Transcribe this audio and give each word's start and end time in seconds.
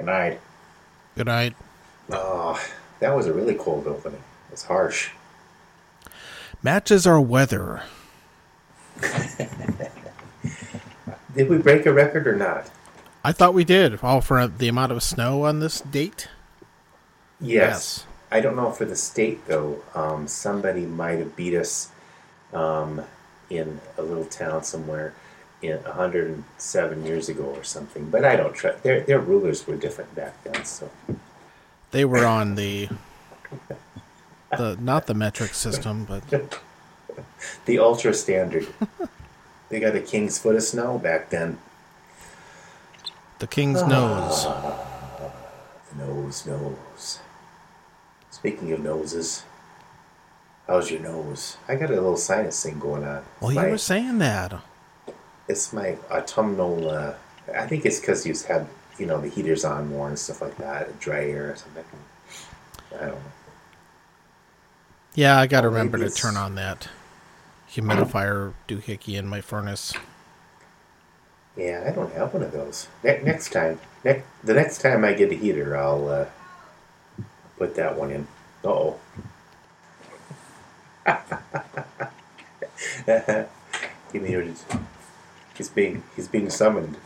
Good 0.00 0.06
night. 0.06 0.40
Good 1.14 1.26
night. 1.26 1.54
Oh, 2.10 2.58
that 3.00 3.14
was 3.14 3.26
a 3.26 3.34
really 3.34 3.54
cold 3.54 3.86
opening. 3.86 4.22
It's 4.50 4.62
harsh. 4.62 5.10
Matches 6.62 7.06
our 7.06 7.20
weather. 7.20 7.82
Did 11.36 11.50
we 11.50 11.58
break 11.58 11.84
a 11.84 11.92
record 11.92 12.26
or 12.26 12.34
not? 12.34 12.70
I 13.22 13.32
thought 13.32 13.52
we 13.52 13.62
did. 13.62 14.02
All 14.02 14.22
for 14.22 14.46
the 14.46 14.68
amount 14.68 14.92
of 14.92 15.02
snow 15.02 15.44
on 15.44 15.60
this 15.60 15.82
date. 15.82 16.28
Yes. 17.38 18.06
I 18.30 18.40
don't 18.40 18.56
know 18.56 18.70
for 18.70 18.86
the 18.86 18.96
state 18.96 19.46
though. 19.48 19.82
Um, 19.94 20.26
somebody 20.26 20.86
might 20.86 21.18
have 21.18 21.36
beat 21.36 21.54
us 21.54 21.90
um, 22.54 23.02
in 23.50 23.78
a 23.98 24.02
little 24.02 24.24
town 24.24 24.64
somewhere 24.64 25.12
in 25.62 25.76
107 25.82 27.04
years 27.04 27.28
ago 27.28 27.44
or 27.44 27.62
something. 27.64 28.08
But 28.10 28.24
I 28.24 28.36
don't 28.36 28.54
trust. 28.54 28.82
Their 28.82 29.00
their 29.00 29.20
rulers 29.20 29.66
were 29.66 29.76
different 29.76 30.14
back 30.14 30.42
then, 30.44 30.64
so 30.64 30.90
They 31.90 32.04
were 32.04 32.24
on 32.26 32.54
the 32.54 32.88
the 34.56 34.76
not 34.80 35.06
the 35.06 35.14
metric 35.14 35.54
system, 35.54 36.04
but 36.04 36.22
the 37.66 37.78
ultra 37.78 38.14
standard. 38.14 38.66
they 39.68 39.80
got 39.80 39.94
a 39.94 40.00
king's 40.00 40.38
foot 40.38 40.56
of 40.56 40.62
snow 40.62 40.98
back 40.98 41.30
then. 41.30 41.58
the 43.38 43.46
king's 43.46 43.82
nose. 43.82 44.44
Ah, 44.46 45.30
the 45.92 46.04
nose, 46.06 46.46
nose. 46.46 47.18
Speaking 48.30 48.72
of 48.72 48.80
noses, 48.80 49.42
how's 50.66 50.90
your 50.90 51.00
nose? 51.00 51.56
I 51.68 51.74
got 51.76 51.90
a 51.90 51.94
little 51.94 52.16
sinus 52.16 52.62
thing 52.62 52.78
going 52.78 53.04
on. 53.04 53.22
Well, 53.40 53.52
you 53.52 53.60
my- 53.60 53.70
were 53.70 53.78
saying 53.78 54.18
that. 54.18 54.54
It's 55.50 55.72
my 55.72 55.96
autumnal. 56.10 56.88
Uh, 56.88 57.14
I 57.54 57.66
think 57.66 57.84
it's 57.84 58.00
because 58.00 58.24
you 58.24 58.34
had 58.48 58.66
you 58.98 59.06
know 59.06 59.20
the 59.20 59.28
heaters 59.28 59.64
on 59.64 59.88
more 59.88 60.08
and 60.08 60.18
stuff 60.18 60.40
like 60.40 60.56
that, 60.58 60.98
dry 61.00 61.26
air 61.26 61.52
or 61.52 61.56
something. 61.56 61.84
I 62.94 63.06
don't 63.06 63.10
know. 63.10 63.20
Yeah, 65.14 65.38
I 65.38 65.46
got 65.46 65.62
to 65.62 65.68
remember 65.68 65.98
to 65.98 66.10
turn 66.10 66.36
on 66.36 66.54
that 66.54 66.88
humidifier 67.70 68.54
doohickey 68.68 69.18
in 69.18 69.26
my 69.26 69.40
furnace. 69.40 69.92
Yeah, 71.56 71.84
I 71.86 71.90
don't 71.90 72.12
have 72.12 72.32
one 72.32 72.44
of 72.44 72.52
those. 72.52 72.86
Ne- 73.02 73.22
next 73.24 73.52
time, 73.52 73.80
ne- 74.04 74.22
the 74.44 74.54
next 74.54 74.80
time 74.80 75.04
I 75.04 75.12
get 75.12 75.32
a 75.32 75.34
heater, 75.34 75.76
I'll 75.76 76.08
uh, 76.08 76.26
put 77.58 77.74
that 77.74 77.96
one 77.96 78.12
in. 78.12 78.28
Uh 78.64 78.68
oh. 78.68 79.00
Give 84.12 84.22
me 84.22 84.30
your. 84.30 84.44
He's 85.60 85.68
being 85.68 86.02
he's 86.16 86.26
being 86.26 86.48
summoned. 86.48 86.96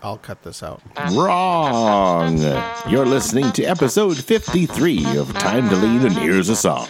I'll 0.00 0.18
cut 0.22 0.44
this 0.44 0.62
out. 0.62 0.80
Wrong. 1.10 2.38
You're 2.88 3.04
listening 3.04 3.50
to 3.54 3.64
episode 3.64 4.16
53 4.18 5.18
of 5.18 5.34
Time 5.34 5.68
to 5.70 5.74
Lean 5.74 6.06
and 6.06 6.12
Here's 6.12 6.48
a 6.48 6.54
Song 6.54 6.86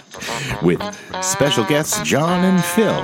with 0.63 0.83
special 1.23 1.65
guests 1.65 1.99
John 2.03 2.45
and 2.45 2.63
Phil. 2.63 3.03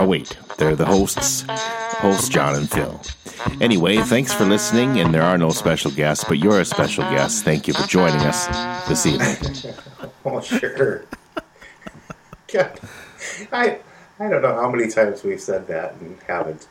Oh, 0.00 0.04
wait, 0.04 0.36
they're 0.58 0.74
the 0.74 0.84
hosts. 0.84 1.44
Hosts 1.48 2.28
John 2.28 2.56
and 2.56 2.68
Phil. 2.68 3.00
Anyway, 3.60 3.98
thanks 3.98 4.34
for 4.34 4.44
listening, 4.44 4.98
and 4.98 5.14
there 5.14 5.22
are 5.22 5.38
no 5.38 5.50
special 5.50 5.92
guests, 5.92 6.24
but 6.26 6.40
you're 6.40 6.58
a 6.58 6.64
special 6.64 7.04
guest. 7.04 7.44
Thank 7.44 7.68
you 7.68 7.74
for 7.74 7.86
joining 7.86 8.22
us 8.22 8.48
this 8.88 9.06
evening. 9.06 9.36
Oh 10.24 10.40
sure. 10.40 11.04
God, 12.52 12.80
I 13.52 13.78
I 14.18 14.28
don't 14.28 14.42
know 14.42 14.54
how 14.54 14.70
many 14.70 14.88
times 14.88 15.24
we've 15.24 15.40
said 15.40 15.66
that 15.68 15.94
and 15.94 16.18
haven't. 16.28 16.68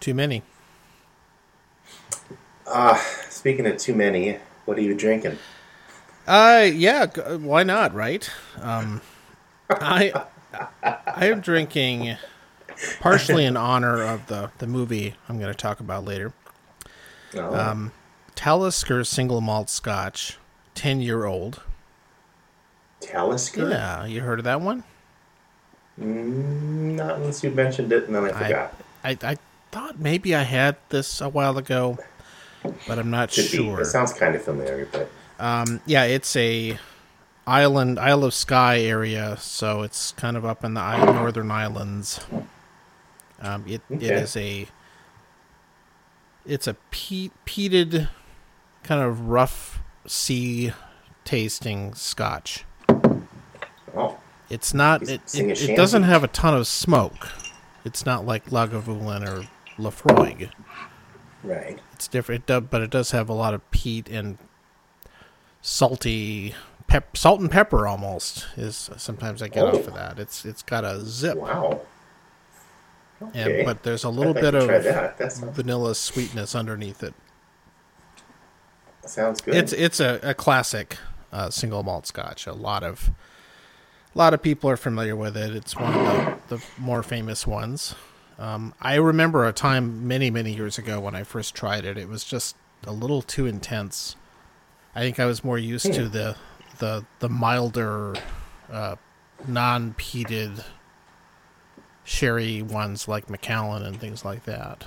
Too 0.00 0.14
many. 0.14 0.42
Speaking 3.28 3.66
of 3.66 3.76
too 3.76 3.94
many, 3.94 4.38
what 4.64 4.78
are 4.78 4.82
you 4.82 4.94
drinking? 4.94 5.38
Uh, 6.26 6.66
yeah. 6.72 7.06
Why 7.36 7.62
not? 7.62 7.92
Right. 7.92 8.30
Um, 8.60 9.02
I 9.68 10.24
I 10.82 11.26
am 11.26 11.40
drinking 11.40 12.16
partially 13.00 13.44
in 13.44 13.56
honor 13.58 14.02
of 14.02 14.26
the 14.28 14.50
the 14.58 14.66
movie 14.66 15.14
I'm 15.28 15.38
going 15.38 15.52
to 15.52 15.56
talk 15.58 15.80
about 15.80 16.04
later. 16.04 16.32
No. 17.34 17.52
Um, 17.52 17.92
Talisker 18.34 19.04
single 19.04 19.40
malt 19.40 19.68
Scotch, 19.68 20.38
ten 20.74 21.00
year 21.00 21.26
old. 21.26 21.62
Talisker? 23.00 23.68
Yeah, 23.68 24.06
you 24.06 24.22
heard 24.22 24.38
of 24.38 24.44
that 24.44 24.62
one? 24.62 24.84
Mm, 26.00 26.96
not 26.96 27.16
unless 27.16 27.42
you 27.44 27.50
mentioned 27.50 27.92
it 27.92 28.06
and 28.06 28.14
then 28.14 28.24
I 28.24 28.28
I, 28.30 28.44
forgot. 28.44 28.74
I 29.04 29.18
I 29.32 29.36
thought 29.70 29.98
maybe 29.98 30.34
I 30.34 30.42
had 30.42 30.76
this 30.88 31.20
a 31.20 31.28
while 31.28 31.56
ago, 31.58 31.98
but 32.86 32.98
I'm 32.98 33.10
not 33.10 33.30
Could 33.30 33.50
be. 33.50 33.56
sure. 33.56 33.80
It 33.82 33.86
sounds 33.86 34.12
kind 34.12 34.34
of 34.34 34.42
familiar, 34.42 34.88
but 34.90 35.10
Um, 35.38 35.80
yeah, 35.86 36.04
it's 36.04 36.34
a 36.36 36.78
island, 37.46 37.98
Isle 37.98 38.24
of 38.24 38.34
Skye 38.34 38.80
area, 38.80 39.36
so 39.38 39.82
it's 39.82 40.12
kind 40.12 40.36
of 40.36 40.44
up 40.44 40.64
in 40.64 40.74
the 40.74 40.80
isle, 40.80 41.12
northern 41.12 41.50
islands. 41.50 42.20
Um, 43.40 43.64
it 43.66 43.82
it 44.00 44.10
Okay. 44.10 44.14
is 44.14 44.36
a 44.36 44.66
it's 46.46 46.66
a 46.66 46.74
peat, 46.90 47.32
peated, 47.46 48.08
kind 48.82 49.02
of 49.02 49.28
rough 49.28 49.80
sea 50.06 50.72
tasting 51.24 51.94
Scotch. 51.94 52.64
It's 54.54 54.72
not. 54.72 55.02
It, 55.02 55.20
it, 55.34 55.70
it 55.70 55.76
doesn't 55.76 56.04
have 56.04 56.22
a 56.22 56.28
ton 56.28 56.54
of 56.54 56.66
smoke. 56.66 57.28
It's 57.84 58.06
not 58.06 58.24
like 58.24 58.46
Lagavulin 58.50 59.26
or 59.28 59.48
Laphroaig. 59.82 60.50
right. 61.42 61.78
It's 61.92 62.06
different, 62.08 62.44
it 62.44 62.46
do, 62.46 62.60
but 62.60 62.80
it 62.80 62.90
does 62.90 63.10
have 63.10 63.28
a 63.28 63.32
lot 63.34 63.52
of 63.54 63.68
peat 63.72 64.08
and 64.08 64.38
salty 65.60 66.54
pep, 66.86 67.16
salt 67.16 67.40
and 67.40 67.50
pepper 67.50 67.86
almost 67.86 68.46
is 68.56 68.90
sometimes 68.96 69.42
I 69.42 69.48
get 69.48 69.64
Oh. 69.64 69.68
off 69.78 69.86
of 69.88 69.94
that. 69.94 70.18
It's 70.18 70.44
it's 70.44 70.62
got 70.62 70.84
a 70.84 71.00
zip, 71.04 71.36
Wow. 71.38 71.80
Okay. 73.22 73.58
and 73.58 73.64
but 73.66 73.82
there's 73.82 74.04
a 74.04 74.10
little 74.10 74.34
bit 74.34 74.54
of 74.54 74.66
that. 74.68 75.18
Sounds, 75.32 75.56
vanilla 75.56 75.94
sweetness 75.94 76.54
underneath 76.54 77.02
it. 77.02 77.14
sounds 79.06 79.40
good. 79.40 79.54
It's 79.54 79.72
it's 79.72 80.00
a, 80.00 80.20
a 80.22 80.34
classic 80.34 80.98
uh, 81.32 81.50
single 81.50 81.82
malt 81.82 82.06
Scotch. 82.06 82.46
A 82.46 82.52
lot 82.52 82.82
of 82.82 83.10
a 84.14 84.18
lot 84.18 84.34
of 84.34 84.42
people 84.42 84.70
are 84.70 84.76
familiar 84.76 85.16
with 85.16 85.36
it. 85.36 85.54
It's 85.54 85.76
one 85.76 85.92
of 85.94 86.38
the, 86.48 86.56
the 86.56 86.64
more 86.78 87.02
famous 87.02 87.46
ones. 87.46 87.94
Um, 88.38 88.74
I 88.80 88.96
remember 88.96 89.46
a 89.46 89.52
time 89.52 90.06
many 90.06 90.30
many 90.30 90.52
years 90.54 90.78
ago 90.78 91.00
when 91.00 91.14
I 91.14 91.22
first 91.22 91.54
tried 91.54 91.84
it. 91.84 91.96
It 91.96 92.08
was 92.08 92.24
just 92.24 92.56
a 92.84 92.92
little 92.92 93.22
too 93.22 93.46
intense. 93.46 94.16
I 94.94 95.00
think 95.00 95.18
I 95.18 95.24
was 95.26 95.42
more 95.44 95.58
used 95.58 95.92
to 95.94 96.08
the 96.08 96.36
the 96.78 97.04
the 97.20 97.28
milder, 97.28 98.14
uh, 98.70 98.96
non 99.46 99.94
peated 99.94 100.64
sherry 102.04 102.60
ones 102.62 103.08
like 103.08 103.30
Macallan 103.30 103.84
and 103.84 103.98
things 104.00 104.24
like 104.24 104.44
that. 104.44 104.84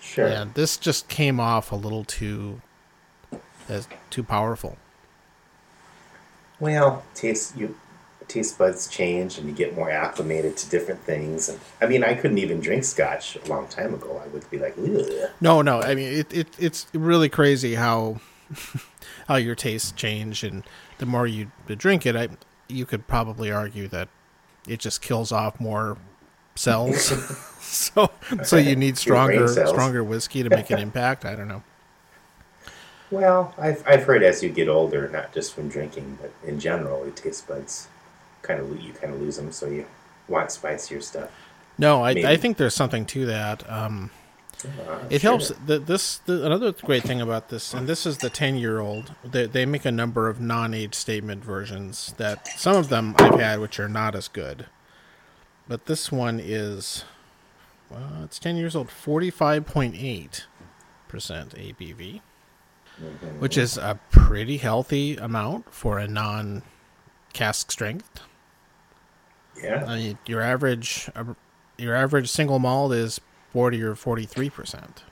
sure. 0.00 0.26
And 0.26 0.54
this 0.54 0.76
just 0.76 1.08
came 1.08 1.38
off 1.38 1.70
a 1.70 1.76
little 1.76 2.04
too 2.04 2.62
as 3.68 3.86
too 4.10 4.22
powerful. 4.22 4.78
Well, 6.58 7.04
taste 7.14 7.56
you 7.56 7.76
taste 8.30 8.58
buds 8.58 8.88
change 8.88 9.38
and 9.38 9.48
you 9.48 9.54
get 9.54 9.74
more 9.74 9.90
acclimated 9.90 10.56
to 10.58 10.70
different 10.70 11.00
things. 11.02 11.48
And 11.48 11.58
I 11.80 11.86
mean, 11.86 12.04
I 12.04 12.14
couldn't 12.14 12.38
even 12.38 12.60
drink 12.60 12.84
scotch 12.84 13.36
a 13.36 13.48
long 13.48 13.66
time 13.68 13.94
ago. 13.94 14.20
I 14.24 14.28
would 14.28 14.48
be 14.50 14.58
like, 14.58 14.76
Ugh. 14.78 15.30
No, 15.40 15.62
no. 15.62 15.80
I 15.80 15.94
mean, 15.94 16.12
it, 16.12 16.32
it 16.32 16.48
it's 16.58 16.86
really 16.92 17.28
crazy 17.28 17.74
how 17.74 18.20
how 19.28 19.36
your 19.36 19.54
tastes 19.54 19.92
change, 19.92 20.42
and 20.42 20.64
the 20.98 21.06
more 21.06 21.26
you 21.26 21.50
drink 21.66 22.06
it, 22.06 22.16
I 22.16 22.28
you 22.68 22.86
could 22.86 23.06
probably 23.06 23.50
argue 23.50 23.88
that 23.88 24.08
it 24.68 24.80
just 24.80 25.02
kills 25.02 25.32
off 25.32 25.60
more 25.60 25.98
cells. 26.54 27.06
so 27.60 28.10
so 28.42 28.56
you 28.56 28.76
need 28.76 28.96
stronger 28.96 29.48
stronger 29.48 30.04
whiskey 30.04 30.42
to 30.42 30.50
make 30.50 30.70
an 30.70 30.78
impact. 30.78 31.24
I 31.24 31.34
don't 31.34 31.48
know. 31.48 31.62
Well, 33.10 33.52
I've, 33.58 33.82
I've 33.88 34.04
heard 34.04 34.22
as 34.22 34.40
you 34.40 34.50
get 34.50 34.68
older, 34.68 35.08
not 35.08 35.34
just 35.34 35.52
from 35.52 35.68
drinking, 35.68 36.18
but 36.20 36.32
in 36.48 36.60
general, 36.60 37.04
your 37.04 37.12
taste 37.12 37.48
buds 37.48 37.88
kind 38.42 38.60
of 38.60 38.80
you 38.80 38.92
kind 38.92 39.12
of 39.14 39.20
lose 39.20 39.36
them, 39.36 39.52
so 39.52 39.66
you 39.66 39.86
want 40.28 40.50
spicier 40.50 41.00
stuff. 41.00 41.30
No, 41.78 42.02
I, 42.02 42.10
I 42.10 42.36
think 42.36 42.56
there's 42.56 42.74
something 42.74 43.06
to 43.06 43.26
that. 43.26 43.68
Um, 43.70 44.10
Uh, 44.62 44.98
it 45.08 45.22
sure. 45.22 45.30
helps. 45.30 45.48
The, 45.66 45.78
this 45.78 46.18
the, 46.18 46.44
another 46.44 46.72
great 46.72 47.02
thing 47.02 47.20
about 47.22 47.48
this, 47.48 47.72
and 47.72 47.86
this 47.88 48.04
is 48.04 48.18
the 48.18 48.28
ten 48.28 48.56
year 48.56 48.78
old. 48.78 49.14
They 49.24 49.46
they 49.46 49.64
make 49.64 49.86
a 49.86 49.90
number 49.92 50.28
of 50.28 50.38
non 50.40 50.74
age 50.74 50.94
statement 50.94 51.42
versions 51.42 52.12
that 52.18 52.46
some 52.46 52.76
of 52.76 52.90
them 52.90 53.14
I've 53.18 53.40
had, 53.40 53.60
which 53.60 53.80
are 53.80 53.88
not 53.88 54.14
as 54.14 54.28
good. 54.28 54.66
But 55.66 55.86
this 55.86 56.12
one 56.12 56.38
is, 56.40 57.04
well, 57.90 58.22
it's 58.24 58.38
ten 58.38 58.56
years 58.56 58.76
old, 58.76 58.90
forty 58.90 59.30
five 59.30 59.64
point 59.64 59.94
eight 59.96 60.46
percent 61.08 61.54
ABV, 61.54 62.20
which 63.38 63.56
is 63.56 63.78
a 63.78 63.98
pretty 64.10 64.58
healthy 64.58 65.16
amount 65.16 65.72
for 65.72 65.98
a 65.98 66.06
non 66.06 66.62
cask 67.32 67.70
strength. 67.72 68.20
Yeah. 69.62 69.84
I 69.86 69.96
mean, 69.96 70.18
your 70.26 70.40
average 70.40 71.08
uh, 71.14 71.24
your 71.78 71.94
average 71.94 72.28
single 72.30 72.58
malt 72.58 72.92
is 72.92 73.20
40 73.52 73.82
or 73.82 73.94
43 73.94 74.50
percent. 74.50 75.02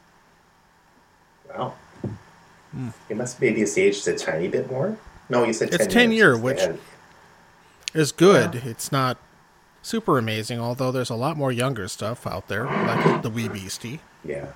Wow. 1.48 1.74
It 3.08 3.16
must 3.16 3.40
maybe 3.40 3.62
it's 3.62 3.76
aged 3.78 4.06
a 4.08 4.14
tiny 4.16 4.48
bit 4.48 4.70
more. 4.70 4.96
No, 5.28 5.44
you 5.44 5.52
said 5.52 5.68
It's 5.68 5.78
10 5.78 5.88
10 5.88 6.12
years. 6.12 6.16
year, 6.18 6.36
which- 6.38 6.60
had- 6.60 6.78
It's 7.94 8.12
good. 8.12 8.54
It's 8.56 8.92
not 8.92 9.16
super 9.82 10.18
amazing, 10.18 10.60
although 10.60 10.92
there's 10.92 11.10
a 11.10 11.14
lot 11.14 11.36
more 11.36 11.50
younger 11.50 11.88
stuff 11.88 12.26
out 12.26 12.48
there, 12.48 12.64
like 12.64 13.22
the 13.22 13.30
Wee 13.30 13.48
Beastie. 13.48 14.00
yeah, 14.24 14.48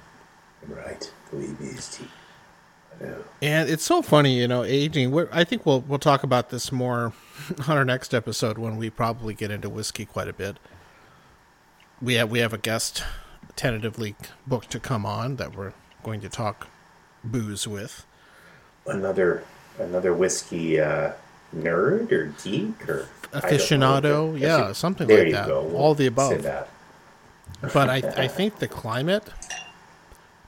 right. 0.68 1.10
The 1.30 1.36
wee 1.38 1.54
beastie. 1.58 2.08
And 3.40 3.68
it's 3.68 3.84
so 3.84 4.02
funny, 4.02 4.38
you 4.38 4.46
know, 4.46 4.62
aging. 4.62 5.10
We're, 5.10 5.28
I 5.32 5.44
think 5.44 5.66
we'll 5.66 5.80
we'll 5.80 5.98
talk 5.98 6.22
about 6.22 6.50
this 6.50 6.70
more 6.70 7.12
on 7.68 7.76
our 7.76 7.84
next 7.84 8.14
episode 8.14 8.58
when 8.58 8.76
we 8.76 8.90
probably 8.90 9.34
get 9.34 9.50
into 9.50 9.68
whiskey 9.68 10.04
quite 10.04 10.28
a 10.28 10.32
bit. 10.32 10.58
We 12.00 12.14
have 12.14 12.30
we 12.30 12.38
have 12.38 12.52
a 12.52 12.58
guest 12.58 13.04
tentatively 13.56 14.14
booked 14.46 14.70
to 14.70 14.80
come 14.80 15.04
on 15.04 15.36
that 15.36 15.56
we're 15.56 15.72
going 16.02 16.20
to 16.20 16.28
talk 16.28 16.68
booze 17.24 17.66
with. 17.66 18.06
Another 18.86 19.44
another 19.78 20.14
whiskey 20.14 20.80
uh, 20.80 21.12
nerd 21.54 22.12
or 22.12 22.34
geek 22.44 22.88
or 22.88 23.08
I 23.32 23.40
don't 23.40 23.42
know. 23.42 23.56
Aficionado, 23.56 24.38
yeah, 24.38 24.72
something 24.72 25.08
there 25.08 25.18
like 25.18 25.26
you 25.28 25.32
that. 25.32 25.46
Go. 25.48 25.62
We'll 25.62 25.76
All 25.76 25.94
the 25.94 26.04
say 26.04 26.08
above. 26.08 26.68
But 27.72 27.90
I 27.90 27.96
I 28.16 28.28
think 28.28 28.58
the 28.58 28.68
climate 28.68 29.24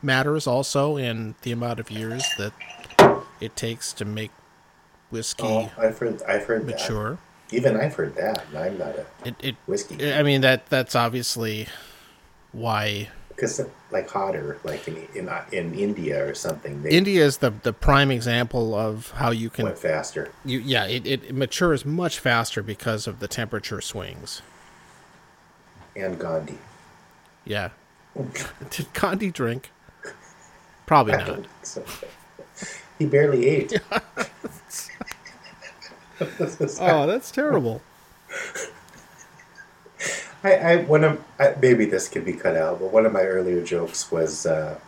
matters 0.04 0.46
also 0.46 0.96
in 0.96 1.34
the 1.42 1.50
amount 1.52 1.80
of 1.80 1.90
years 1.90 2.24
that 2.38 2.52
it 3.40 3.56
takes 3.56 3.92
to 3.94 4.04
make 4.04 4.30
whiskey 5.10 5.42
Oh, 5.44 5.72
I've 5.78 5.98
heard. 5.98 6.22
I've 6.22 6.44
heard 6.44 6.66
mature. 6.66 7.18
that. 7.50 7.56
Even 7.56 7.76
I've 7.76 7.94
heard 7.94 8.14
that, 8.16 8.44
and 8.48 8.58
I'm 8.58 8.78
not 8.78 8.96
a 8.96 9.06
It 9.24 9.34
it 9.40 9.56
whiskey 9.66 10.12
I 10.12 10.22
mean 10.22 10.40
that 10.42 10.66
that's 10.66 10.94
obviously 10.94 11.68
why 12.52 13.08
because 13.28 13.60
like 13.90 14.08
hotter, 14.08 14.58
like 14.64 14.86
in 14.88 14.96
in, 15.14 15.28
in 15.52 15.74
India 15.74 16.24
or 16.26 16.34
something. 16.34 16.82
They 16.82 16.90
India 16.90 17.24
is 17.24 17.38
the 17.38 17.50
the 17.50 17.72
prime 17.72 18.10
example 18.10 18.74
of 18.74 19.10
how 19.12 19.30
you 19.30 19.50
can 19.50 19.66
went 19.66 19.78
faster. 19.78 20.30
you 20.44 20.58
yeah 20.58 20.86
it, 20.86 21.06
it 21.06 21.34
matures 21.34 21.84
much 21.84 22.18
faster 22.18 22.62
because 22.62 23.06
of 23.06 23.20
the 23.20 23.28
temperature 23.28 23.80
swings. 23.80 24.42
And 25.96 26.18
Gandhi. 26.18 26.58
Yeah. 27.44 27.70
Did 28.70 28.92
Gandhi 28.94 29.30
drink? 29.30 29.70
Probably 30.86 31.14
I 31.14 31.26
not. 31.26 31.46
so. 31.62 31.84
He 32.98 33.06
barely 33.06 33.46
ate. 33.46 33.80
Oh, 36.80 37.06
that's 37.06 37.30
terrible. 37.30 37.82
I, 40.44 40.54
I 40.54 40.76
one 40.84 41.02
of 41.04 41.24
I, 41.40 41.54
maybe 41.60 41.86
this 41.86 42.08
could 42.08 42.24
be 42.24 42.34
cut 42.34 42.56
out, 42.56 42.78
but 42.78 42.92
one 42.92 43.06
of 43.06 43.12
my 43.12 43.22
earlier 43.22 43.62
jokes 43.64 44.10
was 44.12 44.46
uh, 44.46 44.78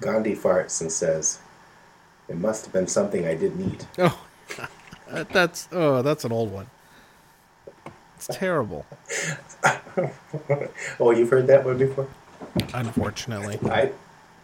Gandhi 0.00 0.34
farts 0.34 0.80
and 0.80 0.90
says, 0.90 1.40
"It 2.28 2.36
must 2.36 2.64
have 2.64 2.72
been 2.72 2.88
something 2.88 3.26
I 3.26 3.34
didn't 3.34 3.72
eat." 3.72 3.86
Oh, 5.14 5.24
that's 5.24 5.68
oh, 5.72 6.00
that's 6.00 6.24
an 6.24 6.32
old 6.32 6.50
one. 6.50 6.66
It's 8.16 8.28
terrible. 8.28 8.86
Oh, 10.98 11.10
you've 11.10 11.28
heard 11.28 11.46
that 11.48 11.64
one 11.66 11.76
before? 11.76 12.08
Unfortunately. 12.72 13.58
I 13.70 13.92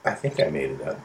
I 0.09 0.15
think 0.15 0.41
I 0.41 0.49
made 0.49 0.71
it 0.71 0.83
up. 0.83 0.99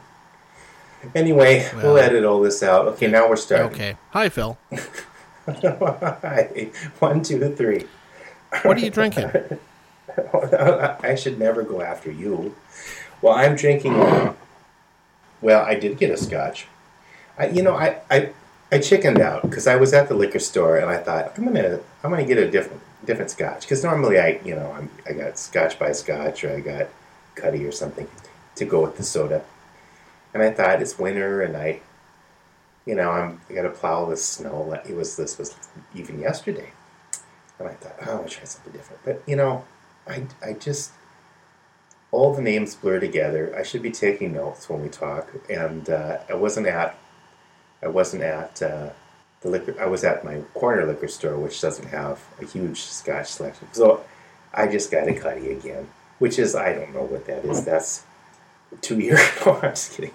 Anyway, 1.14 1.68
we'll 1.74 1.94
Well. 1.94 1.98
edit 1.98 2.24
all 2.24 2.40
this 2.40 2.62
out. 2.62 2.86
Okay, 2.88 3.06
now 3.06 3.28
we're 3.28 3.36
starting. 3.36 3.70
Okay. 3.72 3.96
Hi, 4.10 4.30
Phil. 4.30 4.56
Hi. 5.46 6.70
One, 6.98 7.22
two, 7.22 7.54
three. 7.54 7.86
What 8.62 8.78
are 8.78 8.80
you 8.80 8.90
drinking? 8.90 9.30
I 11.02 11.14
should 11.16 11.38
never 11.38 11.62
go 11.62 11.82
after 11.82 12.10
you. 12.10 12.54
Well, 13.20 13.34
I'm 13.34 13.54
drinking. 13.56 13.94
Well, 15.42 15.62
I 15.64 15.74
did 15.74 15.98
get 15.98 16.10
a 16.10 16.16
scotch. 16.16 16.66
I, 17.38 17.48
you 17.48 17.62
know, 17.62 17.74
I, 17.74 17.98
I, 18.10 18.30
I 18.72 18.78
chickened 18.78 19.20
out 19.20 19.42
because 19.42 19.66
I 19.66 19.76
was 19.76 19.92
at 19.92 20.08
the 20.08 20.14
liquor 20.14 20.38
store 20.38 20.78
and 20.78 20.88
I 20.88 20.96
thought 20.98 21.32
I'm 21.36 21.44
gonna, 21.44 21.80
I'm 22.02 22.10
gonna 22.10 22.24
get 22.24 22.38
a 22.38 22.50
different, 22.50 22.80
different 23.04 23.30
scotch 23.30 23.62
because 23.62 23.84
normally 23.84 24.18
I, 24.18 24.40
you 24.44 24.54
know, 24.54 24.72
I'm, 24.72 24.88
I 25.06 25.12
got 25.12 25.38
Scotch 25.38 25.78
by 25.78 25.92
Scotch 25.92 26.44
or 26.44 26.56
I 26.56 26.60
got 26.60 26.86
Cutty 27.34 27.66
or 27.66 27.72
something 27.72 28.06
to 28.56 28.64
go 28.64 28.82
with 28.82 28.96
the 28.96 29.02
soda, 29.02 29.44
and 30.32 30.42
I 30.42 30.50
thought 30.50 30.82
it's 30.82 30.98
winter 30.98 31.42
and 31.42 31.56
I, 31.56 31.80
you 32.86 32.94
know, 32.94 33.10
I'm, 33.10 33.40
I 33.48 33.54
got 33.54 33.62
to 33.62 33.70
plow 33.70 34.04
the 34.04 34.16
snow. 34.16 34.78
It 34.88 34.94
was 34.94 35.16
this 35.16 35.38
was 35.38 35.56
even 35.94 36.18
yesterday. 36.18 36.72
And 37.58 37.68
I 37.68 37.74
thought, 37.74 37.96
oh, 38.06 38.16
I'll 38.18 38.28
try 38.28 38.44
something 38.44 38.72
different. 38.72 39.00
But, 39.04 39.22
you 39.26 39.36
know, 39.36 39.64
I, 40.08 40.26
I 40.44 40.54
just, 40.54 40.90
all 42.10 42.34
the 42.34 42.42
names 42.42 42.74
blur 42.74 42.98
together. 42.98 43.54
I 43.56 43.62
should 43.62 43.80
be 43.80 43.92
taking 43.92 44.32
notes 44.32 44.68
when 44.68 44.82
we 44.82 44.88
talk. 44.88 45.30
And 45.48 45.88
uh, 45.88 46.18
I 46.28 46.34
wasn't 46.34 46.66
at, 46.66 46.98
I 47.80 47.88
wasn't 47.88 48.24
at 48.24 48.60
uh, 48.60 48.90
the 49.40 49.48
liquor, 49.48 49.76
I 49.80 49.86
was 49.86 50.02
at 50.02 50.24
my 50.24 50.40
corner 50.52 50.84
liquor 50.84 51.08
store, 51.08 51.38
which 51.38 51.60
doesn't 51.60 51.88
have 51.88 52.20
a 52.42 52.44
huge 52.44 52.80
scotch 52.80 53.28
selection. 53.28 53.68
So 53.72 54.04
I 54.52 54.66
just 54.66 54.90
got 54.90 55.08
a 55.08 55.14
cutty 55.14 55.52
again, 55.52 55.88
which 56.18 56.38
is, 56.38 56.56
I 56.56 56.72
don't 56.72 56.92
know 56.92 57.04
what 57.04 57.24
that 57.26 57.44
is. 57.44 57.64
That's 57.64 58.04
two 58.80 58.98
years. 59.00 59.20
no, 59.46 59.54
I'm 59.54 59.70
just 59.70 59.92
kidding. 59.96 60.12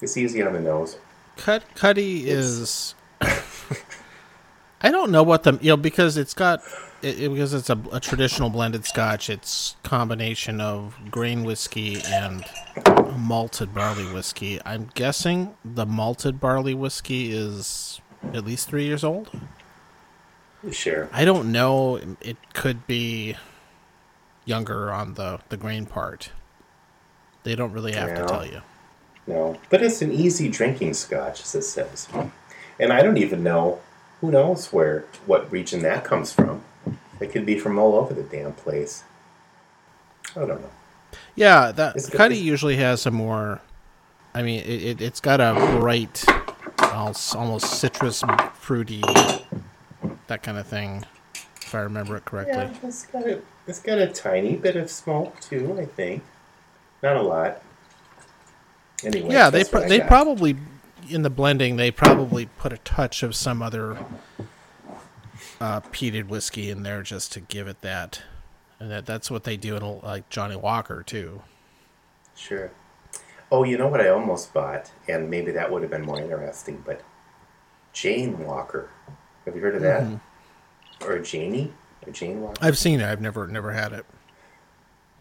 it's 0.00 0.16
easy 0.16 0.42
on 0.42 0.52
the 0.52 0.60
nose. 0.60 0.96
Cut 1.36 1.64
Cutty 1.74 2.28
is. 2.28 2.94
I 4.80 4.90
don't 4.90 5.10
know 5.10 5.22
what 5.22 5.44
the 5.44 5.58
you 5.62 5.70
know 5.70 5.76
because 5.78 6.16
it's 6.16 6.34
got 6.34 6.60
it, 7.02 7.18
it- 7.22 7.30
because 7.30 7.54
it's 7.54 7.70
a, 7.70 7.80
a 7.90 8.00
traditional 8.00 8.50
blended 8.50 8.84
Scotch. 8.84 9.30
It's 9.30 9.76
combination 9.82 10.60
of 10.60 10.96
grain 11.10 11.42
whiskey 11.42 12.02
and 12.06 12.44
malted 13.16 13.74
barley 13.74 14.04
whiskey. 14.12 14.60
I'm 14.64 14.90
guessing 14.94 15.54
the 15.64 15.86
malted 15.86 16.38
barley 16.38 16.74
whiskey 16.74 17.32
is 17.32 18.00
at 18.34 18.44
least 18.44 18.68
three 18.68 18.84
years 18.84 19.02
old. 19.04 19.30
Sure. 20.70 21.08
I 21.12 21.24
don't 21.24 21.50
know. 21.52 21.98
It 22.20 22.36
could 22.54 22.86
be 22.86 23.36
younger 24.44 24.92
on 24.92 25.14
the 25.14 25.40
the 25.48 25.56
grain 25.56 25.86
part. 25.86 26.30
They 27.42 27.54
don't 27.54 27.72
really 27.72 27.92
have 27.92 28.14
to 28.14 28.26
tell 28.26 28.46
you. 28.46 28.62
No, 29.26 29.58
but 29.70 29.82
it's 29.82 30.02
an 30.02 30.12
easy 30.12 30.48
drinking 30.48 30.94
scotch, 30.94 31.42
as 31.42 31.54
it 31.54 31.62
says. 31.62 32.08
And 32.78 32.92
I 32.92 33.02
don't 33.02 33.16
even 33.16 33.42
know, 33.42 33.80
who 34.20 34.30
knows 34.30 34.72
where, 34.72 35.04
what 35.26 35.50
region 35.50 35.82
that 35.82 36.04
comes 36.04 36.32
from. 36.32 36.62
It 37.20 37.30
could 37.32 37.46
be 37.46 37.58
from 37.58 37.78
all 37.78 37.94
over 37.94 38.12
the 38.12 38.22
damn 38.22 38.52
place. 38.52 39.04
I 40.34 40.40
don't 40.40 40.60
know. 40.60 40.70
Yeah, 41.36 41.72
that 41.72 41.96
Cutty 42.12 42.36
usually 42.36 42.76
has 42.76 43.06
a 43.06 43.10
more. 43.10 43.60
I 44.34 44.42
mean, 44.42 44.60
it, 44.60 44.82
it 44.82 45.00
it's 45.00 45.20
got 45.20 45.40
a 45.40 45.54
bright, 45.78 46.24
almost, 46.78 47.36
almost 47.36 47.78
citrus, 47.78 48.24
fruity, 48.54 49.02
that 50.26 50.42
kind 50.42 50.58
of 50.58 50.66
thing. 50.66 51.06
If 51.74 51.78
I 51.78 51.82
remember 51.82 52.16
it 52.16 52.24
correctly. 52.24 52.54
Yeah, 52.54 52.72
it's 52.84 53.06
got 53.06 53.26
a, 53.26 53.42
it's 53.66 53.80
got 53.80 53.98
a 53.98 54.06
tiny 54.06 54.54
bit 54.54 54.76
of 54.76 54.88
smoke 54.88 55.40
too, 55.40 55.76
I 55.76 55.86
think. 55.86 56.22
Not 57.02 57.16
a 57.16 57.22
lot. 57.22 57.62
Anyway, 59.02 59.32
Yeah, 59.32 59.50
they 59.50 59.58
that's 59.58 59.70
pro- 59.70 59.88
they 59.88 59.98
got. 59.98 60.06
probably 60.06 60.56
in 61.10 61.22
the 61.22 61.30
blending 61.30 61.74
they 61.74 61.90
probably 61.90 62.46
put 62.46 62.72
a 62.72 62.78
touch 62.78 63.24
of 63.24 63.34
some 63.34 63.60
other 63.60 63.98
uh, 65.60 65.80
peated 65.80 66.28
whiskey 66.28 66.70
in 66.70 66.84
there 66.84 67.02
just 67.02 67.32
to 67.32 67.40
give 67.40 67.66
it 67.66 67.80
that, 67.80 68.22
and 68.78 68.88
that 68.92 69.04
that's 69.04 69.28
what 69.28 69.42
they 69.42 69.56
do 69.56 69.74
in 69.74 69.82
a- 69.82 69.94
like 70.06 70.28
Johnnie 70.30 70.54
Walker 70.54 71.02
too. 71.02 71.42
Sure. 72.36 72.70
Oh, 73.50 73.64
you 73.64 73.76
know 73.76 73.88
what 73.88 74.00
I 74.00 74.10
almost 74.10 74.54
bought, 74.54 74.92
and 75.08 75.28
maybe 75.28 75.50
that 75.50 75.72
would 75.72 75.82
have 75.82 75.90
been 75.90 76.02
more 76.06 76.20
interesting, 76.20 76.84
but 76.86 77.00
Jane 77.92 78.38
Walker. 78.46 78.90
Have 79.44 79.56
you 79.56 79.60
heard 79.60 79.74
of 79.74 79.82
that? 79.82 80.04
Mm-hmm. 80.04 80.16
Or 81.02 81.18
Janie? 81.18 81.72
Or 82.06 82.12
Jane 82.12 82.40
Walker? 82.40 82.58
I've 82.64 82.78
seen 82.78 83.00
it. 83.00 83.06
I've 83.06 83.20
never 83.20 83.46
never 83.46 83.72
had 83.72 83.92
it. 83.92 84.06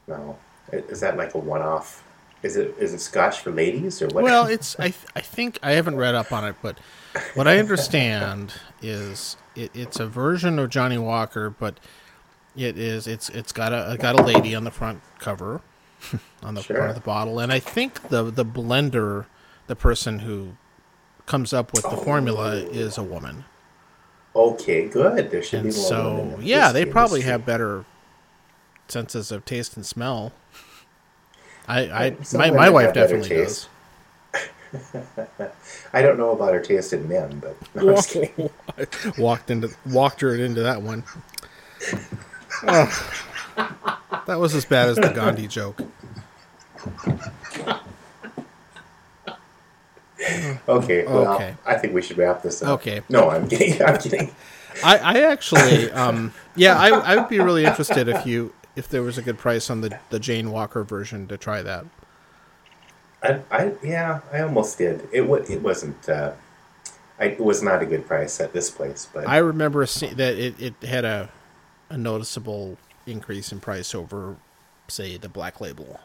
No. 0.07 0.37
Is 0.71 0.99
that 1.01 1.17
like 1.17 1.33
a 1.33 1.37
one-off? 1.37 2.03
Is 2.41 2.57
it 2.57 2.75
is 2.77 2.93
it 2.93 2.99
Scotch 2.99 3.39
for 3.39 3.51
ladies 3.51 4.01
or 4.01 4.07
what? 4.07 4.23
Well, 4.23 4.47
it's 4.47 4.77
I 4.79 4.89
th- 4.89 5.05
I 5.15 5.21
think 5.21 5.59
I 5.63 5.71
haven't 5.71 5.95
read 5.95 6.15
up 6.15 6.31
on 6.31 6.43
it, 6.45 6.55
but 6.61 6.77
what 7.35 7.47
I 7.47 7.57
understand 7.57 8.53
is 8.81 9.37
it, 9.55 9.71
it's 9.73 9.99
a 9.99 10.07
version 10.07 10.59
of 10.59 10.69
Johnnie 10.69 10.97
Walker, 10.97 11.49
but 11.49 11.79
it 12.55 12.77
is 12.77 13.07
it's 13.07 13.29
it's 13.29 13.51
got 13.51 13.71
a 13.71 13.97
got 13.97 14.19
a 14.19 14.23
lady 14.23 14.55
on 14.55 14.63
the 14.65 14.71
front 14.71 15.01
cover 15.19 15.61
on 16.43 16.55
the 16.55 16.61
Sure. 16.61 16.77
front 16.77 16.89
of 16.89 16.95
the 16.95 17.01
bottle, 17.01 17.39
and 17.39 17.51
I 17.51 17.59
think 17.59 18.09
the 18.09 18.23
the 18.23 18.45
blender, 18.45 19.25
the 19.67 19.75
person 19.75 20.19
who 20.19 20.57
comes 21.25 21.53
up 21.53 21.71
with 21.73 21.83
the 21.83 21.97
formula, 21.97 22.55
oh. 22.55 22.69
is 22.71 22.97
a 22.97 23.03
woman, 23.03 23.45
okay, 24.35 24.87
good. 24.87 25.31
There 25.31 25.43
should 25.43 25.61
and 25.61 25.69
be 25.69 25.75
more 25.75 25.87
so 25.87 26.37
yeah, 26.41 26.71
they 26.71 26.85
probably 26.85 27.19
industry. 27.19 27.31
have 27.31 27.45
better 27.45 27.85
senses 28.87 29.31
of 29.31 29.45
taste 29.45 29.75
and 29.75 29.85
smell. 29.85 30.31
I 31.67 31.79
I 32.05 32.17
Some 32.23 32.39
my, 32.39 32.51
my 32.51 32.69
wife 32.69 32.93
definitely 32.93 33.29
does. 33.29 33.67
I 35.93 36.01
don't 36.01 36.17
know 36.17 36.31
about 36.31 36.53
her 36.53 36.59
taste 36.59 36.93
in 36.93 37.07
men, 37.07 37.39
but 37.39 37.55
no, 37.75 37.89
I'm 37.89 37.95
just 37.95 38.09
kidding. 38.09 38.49
walked 39.17 39.51
into 39.51 39.73
walked 39.85 40.21
her 40.21 40.35
into 40.35 40.63
that 40.63 40.81
one. 40.81 41.03
Ugh. 42.67 43.03
That 44.25 44.39
was 44.39 44.55
as 44.55 44.65
bad 44.65 44.89
as 44.89 44.95
the 44.95 45.09
Gandhi 45.09 45.47
joke. 45.47 45.81
Okay, 50.67 51.05
well, 51.05 51.35
Okay. 51.35 51.55
I 51.65 51.75
think 51.77 51.93
we 51.93 52.01
should 52.01 52.17
wrap 52.17 52.41
this 52.41 52.61
up. 52.63 52.69
Okay. 52.79 53.01
No, 53.09 53.29
I'm 53.29 53.47
kidding. 53.47 53.81
I'm 53.81 53.97
kidding. 53.97 54.33
I, 54.83 54.97
I 54.97 55.21
actually, 55.31 55.91
um, 55.91 56.33
yeah, 56.55 56.77
I, 56.79 56.89
I 56.89 57.15
would 57.15 57.29
be 57.29 57.39
really 57.39 57.65
interested 57.65 58.07
if 58.07 58.25
you 58.25 58.53
if 58.75 58.89
there 58.89 59.03
was 59.03 59.17
a 59.19 59.21
good 59.21 59.37
price 59.37 59.69
on 59.69 59.81
the 59.81 59.99
the 60.09 60.19
Jane 60.19 60.51
Walker 60.51 60.83
version 60.83 61.27
to 61.27 61.37
try 61.37 61.61
that. 61.61 61.85
I, 63.21 63.39
I 63.51 63.73
yeah, 63.83 64.21
I 64.31 64.41
almost 64.41 64.77
did. 64.77 65.07
It 65.11 65.23
it 65.49 65.61
wasn't. 65.61 66.09
Uh, 66.09 66.33
I, 67.19 67.25
it 67.25 67.39
was 67.39 67.61
not 67.61 67.81
a 67.83 67.85
good 67.85 68.07
price 68.07 68.41
at 68.41 68.53
this 68.53 68.69
place, 68.71 69.07
but 69.13 69.27
I 69.27 69.37
remember 69.37 69.85
that 69.85 70.35
it, 70.37 70.59
it 70.59 70.87
had 70.87 71.05
a 71.05 71.29
a 71.89 71.97
noticeable 71.97 72.77
increase 73.05 73.51
in 73.51 73.59
price 73.59 73.93
over, 73.93 74.37
say, 74.87 75.17
the 75.17 75.29
Black 75.29 75.61
Label. 75.61 75.99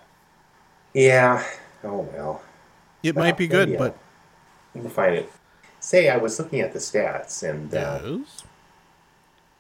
yeah. 0.93 1.43
Oh 1.85 2.01
well, 2.13 2.43
It 3.03 3.17
might 3.17 3.37
be 3.37 3.47
good, 3.47 3.71
yeah. 3.71 3.79
but 3.79 3.99
we'll 4.81 4.91
find 4.91 5.15
it. 5.15 5.33
Say, 5.81 6.09
I 6.09 6.17
was 6.17 6.39
looking 6.39 6.61
at 6.61 6.73
the 6.73 6.79
stats, 6.79 7.49
and 7.49 7.73
uh, 7.73 8.19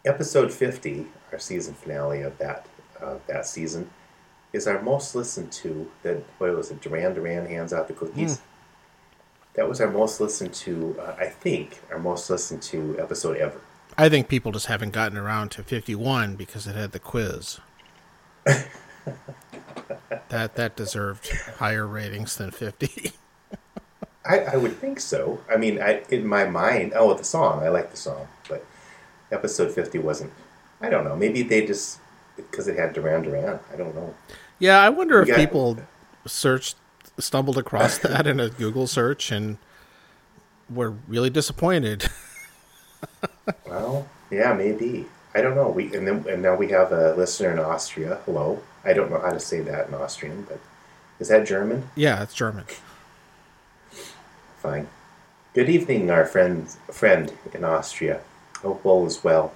episode 0.04 0.52
fifty, 0.52 1.06
our 1.32 1.38
season 1.38 1.75
finale 1.75 2.22
of 2.22 2.38
that 2.38 2.66
uh, 3.00 3.16
that 3.26 3.46
season, 3.46 3.90
is 4.52 4.66
our 4.66 4.82
most 4.82 5.14
listened 5.14 5.52
to. 5.52 5.90
That 6.02 6.22
what 6.38 6.54
was 6.56 6.70
it? 6.70 6.80
Duran 6.80 7.14
Duran 7.14 7.46
hands 7.46 7.72
out 7.72 7.88
the 7.88 7.94
cookies. 7.94 8.40
That 9.54 9.68
was 9.68 9.80
our 9.80 9.90
most 9.90 10.20
listened 10.20 10.54
to. 10.54 10.96
Uh, 11.00 11.16
I 11.18 11.26
think 11.26 11.80
our 11.90 11.98
most 11.98 12.30
listened 12.30 12.62
to 12.62 12.96
episode 12.98 13.37
ever. 13.37 13.60
I 13.96 14.08
think 14.08 14.28
people 14.28 14.52
just 14.52 14.66
haven't 14.66 14.92
gotten 14.92 15.18
around 15.18 15.50
to 15.52 15.64
51 15.64 16.37
because 16.37 16.68
it 16.68 16.76
had 16.76 16.92
the 16.92 17.00
quiz. 17.00 17.58
that 18.44 18.68
that 20.28 20.76
deserved 20.76 21.28
higher 21.56 21.87
ratings 21.87 22.37
than 22.37 22.50
50. 22.50 23.12
I, 24.25 24.40
I 24.40 24.56
would 24.56 24.76
think 24.78 25.00
so. 25.00 25.40
I 25.50 25.56
mean, 25.56 25.80
I, 25.80 26.02
in 26.10 26.26
my 26.26 26.44
mind, 26.44 26.92
oh, 26.94 27.14
the 27.14 27.25
song, 27.25 27.62
I 27.62 27.68
like 27.68 27.90
the 27.90 27.96
song, 27.96 28.28
but 28.48 28.64
episode 29.32 29.72
50 29.72 29.98
wasn't. 29.98 30.32
I 30.80 30.88
don't 30.90 31.04
know. 31.04 31.16
Maybe 31.16 31.42
they 31.42 31.66
just, 31.66 31.98
because 32.37 32.68
it 32.68 32.76
had 32.78 32.92
Duran 32.92 33.22
Duran. 33.22 33.58
I 33.72 33.76
don't 33.76 33.94
know. 33.94 34.14
yeah, 34.58 34.80
I 34.80 34.88
wonder 34.90 35.20
if 35.22 35.28
got- 35.28 35.37
people 35.37 35.78
searched 36.26 36.76
stumbled 37.18 37.58
across 37.58 37.98
that 37.98 38.26
in 38.26 38.38
a 38.38 38.48
Google 38.48 38.87
search 38.87 39.32
and 39.32 39.58
were 40.70 40.90
really 41.08 41.30
disappointed. 41.30 42.08
Well, 43.66 44.08
yeah, 44.30 44.52
maybe. 44.54 45.06
I 45.34 45.40
don't 45.40 45.54
know. 45.54 45.68
We 45.68 45.94
and 45.96 46.06
then 46.06 46.25
and 46.28 46.42
now 46.42 46.54
we 46.56 46.68
have 46.68 46.90
a 46.92 47.14
listener 47.14 47.52
in 47.52 47.58
Austria. 47.58 48.18
Hello. 48.25 48.60
I 48.84 48.92
don't 48.92 49.10
know 49.10 49.20
how 49.20 49.30
to 49.30 49.40
say 49.40 49.60
that 49.60 49.88
in 49.88 49.94
Austrian, 49.94 50.42
but 50.48 50.58
is 51.20 51.28
that 51.28 51.46
German? 51.46 51.88
yeah, 51.94 52.22
it's 52.22 52.34
German. 52.34 52.64
Fine. 54.58 54.88
Good 55.54 55.68
evening, 55.68 56.10
our 56.10 56.24
friend 56.24 56.68
friend 56.90 57.32
in 57.54 57.64
Austria. 57.64 58.20
Hope 58.62 58.84
all 58.84 59.06
is 59.06 59.22
well. 59.24 59.52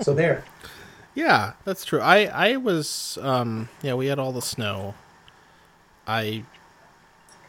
so 0.00 0.14
there. 0.14 0.44
Yeah, 1.14 1.52
that's 1.66 1.84
true. 1.84 2.00
I 2.00 2.24
I 2.24 2.56
was 2.56 3.18
um 3.20 3.68
yeah, 3.82 3.92
we 3.92 4.06
had 4.06 4.18
all 4.18 4.32
the 4.32 4.40
snow. 4.40 4.94
I 6.06 6.44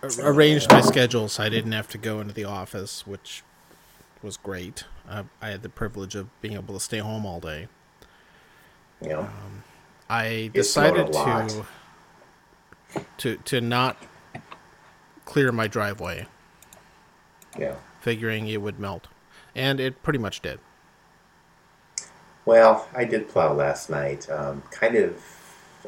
ar- 0.01 0.10
arranged 0.19 0.69
my 0.69 0.81
schedule 0.81 1.29
so 1.29 1.43
I 1.43 1.48
didn't 1.48 1.72
have 1.72 1.88
to 1.89 1.98
go 1.98 2.19
into 2.19 2.33
the 2.33 2.43
office, 2.43 3.07
which 3.07 3.41
was 4.22 4.36
great. 4.36 4.83
Uh, 5.10 5.24
I 5.41 5.48
had 5.48 5.62
the 5.63 5.69
privilege 5.69 6.13
of 6.13 6.27
being 6.41 6.55
able 6.55 6.74
to 6.74 6.79
stay 6.81 6.98
home 6.98 7.25
all 7.25 7.39
day. 7.39 7.69
Yeah. 9.01 9.10
know. 9.12 9.29
I 10.10 10.51
It 10.53 10.63
snowed 10.65 10.98
a 10.98 11.05
decided 11.05 11.53
to 11.53 11.65
to 13.19 13.38
to 13.38 13.62
not 13.62 13.95
clear 15.25 15.51
my 15.51 15.68
driveway, 15.68 16.27
yeah. 17.58 17.75
figuring 18.01 18.48
it 18.48 18.62
would 18.62 18.80
melt, 18.80 19.08
and 19.56 19.80
it 19.80 20.01
pretty 20.03 20.20
much 20.20 20.42
did. 20.42 20.60
Well, 22.46 22.88
I 22.94 23.06
did 23.06 23.30
plow 23.30 23.53
last 23.53 23.89
night, 23.89 24.30
um, 24.30 24.63
kind 24.72 24.96
of 24.96 25.22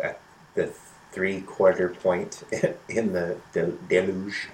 at 0.01 0.19
the 0.53 0.73
three 1.11 1.41
quarter 1.41 1.89
point 1.89 2.43
in 2.89 3.13
the 3.13 3.37
del- 3.53 3.77
deluge 3.89 4.49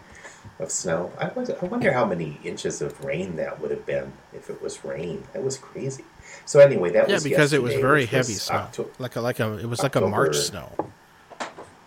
of 0.60 0.72
snow. 0.72 1.12
I, 1.20 1.28
was, 1.30 1.50
I 1.50 1.66
wonder 1.66 1.92
how 1.92 2.06
many 2.06 2.40
inches 2.44 2.82
of 2.82 3.04
rain 3.04 3.36
that 3.36 3.60
would 3.60 3.72
have 3.72 3.86
been 3.86 4.14
if 4.34 4.50
it 4.50 4.62
was 4.62 4.84
rain. 4.84 5.24
That 5.34 5.44
was 5.44 5.58
crazy. 5.58 6.06
So 6.46 6.60
anyway, 6.60 6.92
that 6.92 7.04
was 7.04 7.10
Yeah, 7.10 7.16
was 7.16 7.24
because 7.24 7.54
it 7.54 7.62
was 7.62 7.76
very 7.76 8.06
heavy 8.06 8.34
was 8.34 8.44
snow, 8.44 8.56
Octo- 8.58 8.90
like 9.00 9.16
a 9.16 9.22
like 9.22 9.40
a 9.40 9.58
it 9.58 9.68
was 9.68 9.84
like 9.84 9.96
a 9.96 10.02
March 10.02 10.38
snow. 10.38 10.72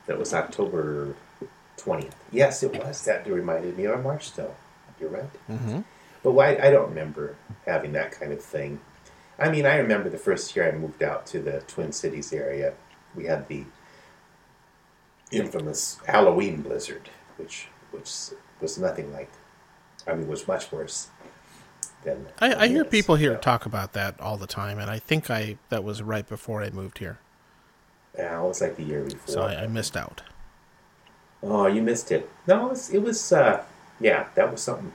that 0.07 0.19
was 0.19 0.33
October 0.35 1.15
twentieth. 1.77 2.15
Yes, 2.33 2.63
it 2.63 2.73
was. 2.85 3.05
That 3.05 3.27
reminded 3.27 3.77
me 3.77 3.85
of 3.87 4.03
March 4.03 4.31
snow. 4.33 4.55
You're 5.01 5.11
right. 5.11 5.49
Mm-hmm. 5.51 5.81
But 6.23 6.33
why? 6.33 6.57
I 6.57 6.71
don't 6.71 6.89
remember 6.89 7.37
having 7.67 7.93
that 7.93 8.13
kind 8.13 8.33
of 8.33 8.43
thing. 8.43 8.81
I 9.39 9.51
mean, 9.51 9.67
I 9.67 9.77
remember 9.77 10.09
the 10.09 10.19
first 10.19 10.55
year 10.55 10.69
I 10.69 10.73
moved 10.77 11.03
out 11.03 11.27
to 11.27 11.41
the 11.41 11.61
Twin 11.67 11.93
Cities 11.93 12.33
area. 12.33 12.75
We 13.17 13.25
had 13.27 13.49
the 13.49 13.65
infamous 15.31 15.99
Halloween 16.07 16.63
blizzard, 16.63 17.11
which 17.37 17.69
which 17.91 18.11
was 18.61 18.79
nothing 18.79 19.13
like. 19.13 19.31
I 20.07 20.15
mean, 20.15 20.29
was 20.29 20.47
much 20.47 20.71
worse 20.71 21.09
than. 22.05 22.27
I, 22.41 22.55
I 22.65 22.69
hear 22.69 22.85
people 22.85 23.17
here 23.17 23.33
Yeah. 23.33 23.39
talk 23.39 23.65
about 23.67 23.93
that 23.95 24.21
all 24.21 24.37
the 24.37 24.47
time, 24.47 24.79
and 24.79 24.91
I 24.91 24.99
think 24.99 25.31
I 25.31 25.57
that 25.71 25.83
was 25.83 26.03
right 26.03 26.29
before 26.29 26.63
I 26.63 26.71
moved 26.71 26.99
here, 26.99 27.19
Yeah, 28.17 28.41
it 28.43 28.47
was 28.47 28.61
like 28.61 28.77
the 28.77 28.83
year 28.85 29.03
before. 29.05 29.35
so 29.35 29.43
I, 29.43 29.63
I 29.63 29.67
missed 29.67 29.97
out. 29.97 30.23
Oh, 31.45 31.67
you 31.67 31.83
missed 31.83 32.11
it. 32.11 32.29
No, 32.47 32.67
it 32.67 32.71
was. 32.71 32.91
It 32.91 33.03
was 33.03 33.33
uh, 33.33 33.63
yeah, 34.01 34.27
that 34.35 34.51
was 34.51 34.63
something. 34.63 34.93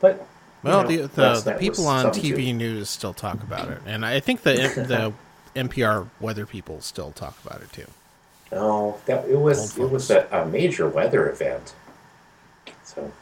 But 0.00 0.26
Well, 0.62 0.82
know, 0.82 0.88
the 0.88 0.96
the, 1.08 1.40
the 1.40 1.56
people 1.58 1.86
on 1.86 2.06
TV 2.06 2.36
too. 2.36 2.52
news 2.54 2.88
still 2.88 3.12
talk 3.12 3.42
about 3.42 3.68
it, 3.68 3.82
and 3.86 4.04
I 4.04 4.20
think 4.20 4.42
the 4.42 4.54
the 4.54 5.12
NPR 5.60 6.08
weather 6.20 6.46
people 6.46 6.80
still 6.80 7.12
talk 7.12 7.36
about 7.44 7.60
it 7.60 7.72
too. 7.72 7.86
No, 8.50 9.00
that 9.06 9.28
it 9.28 9.36
was 9.38 9.76
it 9.78 9.90
was 9.90 10.10
a, 10.10 10.26
a 10.30 10.46
major 10.46 10.88
weather 10.88 11.30
event. 11.30 11.74
So 12.84 13.12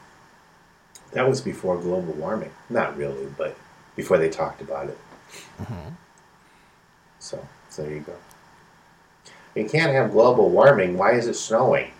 that 1.12 1.28
was 1.28 1.40
before 1.40 1.78
global 1.78 2.12
warming. 2.14 2.50
Not 2.68 2.96
really, 2.96 3.26
but 3.36 3.56
before 3.96 4.18
they 4.18 4.28
talked 4.28 4.60
about 4.60 4.88
it. 4.88 4.98
Mm-hmm. 5.60 5.90
So 7.18 7.44
so 7.68 7.82
there 7.82 7.92
you 7.92 8.00
go. 8.00 8.14
You 9.56 9.68
can't 9.68 9.92
have 9.92 10.12
global 10.12 10.48
warming. 10.48 10.96
Why 10.96 11.12
is 11.12 11.26
it 11.26 11.34
snowing? 11.34 11.90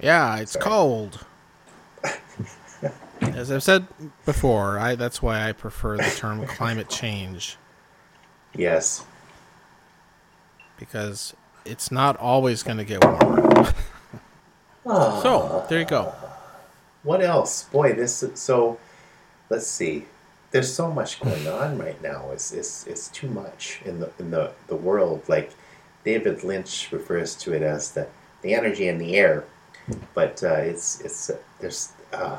Yeah, 0.00 0.36
it's 0.38 0.52
Sorry. 0.52 0.64
cold. 0.64 1.24
As 3.22 3.50
I've 3.50 3.62
said 3.62 3.86
before, 4.24 4.78
I 4.78 4.94
that's 4.94 5.22
why 5.22 5.48
I 5.48 5.52
prefer 5.52 5.96
the 5.96 6.10
term 6.16 6.46
climate 6.46 6.88
change 6.88 7.56
Yes. 8.54 9.04
because 10.78 11.34
it's 11.64 11.90
not 11.90 12.16
always 12.18 12.62
going 12.62 12.76
to 12.78 12.84
get 12.84 13.02
warmer. 13.04 13.72
Ah, 14.86 15.20
So 15.22 15.66
there 15.68 15.80
you 15.80 15.84
go. 15.86 16.12
What 17.02 17.22
else? 17.22 17.64
Boy, 17.64 17.92
this 17.94 18.22
is 18.22 18.38
so. 18.38 18.78
Let's 19.50 19.66
see. 19.66 20.06
There's 20.50 20.72
so 20.72 20.90
much 20.90 21.20
going 21.20 21.46
on 21.48 21.78
right 21.78 22.00
now. 22.02 22.30
It's 22.32 22.52
it's 22.52 22.86
it's 22.86 23.08
too 23.08 23.28
much 23.28 23.80
in 23.84 24.00
the 24.00 24.10
in 24.18 24.30
the 24.30 24.52
the 24.68 24.76
world. 24.76 25.22
Like 25.28 25.52
David 26.04 26.44
Lynch 26.44 26.88
refers 26.92 27.34
to 27.36 27.52
it 27.52 27.62
as 27.62 27.92
the 27.92 28.06
the 28.42 28.54
energy 28.54 28.88
in 28.88 28.98
the 28.98 29.16
air, 29.16 29.44
but 30.14 30.42
uh, 30.42 30.54
it's 30.54 31.00
it's 31.00 31.30
uh, 31.30 31.36
there's 31.60 31.92
uh, 32.12 32.38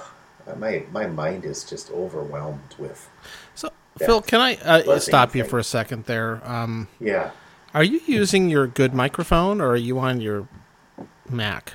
my 0.57 0.83
my 0.91 1.07
mind 1.07 1.45
is 1.45 1.63
just 1.63 1.91
overwhelmed 1.91 2.75
with. 2.77 3.09
So 3.55 3.69
Phil, 3.97 4.21
can 4.21 4.41
I 4.41 4.55
uh, 4.57 4.99
stop 4.99 5.35
you 5.35 5.43
thank 5.43 5.49
for 5.49 5.59
a 5.59 5.63
second 5.63 6.05
there? 6.05 6.41
Um, 6.47 6.87
Yeah. 6.99 7.31
Are 7.73 7.83
you 7.83 7.99
using 8.05 8.49
your 8.49 8.65
good 8.65 8.93
microphone 8.93 9.61
or 9.61 9.71
are 9.71 9.75
you 9.75 9.99
on 9.99 10.21
your 10.21 10.47
Mac? 11.29 11.73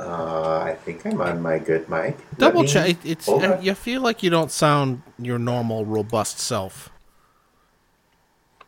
Uh, 0.00 0.58
I 0.58 0.74
think 0.84 1.06
I'm 1.06 1.20
on 1.20 1.40
my 1.40 1.58
good 1.58 1.88
mic. 1.88 2.18
Double 2.36 2.62
me- 2.62 2.68
check. 2.68 2.96
It's 3.04 3.28
you 3.62 3.74
feel 3.74 4.02
like 4.02 4.22
you 4.22 4.30
don't 4.30 4.50
sound 4.50 5.02
your 5.18 5.38
normal 5.38 5.84
robust 5.84 6.38
self. 6.40 6.90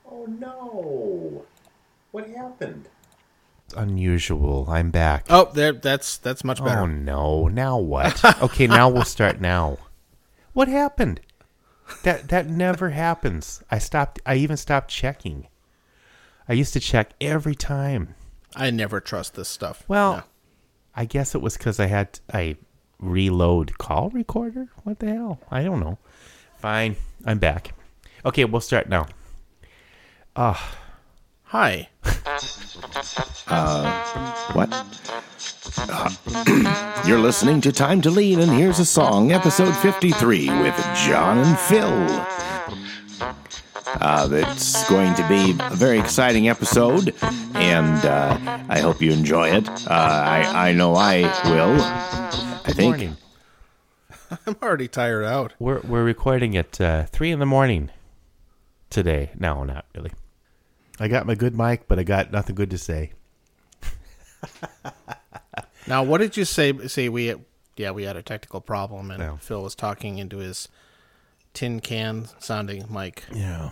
Oh 0.08 0.26
no! 0.26 1.44
What 2.12 2.28
happened? 2.30 2.88
Unusual. 3.76 4.66
I'm 4.68 4.90
back. 4.90 5.26
Oh, 5.28 5.50
there. 5.52 5.72
That's 5.72 6.18
that's 6.18 6.44
much 6.44 6.62
better. 6.62 6.80
Oh 6.80 6.86
no! 6.86 7.48
Now 7.48 7.78
what? 7.78 8.22
okay, 8.42 8.66
now 8.66 8.88
we'll 8.88 9.04
start. 9.04 9.40
Now, 9.40 9.78
what 10.52 10.68
happened? 10.68 11.20
That 12.02 12.28
that 12.28 12.48
never 12.48 12.90
happens. 12.90 13.62
I 13.70 13.78
stopped. 13.78 14.20
I 14.24 14.36
even 14.36 14.56
stopped 14.56 14.90
checking. 14.90 15.48
I 16.48 16.52
used 16.52 16.72
to 16.74 16.80
check 16.80 17.10
every 17.20 17.54
time. 17.54 18.14
I 18.54 18.70
never 18.70 19.00
trust 19.00 19.34
this 19.34 19.48
stuff. 19.48 19.84
Well, 19.88 20.16
No. 20.16 20.22
I 20.94 21.04
guess 21.04 21.34
it 21.34 21.42
was 21.42 21.56
because 21.56 21.78
I 21.80 21.86
had 21.86 22.20
I 22.32 22.56
reload 22.98 23.78
call 23.78 24.10
recorder. 24.10 24.68
What 24.84 25.00
the 25.00 25.06
hell? 25.12 25.40
I 25.50 25.62
don't 25.62 25.80
know. 25.80 25.98
Fine, 26.58 26.96
I'm 27.24 27.38
back. 27.38 27.74
Okay, 28.24 28.44
we'll 28.44 28.60
start 28.60 28.88
now. 28.88 29.06
how 30.36 30.56
Hi. 31.58 31.88
uh, 33.46 34.52
What? 34.52 34.68
Uh, 35.88 36.10
you're 37.06 37.18
listening 37.18 37.62
to 37.62 37.72
Time 37.72 38.02
to 38.02 38.10
Lead, 38.10 38.40
and 38.40 38.52
here's 38.52 38.78
a 38.78 38.84
song, 38.84 39.32
episode 39.32 39.74
53, 39.76 40.50
with 40.60 40.76
John 41.06 41.38
and 41.38 41.58
Phil. 41.58 41.88
Uh, 44.02 44.28
it's 44.32 44.86
going 44.90 45.14
to 45.14 45.26
be 45.28 45.56
a 45.58 45.74
very 45.74 45.98
exciting 45.98 46.46
episode, 46.46 47.14
and 47.54 48.04
uh, 48.04 48.36
I 48.68 48.80
hope 48.80 49.00
you 49.00 49.12
enjoy 49.12 49.48
it. 49.48 49.66
Uh, 49.66 49.92
I, 49.94 50.68
I 50.68 50.72
know 50.74 50.94
I 50.94 51.22
will. 51.48 51.80
I 51.80 52.72
think. 52.74 52.80
Morning. 52.98 53.16
I'm 54.46 54.56
already 54.62 54.88
tired 54.88 55.24
out. 55.24 55.54
We're 55.58 55.80
we're 55.80 56.04
recording 56.04 56.54
at 56.54 56.78
uh, 56.82 57.04
three 57.06 57.30
in 57.30 57.38
the 57.38 57.46
morning 57.46 57.90
today. 58.90 59.30
No, 59.38 59.64
not 59.64 59.86
really. 59.94 60.10
I 60.98 61.08
got 61.08 61.26
my 61.26 61.34
good 61.34 61.56
mic, 61.56 61.88
but 61.88 61.98
I 61.98 62.02
got 62.02 62.32
nothing 62.32 62.54
good 62.54 62.70
to 62.70 62.78
say. 62.78 63.12
Now, 65.88 66.02
what 66.02 66.18
did 66.18 66.36
you 66.36 66.44
say? 66.44 66.76
See, 66.88 67.08
we, 67.08 67.34
yeah, 67.76 67.92
we 67.92 68.02
had 68.04 68.16
a 68.16 68.22
technical 68.22 68.60
problem, 68.60 69.10
and. 69.10 69.40
Phil 69.40 69.62
was 69.62 69.74
talking 69.74 70.18
into 70.18 70.38
his 70.38 70.68
tin 71.54 71.80
can 71.80 72.26
sounding 72.40 72.84
mic. 72.90 73.22
Yeah, 73.32 73.70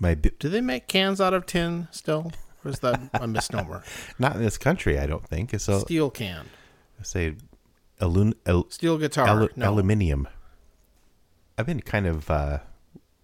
my 0.00 0.14
bi- 0.14 0.32
Do 0.38 0.48
they 0.48 0.60
make 0.60 0.88
cans 0.88 1.20
out 1.20 1.34
of 1.34 1.46
tin 1.46 1.88
still, 1.92 2.32
or 2.64 2.70
is 2.72 2.80
that 2.80 3.00
a 3.14 3.26
misnomer? 3.28 3.84
not 4.18 4.36
in 4.36 4.42
this 4.42 4.58
country, 4.58 4.98
I 4.98 5.06
don't 5.06 5.26
think. 5.26 5.58
So 5.60 5.78
Steel 5.80 6.10
can, 6.10 6.46
say 7.02 7.36
alun, 8.00 8.34
al, 8.44 8.68
steel 8.68 8.98
guitar. 8.98 9.28
alu- 9.28 9.48
no, 9.54 9.70
aluminium. 9.70 10.26
I've 11.56 11.66
been 11.66 11.80
kind 11.80 12.06
of 12.06 12.28
uh, 12.30 12.58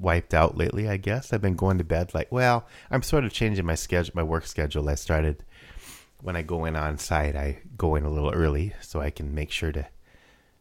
wiped 0.02 0.34
out 0.34 0.58
lately. 0.58 0.88
I 0.88 0.98
guess 0.98 1.32
I've 1.32 1.40
been 1.40 1.56
going 1.56 1.78
to 1.78 1.84
bed 1.84 2.12
like. 2.12 2.30
Well, 2.30 2.66
I'm 2.90 3.02
sort 3.02 3.24
of 3.24 3.32
changing 3.32 3.64
my 3.64 3.76
schedule, 3.76 4.12
my 4.14 4.22
work 4.22 4.46
schedule. 4.46 4.88
I 4.88 4.96
started 4.96 5.44
when 6.20 6.36
I 6.36 6.42
go 6.42 6.64
in 6.64 6.76
on 6.76 6.98
site. 6.98 7.36
I 7.36 7.60
go 7.76 7.94
in 7.94 8.04
a 8.04 8.10
little 8.10 8.32
early 8.32 8.74
so 8.80 9.00
I 9.00 9.10
can 9.10 9.34
make 9.34 9.50
sure 9.50 9.72
to 9.72 9.86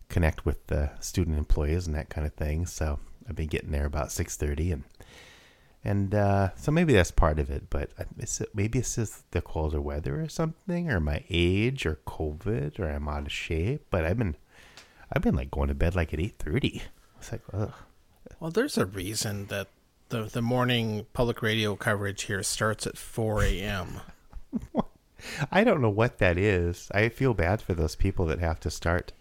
connect 0.10 0.46
with 0.46 0.68
the 0.68 0.92
student 1.00 1.38
employees 1.38 1.88
and 1.88 1.96
that 1.96 2.10
kind 2.10 2.28
of 2.28 2.34
thing. 2.34 2.66
So 2.66 3.00
I've 3.28 3.36
been 3.36 3.48
getting 3.48 3.72
there 3.72 3.86
about 3.86 4.12
six 4.12 4.38
thirty, 4.38 4.72
and 4.72 4.84
and 5.84 6.14
uh, 6.14 6.50
so 6.56 6.72
maybe 6.72 6.94
that's 6.94 7.12
part 7.12 7.40
of 7.40 7.50
it. 7.50 7.70
But 7.70 7.92
it's, 8.18 8.42
maybe 8.54 8.80
it's 8.80 8.96
just 8.96 9.30
the 9.32 9.42
colder 9.42 9.82
weather 9.82 10.22
or 10.22 10.30
something, 10.30 10.90
or 10.92 11.00
my 11.00 11.24
age, 11.30 11.86
or 11.86 12.00
COVID, 12.06 12.80
or 12.80 12.90
I'm 12.90 13.08
out 13.08 13.26
of 13.26 13.32
shape. 13.32 13.88
But 13.90 14.06
I've 14.06 14.18
been 14.18 14.36
I've 15.12 15.24
been 15.24 15.36
like 15.36 15.52
going 15.52 15.70
to 15.70 15.76
bed 15.76 15.96
like 15.96 16.14
at 16.14 16.20
eight 16.20 16.38
thirty. 16.40 16.84
It's 17.20 17.32
like, 17.32 17.42
ugh. 17.54 17.74
Well, 18.42 18.50
there's 18.50 18.76
a 18.76 18.88
reason 18.88 19.46
that 19.48 19.68
the 20.10 20.24
the 20.24 20.42
morning 20.42 21.06
public 21.14 21.44
radio 21.44 21.76
coverage 21.76 22.24
here 22.24 22.42
starts 22.42 22.88
at 22.88 22.98
4 22.98 23.44
a.m. 23.44 24.02
I 25.52 25.64
don't 25.64 25.80
know 25.80 25.92
what 25.92 26.18
that 26.18 26.40
is. 26.40 26.90
I 26.92 27.10
feel 27.10 27.36
bad 27.36 27.62
for 27.62 27.76
those 27.76 27.96
people 27.96 28.26
that 28.26 28.40
have 28.40 28.60
to 28.62 28.72
start. 28.72 29.12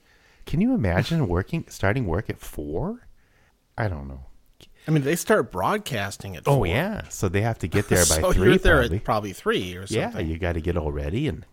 Can 0.46 0.62
you 0.62 0.74
imagine 0.74 1.28
working 1.36 1.66
starting 1.68 2.06
work 2.06 2.30
at 2.30 2.40
four? 2.40 3.08
I 3.76 3.88
don't 3.88 4.08
know. 4.08 4.24
I 4.88 4.90
mean, 4.90 5.02
they 5.02 5.16
start 5.16 5.52
broadcasting 5.52 6.34
at. 6.34 6.44
Oh 6.46 6.64
yeah, 6.64 7.06
so 7.10 7.28
they 7.28 7.42
have 7.42 7.58
to 7.58 7.68
get 7.68 7.88
there 7.88 7.98
by 8.08 8.22
so 8.22 8.32
3 8.32 8.48
you're 8.48 8.56
there 8.56 8.78
probably. 8.78 8.96
at 8.96 9.04
probably 9.04 9.32
three 9.34 9.76
or 9.76 9.84
yeah, 9.88 10.06
something. 10.06 10.28
you 10.30 10.38
got 10.38 10.54
to 10.54 10.62
get 10.62 10.78
all 10.78 10.92
ready 10.92 11.28
and 11.28 11.44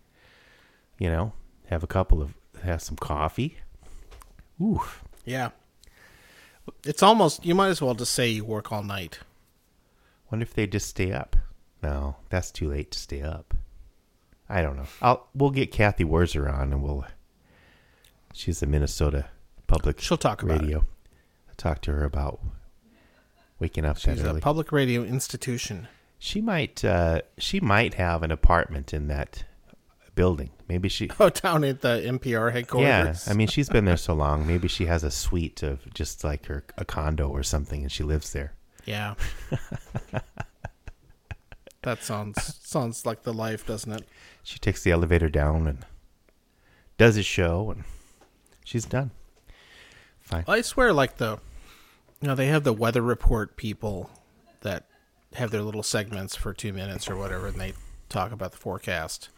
you 0.99 1.09
know 1.09 1.33
have 1.65 1.83
a 1.83 1.87
couple 1.87 2.21
of 2.21 2.33
have 2.63 2.81
some 2.81 2.95
coffee. 2.95 3.57
Oof. 4.63 5.03
Yeah. 5.25 5.49
It's 6.83 7.03
almost 7.03 7.45
you 7.45 7.55
might 7.55 7.69
as 7.69 7.81
well 7.81 7.95
just 7.95 8.13
say 8.13 8.29
you 8.29 8.45
work 8.45 8.71
all 8.71 8.83
night. 8.83 9.19
Wonder 10.31 10.43
if 10.43 10.53
they 10.53 10.67
just 10.67 10.87
stay 10.87 11.11
up. 11.11 11.35
No, 11.81 12.15
that's 12.29 12.51
too 12.51 12.69
late 12.69 12.91
to 12.91 12.99
stay 12.99 13.21
up. 13.21 13.53
I 14.49 14.61
don't 14.61 14.77
know. 14.77 14.87
I'll 15.01 15.27
we'll 15.35 15.51
get 15.51 15.71
Cathy 15.71 16.03
Wurzer 16.03 16.51
on 16.51 16.71
and 16.73 16.81
we'll. 16.83 17.05
She's 18.33 18.59
the 18.59 18.67
Minnesota 18.67 19.25
Public 19.67 19.99
She'll 19.99 20.17
talk 20.17 20.43
about 20.43 20.61
Radio. 20.61 20.79
I'll 21.49 21.55
talk 21.57 21.81
to 21.81 21.91
her 21.91 22.03
about 22.03 22.39
waking 23.59 23.83
up 23.85 23.97
She's 23.97 24.21
that 24.21 24.35
a 24.35 24.39
public 24.39 24.71
radio 24.71 25.03
institution. 25.03 25.87
she 26.19 26.41
might. 26.41 26.83
Uh, 26.85 27.21
she 27.37 27.59
might 27.59 27.95
have 27.95 28.23
an 28.23 28.31
apartment 28.31 28.93
in 28.93 29.07
that 29.07 29.43
building. 30.17 30.49
Maybe 30.67 30.89
she. 30.89 31.09
Oh, 31.19 31.29
down 31.29 31.63
at 31.63 31.79
the 31.79 32.01
NPR 32.05 32.51
headquarters. 32.51 33.25
Yeah, 33.25 33.31
I 33.31 33.35
mean, 33.35 33.47
she's 33.47 33.69
been 33.69 33.85
there 33.85 33.95
so 33.95 34.13
long. 34.13 34.45
Maybe 34.45 34.67
she 34.67 34.87
has 34.87 35.05
a 35.05 35.11
suite 35.11 35.63
of 35.63 35.93
just 35.93 36.25
like 36.25 36.47
her 36.47 36.65
a 36.77 36.83
condo 36.83 37.29
or 37.29 37.43
something, 37.43 37.83
and 37.83 37.91
she 37.91 38.03
lives 38.03 38.33
there. 38.33 38.53
yeah. 38.85 39.13
that 41.83 42.03
sounds 42.03 42.59
sounds 42.65 43.05
like 43.05 43.23
the 43.23 43.33
life, 43.33 43.65
doesn't 43.65 43.93
it? 43.93 44.03
She 44.43 44.59
takes 44.59 44.83
the 44.83 44.91
elevator 44.91 45.29
down 45.29 45.67
and 45.67 45.85
does 46.97 47.15
a 47.15 47.23
show, 47.23 47.71
and 47.71 47.85
she's 48.65 48.85
done. 48.85 49.11
Fine. 50.19 50.43
I 50.47 50.61
swear, 50.61 50.91
like 50.91 51.17
the, 51.17 51.39
you 52.21 52.27
know, 52.27 52.35
they 52.35 52.47
have 52.47 52.65
the 52.65 52.73
weather 52.73 53.01
report 53.01 53.55
people 53.55 54.09
that 54.61 54.85
have 55.35 55.51
their 55.51 55.61
little 55.61 55.83
segments 55.83 56.35
for 56.35 56.53
two 56.53 56.73
minutes 56.73 57.09
or 57.09 57.15
whatever, 57.15 57.47
and 57.47 57.61
they 57.61 57.73
talk 58.09 58.31
about 58.31 58.51
the 58.51 58.57
forecast. 58.57 59.29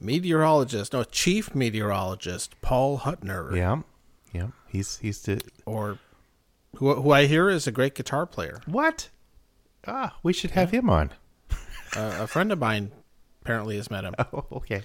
Meteorologist, 0.00 0.92
no, 0.92 1.04
chief 1.04 1.54
meteorologist 1.54 2.54
Paul 2.60 2.98
Huttner, 2.98 3.54
Yeah, 3.56 3.80
yeah. 4.32 4.48
He's 4.68 4.98
he's 4.98 5.22
the 5.22 5.40
or 5.64 5.98
who, 6.76 6.94
who 6.94 7.10
I 7.12 7.26
hear 7.26 7.48
is 7.48 7.66
a 7.66 7.72
great 7.72 7.94
guitar 7.94 8.26
player. 8.26 8.60
what? 8.66 9.08
Ah, 9.86 10.16
we 10.22 10.32
should 10.32 10.50
have 10.50 10.70
him 10.70 10.90
on. 10.90 11.12
Uh, 11.96 12.18
a 12.20 12.26
friend 12.26 12.52
of 12.52 12.58
mine 12.58 12.90
apparently 13.42 13.76
has 13.76 13.90
met 13.90 14.04
him, 14.04 14.14
Oh, 14.32 14.44
okay. 14.52 14.82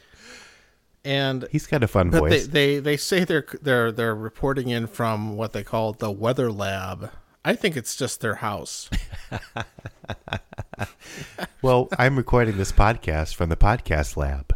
and 1.04 1.46
He's 1.52 1.68
got 1.68 1.84
a 1.84 1.88
fun 1.88 2.10
but 2.12 2.24
they, 2.24 2.30
voice. 2.30 2.48
they 2.48 2.80
they 2.80 2.96
say 2.98 3.24
they're 3.26 3.46
they're 3.62 3.92
they're 3.92 4.16
reporting 4.16 4.70
in 4.70 4.88
from 4.88 5.36
what 5.36 5.52
they 5.52 5.64
call 5.64 5.92
the 5.94 6.12
weather 6.12 6.52
lab. 6.52 7.12
I 7.44 7.56
think 7.56 7.76
it's 7.76 7.96
just 7.96 8.22
their 8.22 8.36
house. 8.36 8.90
well, 11.62 11.90
I'm 11.98 12.16
recording 12.16 12.58
this 12.58 12.72
podcast 12.72 13.36
from 13.36 13.50
the 13.50 13.58
podcast 13.58 14.16
lab. 14.16 14.56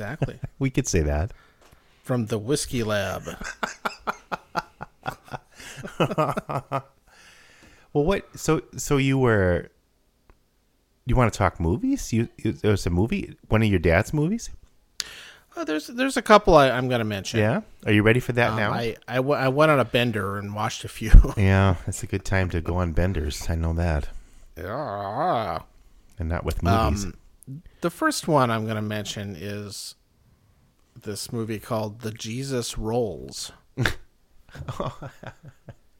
Exactly. 0.00 0.38
We 0.58 0.70
could 0.70 0.86
say 0.86 1.00
that. 1.02 1.32
from 2.04 2.26
the 2.26 2.38
whiskey 2.38 2.82
lab. 2.84 3.22
Well, 7.92 8.04
what? 8.04 8.38
So 8.38 8.60
so 8.76 8.98
you 8.98 9.18
were. 9.18 9.70
You 11.06 11.16
want 11.16 11.32
to 11.32 11.38
talk 11.38 11.58
movies? 11.60 12.12
You, 12.12 12.28
you 12.36 12.52
there 12.52 12.72
was 12.72 12.84
a 12.84 12.90
movie, 12.90 13.36
one 13.48 13.62
of 13.62 13.68
your 13.68 13.78
dad's 13.78 14.12
movies. 14.12 14.50
Oh, 15.56 15.64
there's 15.64 15.86
there's 15.86 16.16
a 16.18 16.22
couple 16.22 16.56
I, 16.56 16.68
I'm 16.70 16.88
going 16.88 16.98
to 16.98 17.04
mention. 17.06 17.40
Yeah. 17.40 17.60
Are 17.86 17.92
you 17.92 18.02
ready 18.02 18.20
for 18.20 18.32
that 18.32 18.50
Um, 18.50 18.56
now? 18.56 18.72
I, 18.72 18.96
I, 19.08 19.16
w- 19.16 19.34
I 19.40 19.48
went 19.48 19.70
on 19.70 19.78
a 19.80 19.84
bender 19.84 20.36
and 20.36 20.54
watched 20.54 20.84
a 20.84 20.88
few. 20.88 21.12
yeah, 21.38 21.76
it's 21.86 22.02
a 22.02 22.06
good 22.06 22.24
time 22.24 22.50
to 22.50 22.60
go 22.60 22.76
on 22.76 22.92
benders. 22.92 23.48
I 23.48 23.54
know 23.54 23.72
that, 23.74 24.08
Yeah. 24.58 25.60
and 26.18 26.28
not 26.28 26.44
with 26.44 26.62
movies. 26.62 27.04
Um, 27.06 27.14
the 27.80 27.90
first 27.90 28.26
one 28.28 28.50
I'm 28.50 28.64
going 28.64 28.76
to 28.76 28.82
mention 28.82 29.36
is 29.38 29.94
this 31.00 31.32
movie 31.32 31.58
called 31.58 32.00
The 32.00 32.10
Jesus 32.10 32.76
Rolls. 32.78 33.52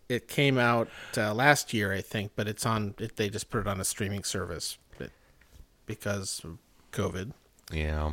it 0.08 0.28
came 0.28 0.58
out 0.58 0.88
uh, 1.16 1.34
last 1.34 1.72
year, 1.74 1.92
I 1.92 2.00
think, 2.00 2.32
but 2.34 2.48
it's 2.48 2.64
on. 2.66 2.94
It, 2.98 3.16
they 3.16 3.28
just 3.28 3.50
put 3.50 3.60
it 3.60 3.66
on 3.66 3.80
a 3.80 3.84
streaming 3.84 4.24
service 4.24 4.78
because 5.86 6.40
of 6.44 6.58
COVID. 6.92 7.32
yeah. 7.72 8.12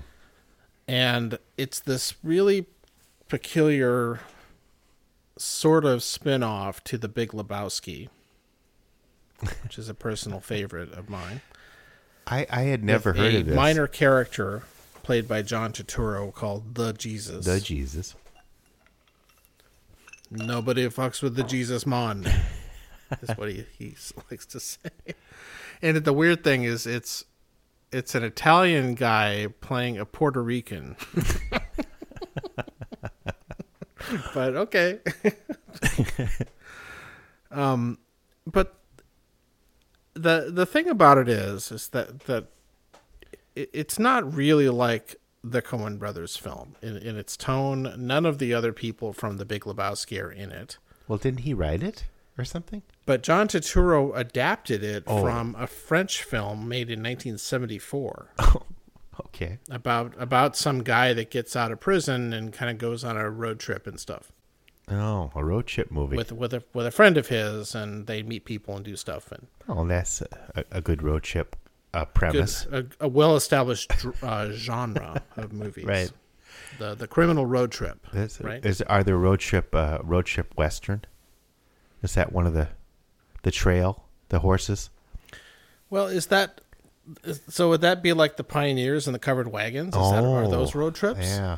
and 0.87 1.37
it's 1.57 1.79
this 1.79 2.15
really 2.23 2.67
peculiar 3.27 4.19
sort 5.37 5.85
of 5.85 6.03
spin-off 6.03 6.83
to 6.83 6.97
the 6.97 7.07
big 7.07 7.31
lebowski 7.31 8.09
which 9.63 9.77
is 9.79 9.89
a 9.89 9.93
personal 9.93 10.39
favorite 10.39 10.91
of 10.93 11.09
mine 11.09 11.41
I 12.27 12.45
I 12.49 12.61
had 12.63 12.83
never 12.83 13.13
heard 13.13 13.35
of 13.35 13.45
this. 13.47 13.55
minor 13.55 13.87
character 13.87 14.63
played 15.03 15.27
by 15.27 15.41
john 15.41 15.73
turturro 15.73 16.33
called 16.33 16.75
the 16.75 16.93
jesus 16.93 17.45
the 17.45 17.59
Jesus. 17.59 18.15
nobody 20.31 20.87
fucks 20.87 21.21
with 21.21 21.35
the 21.35 21.43
jesus 21.43 21.85
mon 21.85 22.25
is 23.21 23.37
what 23.37 23.49
he, 23.49 23.65
he 23.77 23.95
likes 24.31 24.45
to 24.45 24.59
say 24.59 24.89
and 25.81 25.97
the 25.97 26.13
weird 26.13 26.43
thing 26.43 26.63
is 26.63 26.87
it's 26.87 27.25
it's 27.91 28.15
an 28.15 28.23
italian 28.23 28.95
guy 28.95 29.47
playing 29.61 29.97
a 29.97 30.05
puerto 30.05 30.41
rican 30.41 30.95
but 34.33 34.55
okay 34.55 34.99
um 37.51 37.97
but 38.47 38.75
the 40.13 40.49
the 40.51 40.65
thing 40.65 40.87
about 40.89 41.17
it 41.17 41.27
is 41.29 41.71
is 41.71 41.87
that 41.89 42.21
that 42.21 42.45
it, 43.55 43.69
it's 43.73 43.97
not 43.99 44.31
really 44.33 44.69
like 44.69 45.15
the 45.43 45.61
Coen 45.61 45.99
brothers 45.99 46.37
film 46.37 46.75
in, 46.81 46.97
in 46.97 47.17
its 47.17 47.35
tone 47.35 47.93
none 47.97 48.25
of 48.25 48.39
the 48.39 48.53
other 48.53 48.71
people 48.73 49.11
from 49.13 49.37
the 49.37 49.45
big 49.45 49.63
lebowski 49.63 50.21
are 50.21 50.31
in 50.31 50.51
it 50.51 50.77
Well, 51.07 51.17
didn't 51.17 51.41
he 51.41 51.53
write 51.53 51.83
it? 51.83 52.05
or 52.35 52.43
something? 52.45 52.81
But 53.05 53.21
John 53.21 53.47
Turturro 53.47 54.11
adapted 54.17 54.83
it 54.83 55.03
Oh. 55.05 55.21
from 55.21 55.55
a 55.59 55.67
French 55.67 56.23
film 56.23 56.67
made 56.67 56.89
in 56.89 56.99
1974 57.03 58.29
Okay. 59.25 59.59
about 59.69 60.13
about 60.17 60.55
some 60.57 60.81
guy 60.83 61.13
that 61.13 61.29
gets 61.29 61.55
out 61.55 61.71
of 61.71 61.79
prison 61.79 62.33
and 62.33 62.51
kind 62.53 62.71
of 62.71 62.77
goes 62.79 63.03
on 63.03 63.17
a 63.17 63.29
road 63.29 63.59
trip 63.59 63.85
and 63.85 63.99
stuff 63.99 64.31
Oh, 64.89 65.31
a 65.33 65.43
road 65.43 65.65
trip 65.67 65.91
movie. 65.91 66.17
with 66.17 66.31
with 66.31 66.53
a 66.53 66.63
with 66.73 66.85
a 66.85 66.91
friend 66.91 67.17
of 67.17 67.27
his, 67.27 67.73
and 67.73 68.05
they 68.07 68.21
meet 68.21 68.45
people 68.45 68.75
and 68.75 68.83
do 68.83 68.95
stuff 68.95 69.31
and 69.31 69.47
oh, 69.69 69.85
that's 69.87 70.21
a, 70.55 70.65
a 70.71 70.81
good 70.81 71.01
road 71.01 71.23
trip 71.23 71.55
uh, 71.93 72.05
good, 72.05 72.13
premise. 72.13 72.65
a, 72.71 72.85
a 72.99 73.07
well 73.07 73.35
established 73.35 73.91
uh, 74.21 74.49
genre 74.51 75.21
of 75.37 75.53
movies. 75.63 75.85
Right. 75.85 76.11
The 76.79 76.95
the 76.95 77.07
criminal 77.07 77.45
road 77.45 77.71
trip. 77.71 78.05
Is, 78.13 78.41
right. 78.41 78.63
is 78.65 78.81
are 78.83 79.03
there 79.03 79.17
road 79.17 79.39
trip 79.39 79.73
uh, 79.73 79.99
road 80.03 80.25
trip 80.25 80.53
western? 80.57 81.05
Is 82.01 82.15
that 82.15 82.33
one 82.33 82.45
of 82.45 82.53
the 82.53 82.67
the 83.43 83.51
trail 83.51 84.03
the 84.29 84.39
horses? 84.39 84.89
Well, 85.89 86.07
is 86.07 86.27
that 86.27 86.61
so? 87.47 87.69
Would 87.69 87.81
that 87.81 88.01
be 88.01 88.13
like 88.13 88.37
the 88.37 88.43
pioneers 88.43 89.07
and 89.07 89.15
the 89.15 89.19
covered 89.19 89.47
wagons? 89.51 89.95
Is 89.95 90.11
that 90.11 90.23
are 90.23 90.47
those 90.47 90.75
road 90.75 90.95
trips? 90.95 91.19
Oh, 91.21 91.23
Yeah. 91.23 91.57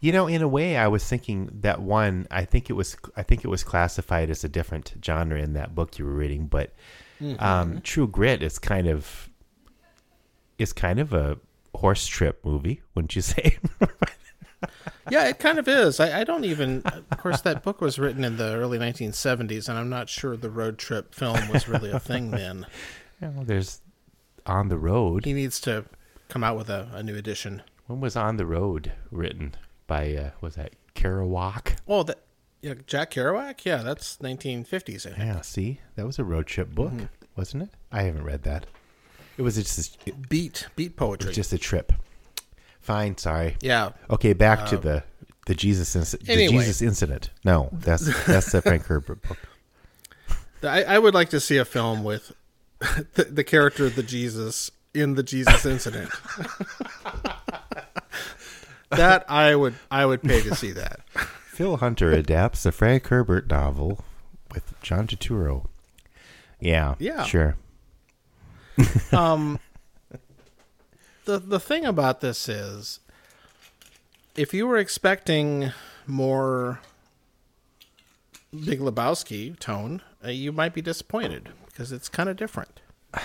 You 0.00 0.12
know, 0.12 0.26
in 0.26 0.40
a 0.40 0.48
way, 0.48 0.76
I 0.78 0.88
was 0.88 1.04
thinking 1.06 1.50
that 1.60 1.82
one. 1.82 2.26
I 2.30 2.44
think 2.46 2.70
it 2.70 2.72
was. 2.72 2.96
I 3.16 3.22
think 3.22 3.44
it 3.44 3.48
was 3.48 3.62
classified 3.62 4.30
as 4.30 4.42
a 4.44 4.48
different 4.48 4.94
genre 5.04 5.38
in 5.38 5.52
that 5.52 5.74
book 5.74 5.98
you 5.98 6.04
were 6.06 6.14
reading. 6.14 6.46
But 6.46 6.72
Mm-hmm. 7.20 7.44
um, 7.44 7.80
True 7.82 8.08
Grit 8.08 8.42
is 8.42 8.58
kind 8.58 8.86
of 8.88 9.28
is 10.58 10.72
kind 10.72 10.98
of 10.98 11.12
a 11.12 11.38
horse 11.74 12.06
trip 12.06 12.42
movie, 12.46 12.80
wouldn't 12.94 13.14
you 13.14 13.20
say? 13.34 13.58
Yeah, 15.10 15.28
it 15.28 15.38
kind 15.38 15.58
of 15.58 15.68
is. 15.68 16.00
I, 16.00 16.20
I 16.20 16.24
don't 16.24 16.44
even. 16.44 16.82
Of 17.10 17.18
course, 17.18 17.42
that 17.42 17.62
book 17.62 17.80
was 17.82 17.98
written 17.98 18.24
in 18.24 18.36
the 18.38 18.54
early 18.54 18.78
1970s, 18.78 19.68
and 19.68 19.76
I'm 19.78 19.88
not 19.90 20.08
sure 20.08 20.34
the 20.36 20.50
road 20.50 20.78
trip 20.78 21.14
film 21.14 21.48
was 21.48 21.68
really 21.68 21.90
a 21.90 22.00
thing 22.00 22.30
then. 22.30 22.66
You 23.22 23.28
know, 23.28 23.44
there's 23.44 23.82
on 24.46 24.68
the 24.70 24.78
road. 24.78 25.26
He 25.26 25.34
needs 25.34 25.60
to 25.60 25.84
come 26.30 26.42
out 26.42 26.56
with 26.56 26.70
a, 26.70 26.88
a 26.94 27.02
new 27.02 27.14
edition. 27.16 27.60
When 27.86 28.00
was 28.00 28.16
on 28.16 28.38
the 28.38 28.46
road 28.46 28.92
written 29.10 29.56
by? 29.90 30.14
Uh, 30.14 30.30
was 30.40 30.54
that 30.54 30.72
Kerouac? 30.94 31.74
Oh, 31.86 32.02
that 32.04 32.20
yeah, 32.62 32.74
Jack 32.86 33.10
Kerouac. 33.12 33.64
Yeah, 33.64 33.78
that's 33.82 34.16
1950s. 34.18 35.06
I 35.06 35.10
think. 35.10 35.18
Yeah. 35.18 35.40
See, 35.42 35.80
that 35.96 36.06
was 36.06 36.18
a 36.18 36.24
road 36.24 36.46
trip 36.46 36.74
book, 36.74 36.92
Mm-hmm. 36.92 37.04
wasn't 37.36 37.64
it? 37.64 37.70
I 37.92 38.02
haven't 38.02 38.24
read 38.24 38.42
that. 38.44 38.66
It 39.36 39.42
was 39.42 39.56
just 39.56 39.98
it 40.06 40.28
Beat 40.28 40.66
beat 40.76 40.96
poetry. 40.96 41.28
was 41.28 41.36
just 41.36 41.52
a 41.52 41.58
trip. 41.58 41.92
Fine. 42.80 43.16
Sorry. 43.18 43.56
yeah, 43.60 43.90
Okay, 44.08 44.32
back 44.32 44.66
to 44.68 44.76
the 44.78 45.02
the 45.46 45.54
Jesus 45.54 45.94
inc- 45.96 46.24
the 46.24 46.46
Uh. 46.46 46.50
Jesus 46.50 46.80
incident. 46.82 47.30
No, 47.44 47.68
that's 47.72 48.06
that's 48.26 48.52
the 48.52 48.62
Frank 48.62 48.84
Herbert 48.84 49.22
book. 49.22 49.38
I, 50.62 50.84
I 50.84 50.98
would 50.98 51.14
like 51.14 51.30
to 51.30 51.40
see 51.40 51.56
a 51.56 51.64
film 51.64 52.04
with 52.04 52.32
the, 53.14 53.24
the 53.30 53.44
character 53.44 53.86
of 53.86 53.94
the 53.96 54.02
Jesus 54.02 54.70
in 54.92 55.14
the 55.14 55.22
Jesus 55.22 55.64
incident. 55.64 56.10
That 58.90 59.24
I 59.30 59.54
would 59.56 59.74
I 59.90 60.06
would 60.06 60.22
pay 60.22 60.42
to 60.42 60.54
see 60.54 60.72
that. 60.72 61.00
Phil 61.50 61.76
Hunter 61.78 62.12
adapts 62.12 62.62
the 62.62 62.72
Frank 62.72 63.06
Herbert 63.08 63.48
novel 63.48 64.04
with 64.54 64.74
John 64.82 65.06
Turturro. 65.06 65.66
Yeah, 66.60 66.94
Yeah. 66.98 67.24
sure. 67.24 67.56
Um, 69.12 69.58
the 71.24 71.38
the 71.38 71.60
thing 71.60 71.84
about 71.84 72.20
this 72.20 72.48
is, 72.48 73.00
if 74.36 74.54
you 74.54 74.66
were 74.66 74.78
expecting 74.78 75.72
more 76.06 76.80
Big 78.64 78.80
Lebowski 78.80 79.58
tone, 79.58 80.02
uh, 80.24 80.28
you 80.28 80.50
might 80.52 80.72
be 80.74 80.80
disappointed 80.82 81.50
because 81.66 81.92
it's 81.92 82.08
kind 82.08 82.28
of 82.28 82.36
different. 82.36 82.80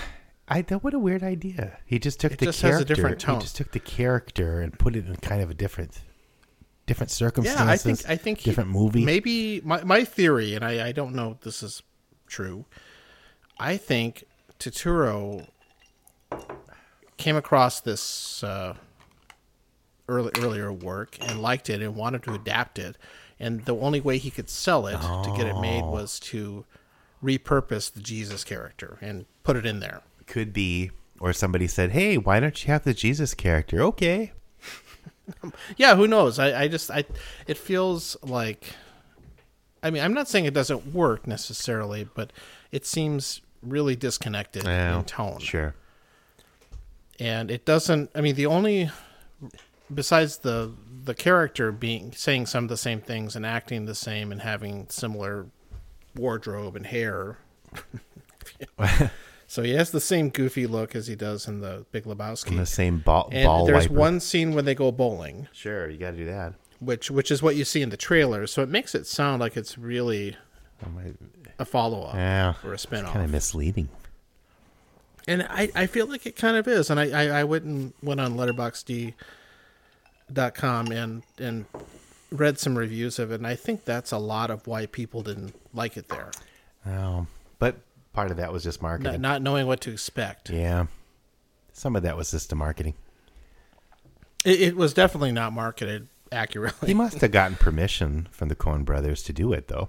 I 0.48 0.62
that 0.64 0.84
what 0.84 0.94
a 0.94 1.00
weird 1.00 1.24
idea. 1.24 1.80
He 1.86 1.98
just 2.00 2.20
took 2.20 2.34
It 2.34 2.40
the 2.40 2.46
just 2.46 2.62
has 2.62 2.72
character. 2.76 2.94
a 2.94 2.96
different 2.96 3.20
tone. 3.20 3.36
He 3.36 3.42
just 3.42 3.56
took 3.56 3.72
the 3.72 3.80
character 3.80 4.62
and 4.62 4.78
put 4.78 4.96
it 4.96 5.08
in 5.08 5.16
kind 5.18 5.42
of 5.42 5.50
a 5.50 5.54
different 5.56 6.02
different 6.86 7.10
circumstances. 7.10 7.66
Yeah, 7.66 7.72
I 7.72 7.78
think 7.78 8.10
I 8.10 8.16
think 8.16 8.40
he- 8.40 8.50
different 8.52 8.70
movie. 8.70 9.04
Maybe 9.04 9.62
my 9.62 9.84
my 9.84 10.04
theory, 10.04 10.54
and 10.54 10.64
I 10.64 10.88
I 10.88 10.92
don't 10.92 11.16
know 11.16 11.32
if 11.32 11.42
this 11.42 11.64
is 11.64 11.82
true. 12.28 12.66
I 13.60 13.78
think 13.78 14.26
Turturro 14.60 15.48
came 17.18 17.36
across 17.36 17.80
this 17.82 18.44
uh, 18.44 18.76
early 20.08 20.32
earlier 20.40 20.72
work 20.72 21.18
and 21.22 21.42
liked 21.42 21.70
it 21.70 21.82
and 21.82 21.96
wanted 21.96 22.22
to 22.24 22.34
adapt 22.34 22.78
it, 22.78 22.98
and 23.40 23.66
the 23.66 23.76
only 23.76 24.02
way 24.02 24.18
he 24.18 24.30
could 24.30 24.50
sell 24.50 24.86
it 24.88 25.00
to 25.02 25.34
get 25.36 25.48
it 25.48 25.60
made 25.60 25.82
Oh. 25.84 25.92
was 25.92 26.20
to 26.20 26.66
repurpose 27.24 27.92
the 27.92 28.02
Jesus 28.02 28.44
character 28.44 28.98
and 29.02 29.26
put 29.44 29.56
it 29.56 29.66
in 29.66 29.80
there. 29.80 30.02
Could 30.28 30.54
be, 30.54 30.92
or 31.20 31.34
somebody 31.34 31.68
said, 31.68 31.92
"Hey, 31.92 32.18
why 32.18 32.40
don't 32.40 32.64
you 32.64 32.72
have 32.72 32.84
the 32.84 32.94
Jesus 32.94 33.34
character?" 33.34 33.82
Okay, 33.82 34.32
Yeah, 35.78 35.96
who 35.96 36.08
knows? 36.08 36.40
I, 36.40 36.64
I 36.64 36.68
just 36.68 36.92
I 36.92 37.06
it 37.48 37.58
feels 37.58 38.18
like 38.24 38.66
I 39.84 39.92
mean, 39.92 40.04
I'm 40.04 40.14
not 40.14 40.28
saying 40.28 40.46
it 40.46 40.54
doesn't 40.54 40.94
work 40.94 41.28
necessarily, 41.28 42.08
but 42.16 42.34
it 42.72 42.86
seems 42.86 43.42
really 43.62 43.96
disconnected 43.96 44.64
Well, 44.64 45.00
in 45.00 45.06
tone. 45.06 45.40
Sure. 45.40 45.76
And 47.20 47.50
it 47.52 47.66
doesn't 47.66 48.12
I 48.16 48.22
mean, 48.22 48.36
the 48.36 48.46
only 48.46 48.90
besides 49.94 50.40
the 50.40 50.72
the 51.04 51.14
character 51.14 51.72
being 51.72 52.12
saying 52.14 52.48
some 52.48 52.64
of 52.66 52.70
the 52.70 52.78
same 52.78 53.00
things 53.00 53.36
and 53.36 53.46
acting 53.46 53.86
the 53.86 53.96
same 53.96 54.32
and 54.32 54.42
having 54.42 54.88
similar 54.90 55.48
wardrobe 56.16 56.76
and 56.76 56.86
hair. 56.88 57.38
so 59.48 59.64
he 59.64 59.74
has 59.76 59.92
the 59.92 60.02
same 60.02 60.30
goofy 60.30 60.68
look 60.68 60.96
as 60.96 61.08
he 61.08 61.16
does 61.16 61.48
in 61.48 61.62
the 61.62 61.86
Big 61.92 62.04
Lebowski. 62.06 62.50
And 62.52 62.60
the 62.60 62.66
same 62.66 63.00
ball, 63.00 63.30
and 63.32 63.46
ball 63.46 63.66
there's 63.66 63.88
wiper. 63.90 64.00
one 64.00 64.20
scene 64.20 64.54
when 64.54 64.66
they 64.66 64.76
go 64.76 64.92
bowling. 64.92 65.48
Sure, 65.54 65.90
you 65.90 65.98
got 65.98 66.12
to 66.12 66.18
do 66.18 66.26
that. 66.26 66.54
which 66.80 67.10
which 67.12 67.32
is 67.32 67.42
what 67.44 67.56
you 67.56 67.64
see 67.66 67.82
in 67.82 67.90
the 67.90 67.98
trailer. 67.98 68.48
So 68.48 68.62
it 68.62 68.70
makes 68.70 68.94
it 68.96 69.06
sound 69.08 69.40
like 69.42 69.56
it's 69.58 69.78
really 69.78 70.36
Oh, 70.86 70.90
a 71.58 71.64
follow 71.66 72.04
up 72.04 72.16
Yeah, 72.16 72.54
or 72.64 72.74
a 72.74 72.78
spin 72.78 73.06
off. 73.06 73.14
kind 73.14 73.24
of 73.26 73.32
misleading. 73.32 73.88
and 75.28 75.44
I, 75.50 75.72
I 75.74 75.86
feel 75.88 76.06
like 76.06 76.26
it 76.26 76.36
kind 76.36 76.58
of 76.58 76.68
is. 76.68 76.90
And 76.90 77.00
I, 77.00 77.12
I, 77.12 77.28
I 77.40 77.44
went 77.46 77.64
and 77.64 77.94
went 78.04 78.20
on 78.20 78.36
letterboxd.com 78.36 79.16
and 80.92 81.24
and 81.40 81.66
read 82.32 82.60
some 82.60 82.78
reviews 82.78 83.20
of 83.20 83.32
it, 83.32 83.36
and 83.36 83.48
I 83.48 83.56
think 83.56 83.86
that's 83.86 84.12
a 84.12 84.18
lot 84.18 84.50
of 84.52 84.68
why 84.68 84.86
people 84.88 85.22
didn't 85.22 85.54
like 85.74 85.96
it 85.98 86.10
there. 86.10 86.32
Oh, 86.88 87.28
but 87.60 87.78
part 88.15 88.32
of 88.32 88.38
that 88.38 88.51
was 88.54 88.63
just 88.63 88.82
marketing. 88.82 89.21
not 89.21 89.41
knowing 89.41 89.67
what 89.67 89.82
to 89.82 89.91
expect. 89.91 90.49
yeah, 90.49 90.86
some 91.73 91.95
of 91.95 92.04
that 92.04 92.15
was 92.17 92.32
just 92.32 92.49
the 92.49 92.56
marketing. 92.56 92.93
It, 94.45 94.62
it 94.62 94.75
was 94.75 94.93
definitely 94.93 95.32
not 95.32 95.54
marketed 95.54 96.08
accurately. 96.32 96.88
He 96.88 96.93
must 96.93 97.19
have 97.21 97.32
gotten 97.32 97.56
permission 97.58 98.28
from 98.32 98.47
the 98.49 98.56
Coen 98.56 98.86
Brothers 98.86 99.21
to 99.23 99.34
do 99.34 99.51
it, 99.54 99.67
though. 99.67 99.88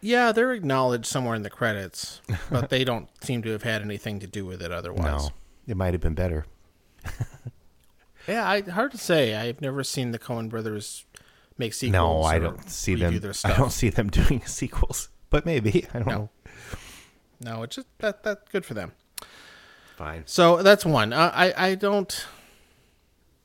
Yeah, 0.00 0.32
they're 0.32 0.52
acknowledged 0.52 1.06
somewhere 1.06 1.34
in 1.34 1.42
the 1.42 1.50
credits, 1.50 2.20
but 2.50 2.68
they 2.68 2.84
don't 2.84 3.08
seem 3.24 3.42
to 3.42 3.50
have 3.50 3.62
had 3.62 3.80
anything 3.80 4.20
to 4.20 4.26
do 4.26 4.44
with 4.44 4.60
it 4.60 4.70
otherwise. 4.70 5.04
No, 5.06 5.28
it 5.66 5.76
might 5.78 5.94
have 5.94 6.00
been 6.02 6.14
better. 6.14 6.44
Yeah, 8.26 8.48
I, 8.48 8.62
hard 8.62 8.92
to 8.92 8.96
say. 8.98 9.34
I've 9.34 9.60
never 9.60 9.84
seen 9.84 10.12
the 10.12 10.18
Coen 10.18 10.48
brothers 10.48 11.04
make 11.58 11.74
sequels. 11.74 11.92
No, 11.92 12.22
I 12.22 12.38
don't 12.38 12.70
see 12.70 12.94
them. 12.94 13.18
Their 13.20 13.34
I 13.44 13.54
don't 13.54 13.70
see 13.70 13.90
them 13.90 14.08
doing 14.08 14.40
sequels, 14.46 15.10
but 15.28 15.44
maybe 15.44 15.86
I 15.92 15.98
don't 15.98 16.08
No. 16.08 16.14
know. 16.14 16.30
No, 17.44 17.62
it's 17.62 17.76
just 17.76 17.88
that 17.98 18.22
that's 18.22 18.48
good 18.50 18.64
for 18.64 18.72
them. 18.74 18.92
Fine. 19.96 20.22
So 20.26 20.62
that's 20.62 20.84
one. 20.84 21.12
Uh, 21.12 21.30
I 21.34 21.52
I 21.70 21.74
don't. 21.74 22.26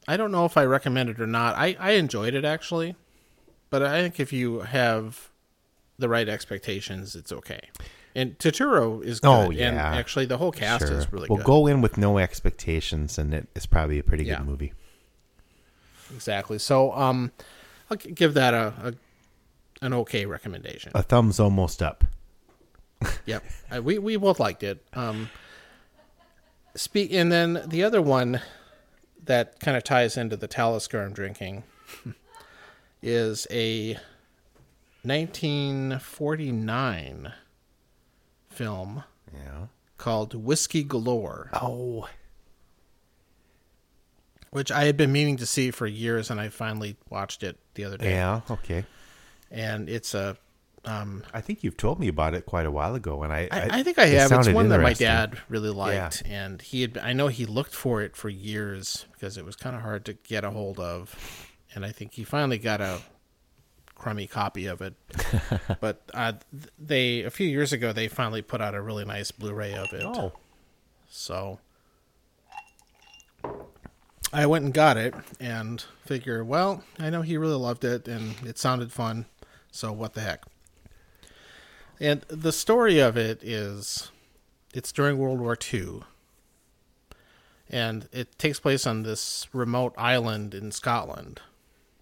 I 0.08 0.18
don't 0.18 0.32
know 0.32 0.46
if 0.46 0.58
I 0.58 0.64
recommend 0.66 1.10
it 1.10 1.20
or 1.20 1.28
not. 1.28 1.56
I 1.56 1.76
I 1.80 1.92
enjoyed 1.92 2.34
it 2.34 2.46
actually, 2.46 2.96
but 3.70 3.84
I 3.84 4.02
think 4.02 4.20
if 4.20 4.32
you 4.34 4.62
have 4.62 5.30
the 5.98 6.08
right 6.08 6.30
expectations, 6.30 7.16
it's 7.16 7.32
okay. 7.32 7.60
And 8.16 8.40
Turturro 8.40 9.04
is 9.04 9.20
good. 9.20 9.28
Oh, 9.30 9.44
And 9.50 9.58
yeah. 9.58 9.94
actually, 9.96 10.26
the 10.26 10.38
whole 10.38 10.52
cast 10.52 10.88
Sure. 10.88 10.98
is 10.98 11.12
really 11.14 11.28
well, 11.30 11.38
good. 11.38 11.48
Well, 11.48 11.62
go 11.62 11.68
in 11.68 11.82
with 11.82 11.98
no 11.98 12.18
expectations, 12.18 13.18
and 13.20 13.34
it 13.34 13.48
is 13.54 13.66
probably 13.68 14.00
a 14.00 14.04
pretty 14.04 14.24
Yeah. 14.26 14.38
good 14.38 14.48
movie. 14.48 14.74
Exactly. 16.16 16.58
So 16.58 16.92
um, 16.94 17.32
I'll 17.92 17.98
give 17.98 18.34
that 18.34 18.54
a, 18.54 18.74
a 18.84 18.94
an 19.86 19.94
okay 19.94 20.26
recommendation. 20.26 20.92
A 20.96 21.04
thumbs 21.04 21.40
almost 21.40 21.84
up. 21.84 22.04
Yep, 23.26 23.44
I, 23.72 23.80
we 23.80 23.98
we 23.98 24.18
both 24.18 24.40
liked 24.40 24.64
it. 24.64 24.84
Um, 24.94 25.30
speak, 26.76 27.14
and 27.14 27.32
then 27.32 27.64
the 27.68 27.84
other 27.84 28.02
one 28.02 28.42
that 29.24 29.60
kind 29.60 29.78
of 29.78 29.84
ties 29.84 30.18
into 30.18 30.36
the 30.36 30.48
Talisker 30.48 31.02
I'm 31.04 31.14
drinking 31.14 31.64
is 33.02 33.48
a 33.52 33.98
1949 35.04 37.34
film 38.50 39.04
Yeah. 39.34 39.68
called 39.98 40.34
Whiskey 40.34 40.84
Galore, 40.84 41.50
Oh. 41.54 42.10
which 44.52 44.72
I 44.72 44.86
had 44.86 44.98
been 44.98 45.12
meaning 45.12 45.38
to 45.38 45.46
see 45.46 45.70
for 45.72 45.86
years, 45.88 46.30
and 46.32 46.40
I 46.40 46.50
finally 46.50 46.98
watched 47.10 47.44
it 47.44 47.58
the 47.76 47.86
other 47.86 47.98
day. 47.98 48.12
Yeah. 48.12 48.42
Okay. 48.50 48.86
and 49.52 49.90
it's 49.90 50.14
a 50.14 50.38
I 50.86 51.42
think 51.42 51.64
you've 51.64 51.78
told 51.78 52.00
me 52.00 52.08
about 52.08 52.34
it 52.34 52.46
quite 52.46 52.66
a 52.66 52.72
while 52.72 52.96
ago, 52.96 53.24
and 53.24 53.34
I 53.34 53.48
I, 53.52 53.68
I 53.80 53.84
think 53.84 54.00
I 54.00 54.06
it 54.06 54.20
have. 54.20 54.32
It's 54.32 54.50
one 54.50 54.70
that 54.70 54.82
my 54.82 54.94
dad 54.94 55.38
really 55.50 55.70
liked, 55.70 56.24
and 56.26 56.62
he 56.62 56.82
had. 56.82 56.98
I 56.98 57.14
know 57.14 57.28
he 57.28 57.46
looked 57.46 57.76
for 57.76 58.02
it 58.02 58.16
for 58.16 58.30
years 58.30 59.06
because 59.14 59.38
it 59.38 59.46
was 59.46 59.56
kind 59.56 59.76
of 59.76 59.82
hard 59.82 60.06
to 60.06 60.14
get 60.14 60.44
a 60.44 60.52
hold 60.52 60.80
of, 60.80 61.16
and 61.76 61.86
I 61.86 61.92
think 61.92 62.14
he 62.14 62.24
finally 62.24 62.58
got 62.58 62.82
a 62.82 63.00
crummy 63.96 64.28
copy 64.28 64.66
of 64.66 64.82
it. 64.82 64.96
but 65.82 66.02
uh, 66.14 66.34
they 66.80 67.22
a 67.24 67.30
few 67.30 67.48
years 67.48 67.74
ago 67.74 67.92
they 67.92 68.08
finally 68.08 68.42
put 68.42 68.62
out 68.62 68.74
a 68.74 68.82
really 68.82 69.06
nice 69.06 69.32
Blu-ray 69.32 69.74
of 69.74 69.94
it. 69.94 70.04
Oh, 70.04 70.32
So 71.10 71.60
I 74.32 74.46
went 74.46 74.66
and 74.66 74.74
got 74.74 74.98
it 74.98 75.14
and 75.40 75.84
figure, 76.06 76.44
well, 76.44 76.84
I 77.00 77.10
know 77.10 77.22
he 77.22 77.38
really 77.38 77.56
loved 77.56 77.84
it 77.84 78.08
and 78.08 78.36
it 78.46 78.58
sounded 78.58 78.92
fun, 78.92 79.26
so 79.72 79.92
what 79.92 80.14
the 80.14 80.22
heck. 80.22 80.44
And 82.00 82.22
the 82.28 82.52
story 82.52 83.00
of 83.00 83.18
it 83.18 83.44
is 83.44 84.12
it's 84.74 84.92
during 84.92 85.18
World 85.18 85.40
War 85.40 85.58
II. 85.74 86.02
And 87.70 88.08
it 88.12 88.38
takes 88.40 88.60
place 88.60 88.88
on 88.88 89.04
this 89.04 89.48
remote 89.54 89.94
island 89.98 90.54
in 90.56 90.72
Scotland 90.72 91.42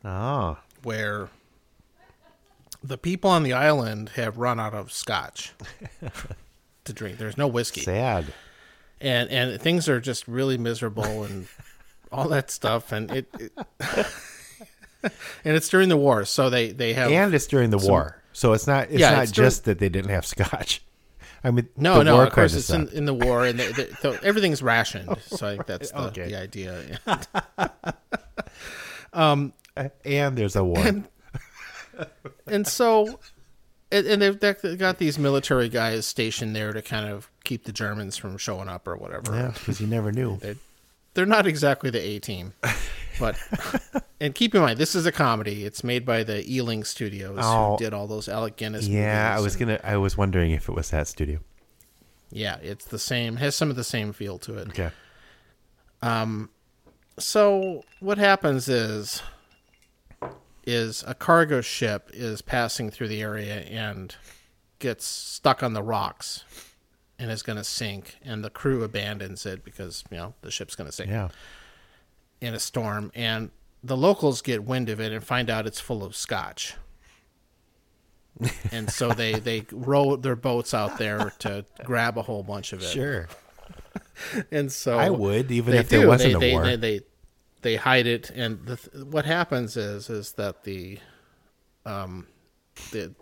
oh, 0.05 0.57
where 0.83 1.29
the 2.81 2.97
people 2.97 3.29
on 3.29 3.43
the 3.43 3.53
island 3.53 4.09
have 4.15 4.37
run 4.37 4.59
out 4.59 4.73
of 4.73 4.91
scotch 4.93 5.53
to 6.85 6.93
drink. 6.93 7.17
There's 7.17 7.37
no 7.37 7.47
whiskey 7.47 7.81
sad. 7.81 8.27
and 9.01 9.29
and 9.29 9.59
things 9.59 9.89
are 9.89 9.99
just 9.99 10.27
really 10.27 10.57
miserable 10.57 11.23
and 11.23 11.47
all 12.11 12.29
that 12.29 12.49
stuff 12.49 12.93
and 12.93 13.11
it, 13.11 13.27
it 13.37 13.51
and 15.03 15.55
it's 15.55 15.67
during 15.67 15.89
the 15.89 15.97
war 15.97 16.23
so 16.23 16.49
they 16.49 16.71
they 16.71 16.93
have 16.93 17.11
And 17.11 17.33
it's 17.33 17.47
during 17.47 17.69
the 17.71 17.77
war, 17.77 18.16
so 18.37 18.53
it's 18.53 18.67
not. 18.67 18.89
It's 18.91 18.99
Yeah, 18.99 19.11
not 19.11 19.23
it's 19.23 19.31
during- 19.31 19.47
just 19.47 19.65
that 19.65 19.79
they 19.79 19.89
didn't 19.89 20.11
have 20.11 20.25
scotch. 20.25 20.83
I 21.43 21.51
mean, 21.51 21.67
no 21.77 21.99
the 21.99 22.03
no 22.03 22.15
war 22.15 22.23
of 22.25 22.33
course 22.33 22.53
it's 22.55 22.69
in, 22.69 22.87
in 22.89 23.05
the 23.05 23.13
war 23.13 23.45
and 23.45 23.59
they, 23.59 23.71
they, 23.71 23.89
so 24.01 24.17
everything's 24.23 24.61
rationed 24.63 25.15
so 25.21 25.47
i 25.47 25.51
think 25.51 25.65
that's 25.67 25.91
the, 25.91 26.01
Okay. 26.07 26.27
the 26.29 26.35
idea 26.41 26.99
um, 29.13 29.53
and 30.03 30.35
there's 30.37 30.55
a 30.55 30.63
war. 30.63 30.83
and 32.47 32.67
so 32.67 33.19
and, 33.91 34.07
and 34.07 34.21
they've 34.21 34.39
they've 34.39 34.77
got 34.79 34.97
these 34.97 35.17
military 35.19 35.69
guys 35.69 36.05
stationed 36.07 36.55
there 36.55 36.73
to 36.73 36.81
kind 36.81 37.07
of 37.07 37.29
keep 37.43 37.63
the 37.65 37.71
germans 37.71 38.17
from 38.17 38.35
showing 38.37 38.67
up 38.67 38.87
or 38.87 38.97
whatever 38.97 39.33
yeah, 39.33 39.51
because 39.53 39.79
you 39.79 39.85
never 39.87 40.11
knew. 40.11 40.39
they're 41.13 41.25
not 41.27 41.45
exactly 41.47 41.89
the 41.91 42.01
A 42.01 42.19
team, 42.19 42.53
but 43.19 43.37
and 44.21 44.33
keep 44.35 44.53
in 44.55 44.61
mind 44.61 44.77
this 44.79 44.95
is 44.95 45.05
a 45.05 45.11
comedy. 45.11 45.65
It's 45.65 45.83
made 45.83 46.05
by 46.05 46.23
the 46.23 46.49
Ealing 46.51 46.83
Studios 46.83 47.39
Oh. 47.41 47.71
who 47.71 47.77
did 47.83 47.93
all 47.93 48.07
those 48.07 48.27
Alec 48.29 48.55
Guinness. 48.57 48.87
Yeah, 48.87 49.35
I 49.37 49.39
was 49.41 49.55
and- 49.55 49.59
gonna. 49.67 49.79
I 49.83 49.97
was 49.97 50.17
wondering 50.17 50.51
if 50.51 50.69
it 50.69 50.73
was 50.75 50.89
that 50.91 51.07
studio. 51.07 51.39
Yeah, 52.29 52.57
it's 52.61 52.85
the 52.85 52.99
same. 52.99 53.37
Has 53.37 53.55
some 53.55 53.69
of 53.69 53.75
the 53.75 53.83
same 53.85 54.11
feel 54.13 54.37
to 54.39 54.57
it. 54.57 54.69
Okay. 54.69 54.89
Um, 56.01 56.49
So 57.19 57.83
what 57.99 58.17
happens 58.17 58.67
is, 58.69 59.21
is 60.65 61.03
a 61.07 61.13
cargo 61.13 61.61
ship 61.61 62.09
is 62.13 62.41
passing 62.41 62.89
through 62.89 63.07
the 63.07 63.21
area 63.21 63.61
and 63.61 64.15
gets 64.79 65.05
stuck 65.05 65.63
on 65.63 65.73
the 65.73 65.81
rocks, 65.81 66.43
and 67.17 67.31
is 67.31 67.41
going 67.41 67.57
to 67.57 67.63
sink, 67.63 68.17
and 68.23 68.43
the 68.43 68.49
crew 68.49 68.83
abandons 68.83 69.45
it 69.45 69.63
because 69.63 70.03
you 70.11 70.17
know 70.17 70.33
the 70.41 70.51
ship's 70.51 70.75
going 70.75 70.87
to 70.87 70.91
sink. 70.91 71.09
Yeah. 71.09 71.29
In 72.41 72.53
a 72.53 72.59
storm, 72.59 73.11
and 73.15 73.51
the 73.83 73.97
locals 73.97 74.41
get 74.41 74.63
wind 74.63 74.89
of 74.89 74.99
it 74.99 75.11
and 75.11 75.23
find 75.23 75.49
out 75.49 75.65
it's 75.65 75.79
full 75.79 76.03
of 76.03 76.15
scotch. 76.15 76.75
and 78.71 78.89
so 78.91 79.09
they 79.09 79.33
they 79.33 79.65
row 79.71 80.15
their 80.15 80.35
boats 80.35 80.73
out 80.73 80.97
there 80.97 81.33
to 81.39 81.65
grab 81.83 82.17
a 82.17 82.21
whole 82.21 82.43
bunch 82.43 82.73
of 82.73 82.81
it. 82.81 82.87
Sure. 82.87 83.27
And 84.51 84.71
so 84.71 84.97
I 84.97 85.11
would, 85.11 85.51
even 85.51 85.75
if 85.75 85.89
there 85.89 86.01
do. 86.01 86.07
wasn't 86.07 86.39
they, 86.39 86.47
a 86.47 86.49
they, 86.49 86.53
war. 86.53 86.63
They, 86.65 86.75
they 86.75 87.01
they 87.61 87.75
hide 87.75 88.07
it, 88.07 88.29
and 88.31 88.65
the, 88.65 88.77
th- 88.77 89.05
what 89.05 89.25
happens 89.25 89.77
is 89.77 90.09
is 90.09 90.33
that 90.33 90.63
the 90.63 90.99
um 91.85 92.27
the 92.91 93.13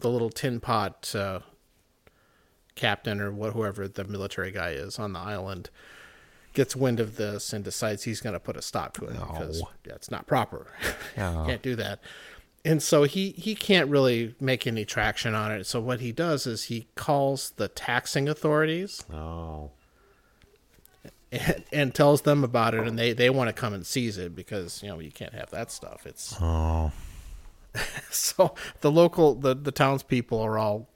the 0.00 0.08
little 0.08 0.30
tin 0.30 0.58
pot 0.60 1.14
uh, 1.14 1.40
captain 2.74 3.20
or 3.20 3.30
what 3.32 3.52
whoever 3.52 3.86
the 3.88 4.04
military 4.04 4.50
guy 4.50 4.70
is 4.70 4.98
on 4.98 5.12
the 5.12 5.20
island 5.20 5.70
gets 6.52 6.74
wind 6.76 7.00
of 7.00 7.16
this 7.16 7.52
and 7.52 7.64
decides 7.64 8.02
he's 8.04 8.20
going 8.20 8.34
to 8.34 8.40
put 8.40 8.56
a 8.56 8.62
stop 8.62 8.94
to 8.94 9.04
it 9.06 9.12
because 9.14 9.60
No. 9.60 9.68
yeah, 9.86 9.94
it's 9.94 10.10
not 10.10 10.26
proper. 10.26 10.66
No. 11.16 11.44
Can't 11.46 11.62
do 11.62 11.76
that. 11.76 12.00
And 12.64 12.80
so 12.82 13.02
he 13.04 13.30
he 13.32 13.54
can't 13.56 13.88
really 13.90 14.34
make 14.40 14.66
any 14.66 14.84
traction 14.84 15.34
on 15.34 15.50
it. 15.50 15.66
So 15.66 15.80
what 15.80 16.00
he 16.00 16.12
does 16.12 16.46
is 16.46 16.64
he 16.64 16.86
calls 16.94 17.50
the 17.56 17.66
taxing 17.68 18.28
authorities 18.28 19.02
Oh. 19.12 19.70
and, 21.32 21.64
and 21.72 21.94
tells 21.94 22.22
them 22.22 22.44
about 22.44 22.74
it, 22.74 22.86
and 22.86 22.98
they 22.98 23.12
they 23.12 23.30
want 23.30 23.48
to 23.48 23.52
come 23.52 23.72
and 23.74 23.84
seize 23.86 24.16
it 24.18 24.34
because 24.36 24.82
you 24.82 24.88
know 24.88 25.00
you 25.00 25.10
can't 25.10 25.34
have 25.34 25.50
that 25.50 25.70
stuff. 25.72 26.06
It's 26.06 26.36
Oh. 26.40 26.92
so 28.10 28.54
the 28.80 28.90
local 28.92 29.34
the 29.34 29.54
the 29.54 29.72
townspeople 29.72 30.40
are 30.40 30.58
all 30.58 30.88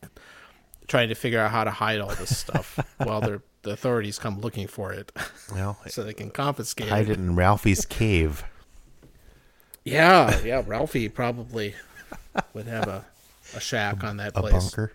trying 0.87 1.09
to 1.09 1.15
figure 1.17 1.41
out 1.41 1.51
how 1.51 1.65
to 1.65 1.71
hide 1.71 2.01
all 2.01 2.15
this 2.15 2.37
stuff 2.37 2.79
while 2.99 3.21
they're 3.21 3.43
the 3.67 3.73
authorities 3.73 4.19
come 4.19 4.41
looking 4.41 4.67
for 4.67 4.93
it 4.93 5.13
Well, 5.53 5.79
so 5.89 6.03
they 6.05 6.15
can 6.15 6.31
confiscate 6.31 6.87
it. 6.87 6.91
hide 6.91 7.11
it. 7.11 7.19
in 7.19 7.37
Ralphie's 7.37 7.85
cave. 7.85 8.45
Yeah, 9.85 10.41
yeah, 10.45 10.63
Ralphie 10.67 11.09
probably 11.09 11.75
would 12.55 12.67
have 12.67 12.89
a 12.89 13.05
a 13.55 13.61
shack 13.61 14.03
on 14.03 14.17
that 14.17 14.35
place. 14.35 14.53
A 14.53 14.59
bunker. 14.59 14.93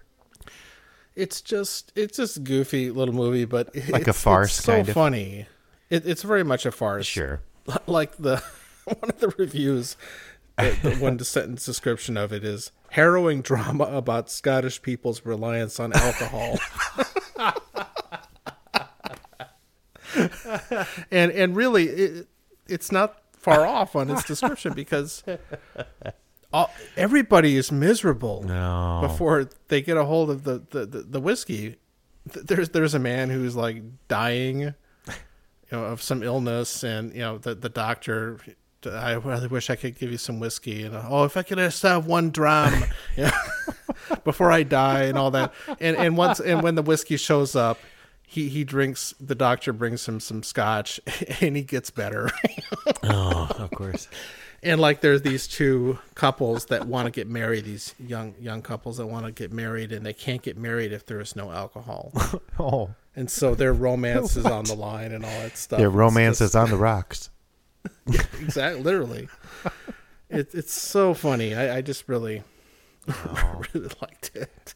It's 1.16 1.42
just 1.42 1.92
it's 1.96 2.18
just 2.18 2.38
a 2.38 2.40
goofy 2.42 2.90
little 2.92 3.14
movie, 3.16 3.46
but 3.46 3.76
Like 3.90 4.08
a 4.08 4.14
farce, 4.14 4.58
It's 4.58 4.66
so 4.66 4.84
funny. 4.86 5.46
It, 5.90 6.06
it's 6.08 6.24
very 6.24 6.44
much 6.44 6.66
a 6.66 6.72
farce. 6.72 7.06
Sure. 7.06 7.42
like 7.88 8.16
the 8.18 8.44
one 8.86 9.10
of 9.10 9.20
the 9.20 9.30
reviews 9.38 9.96
the, 10.58 10.78
the 10.84 10.96
one 10.96 11.18
sentence 11.20 11.66
description 11.66 12.18
of 12.18 12.34
it 12.34 12.44
is 12.44 12.72
harrowing 12.90 13.42
drama 13.42 13.86
about 13.86 14.30
scottish 14.30 14.82
people's 14.82 15.26
reliance 15.26 15.80
on 15.80 15.94
alcohol 15.94 16.60
and 21.12 21.32
and 21.32 21.56
really 21.56 21.86
it, 21.88 22.28
it's 22.68 22.92
not 22.92 23.22
far 23.34 23.66
off 23.66 23.96
on 23.96 24.10
its 24.10 24.24
description 24.24 24.74
because 24.74 25.24
all, 26.54 26.70
everybody 26.96 27.56
is 27.58 27.72
miserable 27.72 28.44
No. 28.44 29.00
before 29.02 29.50
they 29.70 29.82
get 29.82 29.98
a 29.98 30.06
hold 30.06 30.30
of 30.30 30.44
the, 30.44 30.62
the, 30.70 30.86
the, 30.86 31.00
the 31.02 31.20
whiskey 31.20 31.78
there's 32.26 32.70
there's 32.70 32.94
a 32.94 33.00
man 33.00 33.30
who's 33.30 33.56
like 33.56 33.82
dying 34.08 34.60
you 34.60 34.74
know 35.72 35.86
of 35.86 36.02
some 36.02 36.22
illness 36.22 36.84
and 36.84 37.14
you 37.14 37.22
know 37.22 37.38
the 37.40 37.56
the 37.56 37.70
doctor 37.70 38.38
I 38.86 39.14
really 39.14 39.48
wish 39.48 39.70
I 39.70 39.76
could 39.76 39.98
give 39.98 40.12
you 40.12 40.18
some 40.18 40.40
whiskey 40.40 40.84
and 40.84 40.96
oh 40.96 41.24
if 41.24 41.36
I 41.38 41.44
could 41.44 41.58
just 41.58 41.82
have 41.84 42.06
one 42.06 42.30
dram 42.32 42.84
you 43.18 43.24
know, 43.24 43.32
before 44.24 44.52
I 44.52 44.64
die 44.64 45.04
and 45.04 45.18
all 45.18 45.32
that 45.32 45.54
and 45.80 45.96
and 45.98 46.16
once 46.18 46.40
and 46.40 46.62
when 46.62 46.76
the 46.76 46.82
whiskey 46.84 47.18
shows 47.18 47.56
up 47.56 47.80
he 48.32 48.48
he 48.48 48.64
drinks 48.64 49.14
the 49.20 49.36
doctor 49.36 49.74
brings 49.74 50.08
him 50.08 50.22
some 50.22 50.42
scotch 50.42 51.02
and 51.42 51.58
he 51.58 51.64
gets 51.64 51.90
better. 51.90 52.30
Oh, 53.04 53.50
of 53.58 53.72
course. 53.72 54.08
and 54.64 54.80
like 54.80 55.02
there's 55.02 55.24
these 55.24 55.48
two 55.48 56.00
couples 56.14 56.66
that 56.68 56.88
want 56.88 57.08
to 57.08 57.12
get 57.12 57.28
married 57.28 57.66
these 57.66 57.94
young 58.00 58.36
young 58.40 58.62
couples 58.62 58.98
that 58.98 59.08
want 59.08 59.26
to 59.26 59.32
get 59.32 59.52
married 59.52 59.92
and 59.92 60.06
they 60.06 60.14
can't 60.14 60.42
get 60.42 60.58
married 60.58 60.94
if 60.94 61.06
there 61.06 61.20
is 61.20 61.36
no 61.36 61.52
alcohol. 61.52 62.14
Oh, 62.60 62.92
and 63.16 63.30
so 63.30 63.56
their 63.56 63.74
romance 63.74 64.38
is 64.38 64.46
on 64.46 64.66
the 64.66 64.76
line 64.76 65.12
and 65.12 65.26
all 65.26 65.32
that 65.32 65.58
stuff. 65.58 65.80
Their 65.80 65.90
romance 65.90 66.38
just- 66.40 66.52
is 66.52 66.56
on 66.56 66.70
the 66.70 66.78
rocks. 66.78 67.30
exactly 68.08 68.82
literally. 68.82 69.28
It, 70.30 70.54
it's 70.54 70.74
so 70.74 71.14
funny. 71.14 71.56
I, 71.56 71.78
I 71.78 71.82
just 71.82 72.08
really 72.08 72.44
oh. 73.10 73.62
really 73.74 73.90
liked 74.02 74.32
it 74.36 74.76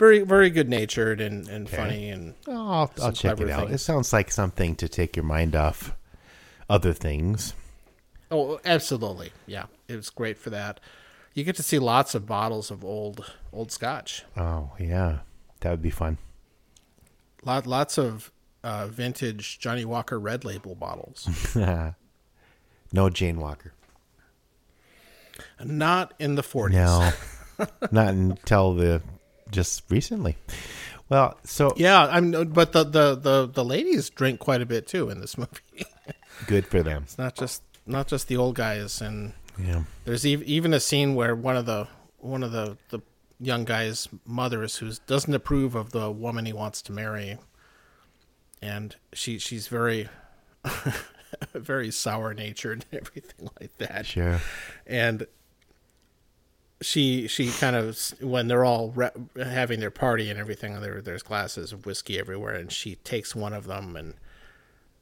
very 0.00 0.20
very 0.22 0.48
good 0.50 0.68
natured 0.68 1.20
and, 1.20 1.46
and 1.48 1.68
funny 1.70 2.08
and 2.08 2.34
Oh, 2.48 2.52
I'll, 2.70 2.90
I'll 3.02 3.12
check 3.12 3.38
it 3.40 3.50
out. 3.50 3.70
It 3.70 3.78
sounds 3.78 4.12
like 4.12 4.32
something 4.32 4.74
to 4.76 4.88
take 4.88 5.14
your 5.14 5.24
mind 5.24 5.54
off 5.54 5.94
other 6.68 6.92
things. 6.92 7.54
oh 8.30 8.58
absolutely 8.64 9.30
yeah 9.46 9.66
it 9.88 9.96
was 9.96 10.08
great 10.10 10.38
for 10.38 10.50
that 10.50 10.80
you 11.34 11.44
get 11.44 11.54
to 11.56 11.62
see 11.62 11.78
lots 11.78 12.14
of 12.14 12.26
bottles 12.26 12.70
of 12.70 12.84
old 12.84 13.32
old 13.52 13.70
scotch 13.70 14.24
Oh, 14.36 14.70
yeah. 14.78 15.18
That 15.60 15.70
would 15.72 15.82
be 15.82 15.90
fun. 15.90 16.16
Lot, 17.44 17.66
lots 17.66 17.98
of 17.98 18.30
uh, 18.64 18.86
vintage 18.86 19.58
Johnnie 19.58 19.84
Walker 19.84 20.18
Red 20.18 20.44
Label 20.44 20.74
bottles. 20.74 21.28
No 22.92 23.08
Jane 23.10 23.38
Walker. 23.38 23.72
Not 25.62 26.12
in 26.18 26.34
the 26.34 26.42
40s. 26.42 26.72
No. 26.72 27.66
Not 27.92 28.14
until 28.14 28.74
the 28.74 29.00
just 29.50 29.82
recently. 29.90 30.36
Well, 31.08 31.38
so 31.44 31.72
Yeah, 31.76 32.06
I'm. 32.06 32.30
But 32.52 32.72
the, 32.72 32.84
the 32.84 33.14
the 33.16 33.46
the 33.52 33.64
ladies 33.64 34.10
drink 34.10 34.38
quite 34.40 34.62
a 34.62 34.66
bit 34.66 34.86
too 34.86 35.10
in 35.10 35.20
this 35.20 35.36
movie. 35.42 35.86
good 36.46 36.66
for 36.66 36.82
them. 36.82 37.02
it's 37.04 37.18
not 37.18 37.34
just 37.34 37.62
not 37.86 38.06
just 38.06 38.28
the 38.28 38.36
old 38.36 38.54
guys, 38.54 39.00
and 39.00 39.32
Yeah. 39.58 39.82
there's 40.04 40.24
ev- 40.24 40.42
even 40.44 40.72
a 40.72 40.80
scene 40.80 41.14
where 41.14 41.34
one 41.34 41.56
of 41.56 41.66
the 41.66 41.88
one 42.18 42.42
of 42.42 42.52
the 42.52 42.76
the 42.90 43.00
young 43.40 43.64
guy's 43.64 44.06
mothers 44.26 44.76
who 44.76 44.92
doesn't 45.06 45.34
approve 45.34 45.74
of 45.74 45.90
the 45.92 46.10
woman 46.10 46.44
he 46.46 46.52
wants 46.52 46.80
to 46.82 46.92
marry, 46.92 47.38
and 48.62 48.94
she 49.12 49.38
she's 49.38 49.66
very 49.66 50.08
very 51.54 51.90
sour 51.90 52.34
natured 52.34 52.84
and 52.92 53.00
everything 53.00 53.48
like 53.60 53.76
that. 53.78 54.06
Sure. 54.06 54.40
And 54.86 55.26
she 56.82 57.28
she 57.28 57.50
kind 57.50 57.76
of 57.76 57.98
when 58.20 58.48
they're 58.48 58.64
all 58.64 58.90
re- 58.90 59.10
having 59.36 59.80
their 59.80 59.90
party 59.90 60.30
and 60.30 60.38
everything, 60.38 60.80
there 60.80 61.00
there's 61.02 61.22
glasses 61.22 61.72
of 61.72 61.86
whiskey 61.86 62.18
everywhere, 62.18 62.54
and 62.54 62.72
she 62.72 62.96
takes 62.96 63.34
one 63.34 63.52
of 63.52 63.66
them, 63.66 63.96
and 63.96 64.14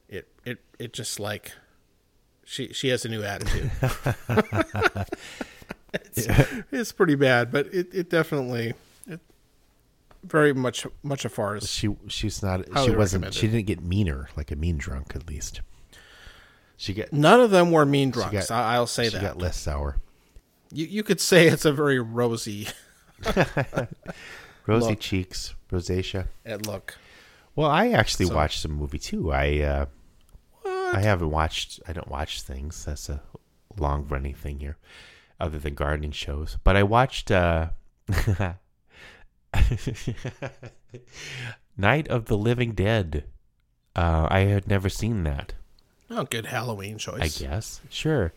it 0.07 0.27
it 0.45 0.59
it 0.77 0.93
just 0.93 1.19
like 1.19 1.53
she 2.43 2.73
she 2.73 2.89
has 2.89 3.05
a 3.05 3.09
new 3.09 3.23
attitude. 3.23 3.71
it's, 5.93 6.27
it's 6.71 6.91
pretty 6.91 7.15
bad, 7.15 7.51
but 7.51 7.67
it, 7.73 7.87
it 7.93 8.09
definitely 8.09 8.73
it, 9.07 9.19
very 10.23 10.53
much 10.53 10.85
much 11.03 11.25
a 11.25 11.29
farce. 11.29 11.69
She 11.69 11.95
she's 12.07 12.43
not 12.43 12.65
she 12.83 12.91
wasn't 12.91 13.33
she 13.33 13.47
didn't 13.47 13.67
get 13.67 13.81
meaner 13.81 14.29
like 14.35 14.51
a 14.51 14.55
mean 14.55 14.77
drunk 14.77 15.15
at 15.15 15.27
least. 15.27 15.61
She 16.75 16.93
got 16.93 17.11
None 17.11 17.41
of 17.41 17.51
them 17.51 17.71
were 17.71 17.85
mean 17.85 18.09
drunks. 18.09 18.47
got- 18.47 18.51
I, 18.51 18.75
I'll 18.75 18.87
say 18.87 19.03
that. 19.05 19.11
she 19.11 19.17
that. 19.17 19.23
got 19.23 19.37
less 19.37 19.57
sour. 19.57 19.97
You 20.71 20.85
you 20.85 21.03
could 21.03 21.19
say 21.21 21.47
it's 21.47 21.65
a 21.65 21.73
very 21.73 21.99
rosy 21.99 22.67
Rosy 24.67 24.89
Look. 24.89 24.99
cheeks, 24.99 25.55
rosacea. 25.71 26.27
at 26.45 26.65
look. 26.67 26.95
Well, 27.55 27.69
I 27.69 27.89
actually 27.89 28.27
So- 28.27 28.35
watched 28.35 28.61
some 28.61 28.71
movie 28.71 28.99
too. 28.99 29.31
I 29.31 29.59
uh 29.61 29.85
I 30.65 31.01
haven't 31.01 31.31
watched 31.31 31.79
I 31.87 31.93
don't 31.93 32.07
watch 32.09 32.41
things. 32.43 32.85
That's 32.85 33.09
a 33.09 33.21
long 33.77 34.07
running 34.07 34.35
thing 34.35 34.59
here. 34.59 34.77
Other 35.39 35.57
than 35.59 35.73
gardening 35.73 36.11
shows. 36.11 36.57
But 36.63 36.75
I 36.75 36.83
watched 36.83 37.31
uh 37.31 37.69
Night 41.77 42.07
of 42.07 42.25
the 42.25 42.37
Living 42.37 42.73
Dead. 42.73 43.23
Uh 43.95 44.27
I 44.29 44.41
had 44.41 44.67
never 44.67 44.89
seen 44.89 45.23
that, 45.23 45.53
Oh, 46.11 46.23
good 46.25 46.45
Halloween 46.47 46.97
choice. 46.97 47.41
I 47.41 47.43
guess. 47.43 47.81
Sure. 47.89 48.33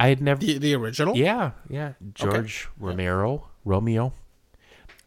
I 0.00 0.08
had 0.08 0.22
never 0.22 0.40
The 0.40 0.56
the 0.56 0.74
original. 0.74 1.14
Yeah, 1.14 1.50
yeah. 1.68 1.92
George 2.14 2.68
Romero, 2.78 3.48
Romeo. 3.66 4.14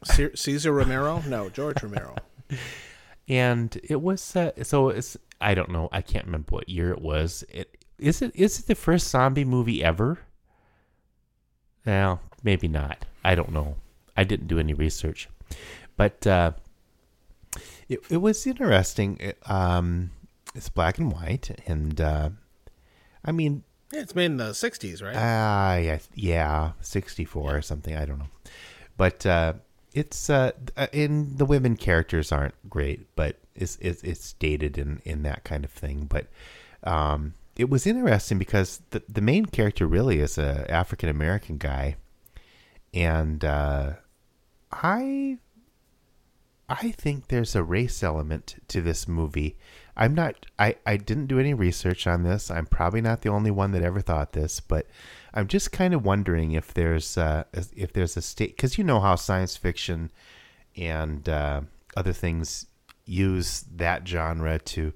Ce- 0.04 0.36
Cesar 0.36 0.72
Romero. 0.72 1.24
No, 1.28 1.50
George 1.50 1.82
Romero. 1.82 2.16
and 3.28 3.76
it 3.84 4.02
was 4.02 4.36
uh, 4.36 4.52
so 4.62 4.90
it's 4.90 5.18
I 5.42 5.56
don't 5.56 5.72
know 5.72 5.90
I 5.92 6.02
can't 6.02 6.26
remember 6.26 6.52
what 6.52 6.70
year 6.70 6.92
it 6.92 7.02
was. 7.02 7.44
It 7.50 7.76
is 7.98 8.22
it 8.22 8.36
is 8.36 8.60
it 8.60 8.68
the 8.68 8.76
first 8.76 9.08
zombie 9.08 9.44
movie 9.44 9.84
ever? 9.84 10.20
Well, 11.88 12.22
maybe 12.44 12.68
not. 12.68 13.04
I 13.26 13.34
don't 13.34 13.52
know. 13.52 13.78
I 14.16 14.24
didn't 14.24 14.48
do 14.48 14.60
any 14.60 14.76
research, 14.76 15.28
but 15.98 16.28
uh, 16.28 16.52
it 17.90 18.02
it 18.12 18.18
was 18.18 18.46
interesting. 18.46 19.18
It, 19.20 19.40
um, 19.48 20.12
it's 20.54 20.70
black 20.70 21.00
and 21.00 21.12
white, 21.12 21.50
and 21.66 22.00
uh, 22.00 22.30
I 23.26 23.32
mean, 23.32 23.64
Yeah, 23.94 24.02
it's 24.02 24.16
made 24.16 24.26
in 24.26 24.38
the 24.38 24.52
'60s, 24.52 25.04
right? 25.04 25.16
Ah, 25.16 25.76
yeah, 25.76 26.00
yeah, 26.16 26.72
sixty-four 26.82 27.56
or 27.56 27.62
something. 27.62 27.96
I 27.96 28.06
don't 28.06 28.18
know, 28.18 28.32
but 28.98 29.24
uh, 29.26 29.54
it's 29.94 30.32
uh, 30.32 30.52
uh, 30.76 30.88
in 30.92 31.38
the 31.38 31.46
women 31.46 31.78
characters 31.78 32.32
aren't 32.32 32.56
great, 32.70 33.16
but 33.16 33.38
it's 33.54 33.78
it's, 33.80 34.02
it's 34.02 34.34
dated 34.34 34.80
in 34.80 35.00
in 35.06 35.22
that 35.24 35.44
kind 35.44 35.64
of 35.64 35.70
thing. 35.72 36.06
But 36.10 36.28
um, 36.84 37.36
it 37.56 37.70
was 37.70 37.86
interesting 37.86 38.40
because 38.40 38.82
the 38.90 39.04
the 39.08 39.22
main 39.22 39.46
character 39.46 39.86
really 39.86 40.20
is 40.20 40.40
a 40.40 40.70
African 40.72 41.10
American 41.10 41.60
guy, 41.60 41.98
and 42.96 43.46
uh, 43.46 43.94
I 44.72 45.38
I 46.68 46.92
think 46.92 47.28
there's 47.28 47.56
a 47.56 47.64
race 47.64 48.02
element 48.02 48.56
to 48.70 48.82
this 48.82 49.08
movie. 49.08 49.56
I'm 49.96 50.16
not 50.16 50.46
I, 50.58 50.76
I 50.86 50.98
didn't 50.98 51.28
do 51.28 51.40
any 51.40 51.54
research 51.54 52.08
on 52.08 52.24
this. 52.24 52.50
I'm 52.50 52.66
probably 52.66 53.02
not 53.02 53.22
the 53.22 53.30
only 53.30 53.52
one 53.52 53.72
that 53.72 53.84
ever 53.84 54.02
thought 54.02 54.34
this, 54.34 54.60
but 54.60 54.88
I'm 55.34 55.48
just 55.48 55.72
kind 55.72 55.94
of 55.94 56.06
wondering 56.06 56.52
if 56.52 56.74
there's 56.74 57.18
uh, 57.18 57.44
if 57.54 57.94
there's 57.94 58.18
a 58.18 58.22
state 58.22 58.58
cuz 58.58 58.78
you 58.78 58.84
know 58.84 59.00
how 59.00 59.16
science 59.16 59.56
fiction 59.58 60.12
and 60.76 61.28
uh, 61.30 61.62
other 61.96 62.14
things 62.14 62.68
use 63.06 63.66
that 63.76 64.08
genre 64.08 64.60
to 64.60 64.94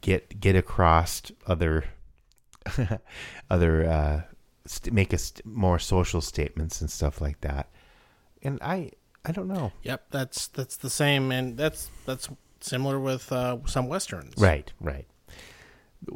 get 0.00 0.40
get 0.40 0.56
across 0.56 1.22
other 1.46 1.84
other 3.50 3.84
uh, 3.84 4.22
st- 4.66 4.94
make 4.94 5.12
a 5.12 5.18
st- 5.18 5.44
more 5.44 5.78
social 5.78 6.20
statements 6.20 6.80
and 6.80 6.90
stuff 6.90 7.20
like 7.20 7.40
that. 7.42 7.68
And 8.42 8.58
I 8.62 8.92
I 9.24 9.32
don't 9.32 9.48
know. 9.48 9.72
Yep, 9.82 10.06
that's 10.10 10.48
that's 10.48 10.76
the 10.76 10.90
same, 10.90 11.32
and 11.32 11.56
that's 11.56 11.90
that's 12.04 12.28
similar 12.64 12.98
with 12.98 13.30
uh, 13.32 13.58
some 13.66 13.88
westerns. 13.88 14.34
Right, 14.38 14.72
right. 14.80 15.06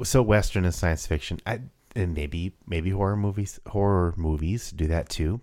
So 0.02 0.22
Western 0.22 0.64
and 0.64 0.74
science 0.74 1.06
fiction, 1.06 1.40
I, 1.46 1.60
and 1.94 2.14
maybe 2.14 2.54
maybe 2.66 2.90
horror 2.90 3.16
movies 3.16 3.58
horror 3.66 4.14
movies 4.16 4.70
do 4.70 4.86
that 4.86 5.08
too. 5.08 5.40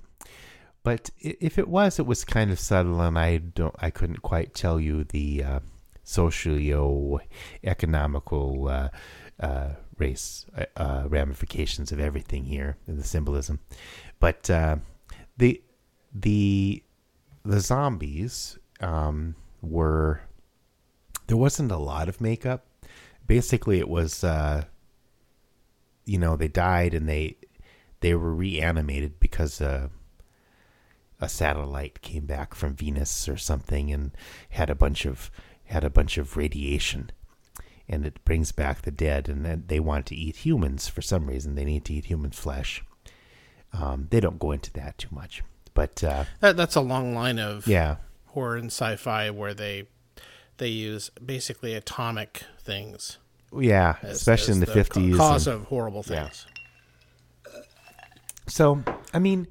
But 0.83 1.09
if 1.17 1.57
it 1.57 1.67
was, 1.67 1.97
it 1.97 2.05
was 2.05 2.23
kind 2.23 2.51
of 2.51 2.59
subtle, 2.59 3.01
and 3.01 3.17
I 3.17 3.37
don't 3.37 3.75
I 3.79 3.89
couldn't 3.89 4.21
quite 4.21 4.53
tell 4.53 4.79
you 4.79 5.03
the 5.03 5.43
uh, 5.43 5.59
socio 6.03 7.19
economical 7.63 8.67
uh, 8.67 8.89
uh, 9.39 9.69
race 9.97 10.45
uh, 10.57 10.65
uh, 10.77 11.03
ramifications 11.07 11.91
of 11.91 11.99
everything 11.99 12.45
here 12.45 12.77
and 12.87 12.99
the 12.99 13.03
symbolism. 13.03 13.59
But 14.19 14.49
uh, 14.49 14.77
the 15.37 15.61
the 16.13 16.83
the 17.43 17.59
zombies 17.59 18.57
um, 18.79 19.35
were 19.61 20.21
there 21.27 21.37
wasn't 21.37 21.71
a 21.71 21.77
lot 21.77 22.09
of 22.09 22.21
makeup. 22.21 22.65
Basically, 23.27 23.79
it 23.79 23.89
was, 23.89 24.23
uh, 24.23 24.65
you 26.05 26.17
know, 26.19 26.35
they 26.35 26.47
died 26.47 26.93
and 26.93 27.09
they 27.09 27.37
they 28.01 28.13
were 28.13 28.33
reanimated 28.33 29.19
because 29.19 29.61
uh, 29.61 29.87
a 31.19 31.29
satellite 31.29 32.01
came 32.01 32.25
back 32.25 32.53
from 32.53 32.75
Venus 32.75 33.27
or 33.27 33.37
something 33.37 33.91
and 33.91 34.11
had 34.49 34.69
a 34.69 34.75
bunch 34.75 35.05
of 35.05 35.31
had 35.65 35.83
a 35.83 35.89
bunch 35.89 36.17
of 36.19 36.37
radiation, 36.37 37.09
and 37.87 38.05
it 38.05 38.23
brings 38.23 38.51
back 38.51 38.83
the 38.83 38.91
dead. 38.91 39.27
And 39.27 39.43
then 39.43 39.63
they 39.67 39.79
want 39.79 40.05
to 40.07 40.15
eat 40.15 40.37
humans 40.37 40.87
for 40.87 41.01
some 41.01 41.25
reason. 41.27 41.55
They 41.55 41.65
need 41.65 41.85
to 41.85 41.93
eat 41.93 42.05
human 42.05 42.31
flesh. 42.31 42.83
Um, 43.73 44.07
they 44.11 44.19
don't 44.19 44.39
go 44.39 44.51
into 44.51 44.71
that 44.73 44.97
too 44.99 45.09
much, 45.11 45.43
but 45.73 46.03
uh, 46.03 46.25
That 46.39 46.55
that's 46.55 46.75
a 46.75 46.81
long 46.81 47.15
line 47.15 47.39
of 47.39 47.65
yeah, 47.67 47.95
horror 48.27 48.57
and 48.57 48.67
sci-fi 48.67 49.31
where 49.31 49.53
they 49.55 49.87
they 50.57 50.67
use 50.69 51.09
basically 51.23 51.73
atomic 51.73 52.43
things, 52.59 53.17
yeah, 53.57 53.95
as- 54.01 54.17
especially 54.17 54.51
as 54.51 54.57
in 54.57 54.59
the 54.61 54.65
fifties. 54.71 55.17
cause 55.17 55.47
of 55.47 55.63
horrible 55.65 56.03
Yeah. 56.07 56.23
things. 56.29 56.45
So, 58.47 58.83
I 59.13 59.19
mean, 59.19 59.47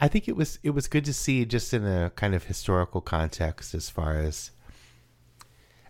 I 0.00 0.08
think 0.08 0.28
it 0.28 0.36
was 0.36 0.58
it 0.62 0.70
was 0.70 0.86
good 0.88 1.04
to 1.06 1.12
see 1.12 1.44
just 1.44 1.72
in 1.74 1.84
a 1.86 2.10
kind 2.10 2.34
of 2.34 2.44
historical 2.44 3.00
context 3.00 3.74
as 3.74 3.88
far 3.90 4.16
as 4.18 4.50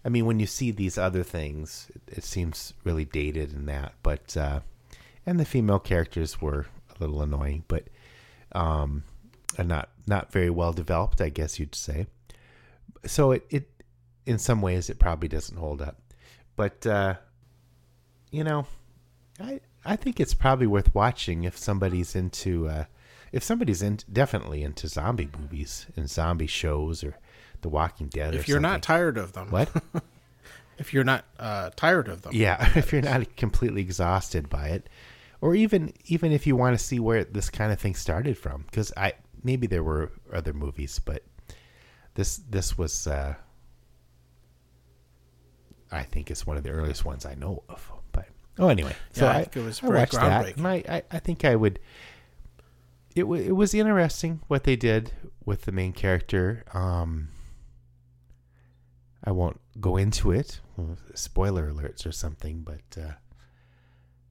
I 0.05 0.09
mean, 0.09 0.26
when 0.26 0.40
you 0.40 0.46
see 0.46 0.70
these 0.72 0.98
other 0.98 1.22
things, 1.22 1.90
it, 1.94 2.18
it 2.18 2.24
seems 2.24 2.74
really 2.85 3.05
dated 3.05 3.52
in 3.52 3.66
that, 3.66 3.94
but 4.02 4.37
uh 4.37 4.61
and 5.26 5.38
the 5.38 5.44
female 5.44 5.78
characters 5.78 6.40
were 6.40 6.66
a 6.90 6.94
little 7.00 7.22
annoying, 7.22 7.64
but 7.68 7.85
um 8.52 9.05
and 9.59 9.68
not 9.68 9.90
not 10.07 10.33
very 10.33 10.50
well 10.50 10.72
developed, 10.72 11.20
I 11.20 11.28
guess 11.28 11.59
you'd 11.59 11.74
say. 11.74 12.07
So 13.07 13.33
it 13.33 13.46
it 13.50 13.70
in 14.26 14.38
some 14.38 14.61
ways 14.62 14.88
it 14.90 14.98
probably 14.98 15.28
doesn't 15.28 15.56
hold 15.56 15.82
up. 15.82 16.00
But 16.56 16.87
uh 16.87 17.16
you 18.30 18.42
know, 18.44 18.66
I 19.38 19.61
I 19.85 19.96
think 19.96 20.20
it's 20.20 20.35
probably 20.35 20.66
worth 20.66 20.94
watching 20.94 21.44
if 21.44 21.56
somebody's 21.56 22.14
into 22.14 22.68
uh, 22.68 22.85
if 23.32 23.42
somebody's 23.42 23.82
in 23.82 23.98
definitely 24.12 24.62
into 24.62 24.88
zombie 24.88 25.28
movies 25.38 25.87
and 25.96 26.08
zombie 26.08 26.46
shows 26.46 27.02
or 27.02 27.16
The 27.62 27.68
Walking 27.68 28.08
Dead. 28.08 28.35
or 28.35 28.38
If 28.38 28.48
you're 28.48 28.60
not 28.60 28.83
tired 28.83 29.18
of 29.18 29.33
them, 29.33 29.50
what? 29.50 29.70
if 30.79 30.92
you're 30.94 31.04
not 31.04 31.25
uh, 31.38 31.70
tired 31.77 32.08
of 32.08 32.23
them, 32.23 32.33
yeah, 32.35 32.73
if 32.77 32.92
you're 32.92 33.02
not 33.02 33.37
completely 33.37 33.83
exhausted 33.83 34.48
by 34.48 34.68
it, 34.68 34.88
or 35.40 35.54
even 35.54 35.92
even 36.06 36.33
if 36.33 36.46
you 36.46 36.56
want 36.56 36.79
to 36.79 36.85
see 36.85 37.00
where 37.00 37.25
this 37.25 37.50
kind 37.50 37.73
of 37.73 37.81
thing 37.81 37.94
started 37.94 38.38
from, 38.38 38.62
because 38.70 38.92
I 38.96 39.14
maybe 39.42 39.66
there 39.66 39.85
were 39.85 40.12
other 40.33 40.52
movies, 40.52 41.00
but 41.04 41.25
this 42.14 42.37
this 42.48 42.79
was 42.79 43.06
uh, 43.06 43.35
I 45.93 46.03
think 46.03 46.31
it's 46.31 46.47
one 46.47 46.57
of 46.57 46.63
the 46.63 46.71
earliest 46.71 47.05
ones 47.05 47.27
I 47.27 47.35
know 47.35 47.63
of. 47.69 47.93
But 48.13 48.27
oh, 48.59 48.69
anyway, 48.69 48.95
so 49.13 49.27
Yeah, 49.27 49.33
I 49.33 49.35
I, 49.35 49.43
think 49.43 49.57
it 49.57 49.65
was 49.65 49.83
I 49.83 49.88
watched 49.88 50.13
that, 50.13 50.57
and 50.57 50.67
I, 50.67 50.83
I 50.88 51.03
I 51.11 51.19
think 51.19 51.45
I 51.45 51.55
would. 51.57 51.79
It 53.15 53.29
wa 53.29 53.37
it 53.37 53.55
was 53.55 53.75
interesting 53.75 54.40
what 54.49 54.65
they 54.65 54.77
did 54.77 55.13
with 55.45 55.63
the 55.63 55.73
main 55.73 55.93
character. 55.93 56.65
Um, 56.73 57.29
I 59.23 59.31
won't 59.31 59.61
go 59.81 59.97
into 59.97 60.33
it, 60.33 60.61
spoiler 61.15 61.71
alerts 61.71 62.07
or 62.07 62.13
something, 62.13 62.63
but 62.63 63.01
uh, 63.01 63.13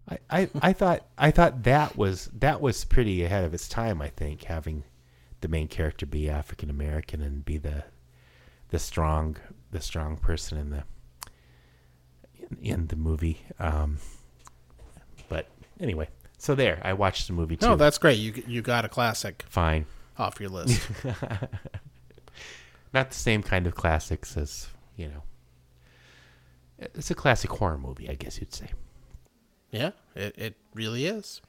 I, 0.10 0.42
I 0.42 0.50
I 0.62 0.74
thought 0.82 1.06
I 1.18 1.32
thought 1.32 1.64
that 1.64 1.96
was 1.96 2.30
that 2.34 2.60
was 2.60 2.84
pretty 2.86 3.24
ahead 3.24 3.46
of 3.46 3.54
its 3.54 3.68
time. 3.68 4.02
I 4.02 4.10
think 4.10 4.44
having 4.44 4.84
the 5.42 5.48
main 5.48 5.68
character 5.68 6.06
be 6.06 6.30
African 6.30 6.70
American 6.70 7.22
and 7.22 7.46
be 7.46 7.58
the 7.58 7.86
the 8.70 8.80
strong 8.80 9.38
the 9.72 9.82
strong 9.82 10.18
person 10.18 10.58
in 10.58 10.70
the 10.70 10.84
in, 12.62 12.88
the 12.88 12.96
movie. 12.96 13.42
Um, 13.60 13.98
but 15.30 15.48
anyway, 15.80 16.10
so 16.38 16.56
there, 16.56 16.82
I 16.84 16.94
watched 16.94 17.28
the 17.28 17.34
movie 17.34 17.58
too. 17.58 17.68
No, 17.68 17.76
that's 17.76 17.98
great. 17.98 18.18
You 18.18 18.44
you 18.48 18.62
got 18.62 18.86
a 18.86 18.90
classic 18.90 19.44
fine. 19.50 19.86
off 20.18 20.40
your 20.40 20.50
list. 20.50 20.82
Not 22.94 23.10
the 23.10 23.16
same 23.16 23.42
kind 23.44 23.68
of 23.68 23.76
classics 23.76 24.36
as 24.36 24.68
you 24.96 25.08
know. 25.08 25.24
It's 26.80 27.12
a 27.12 27.16
classic 27.16 27.52
horror 27.52 27.78
movie, 27.78 28.10
I 28.10 28.16
guess 28.16 28.40
you'd 28.40 28.54
say. 28.54 28.70
yeah, 29.72 29.92
it 30.16 30.36
it 30.38 30.56
really 30.74 31.06
is. 31.06 31.42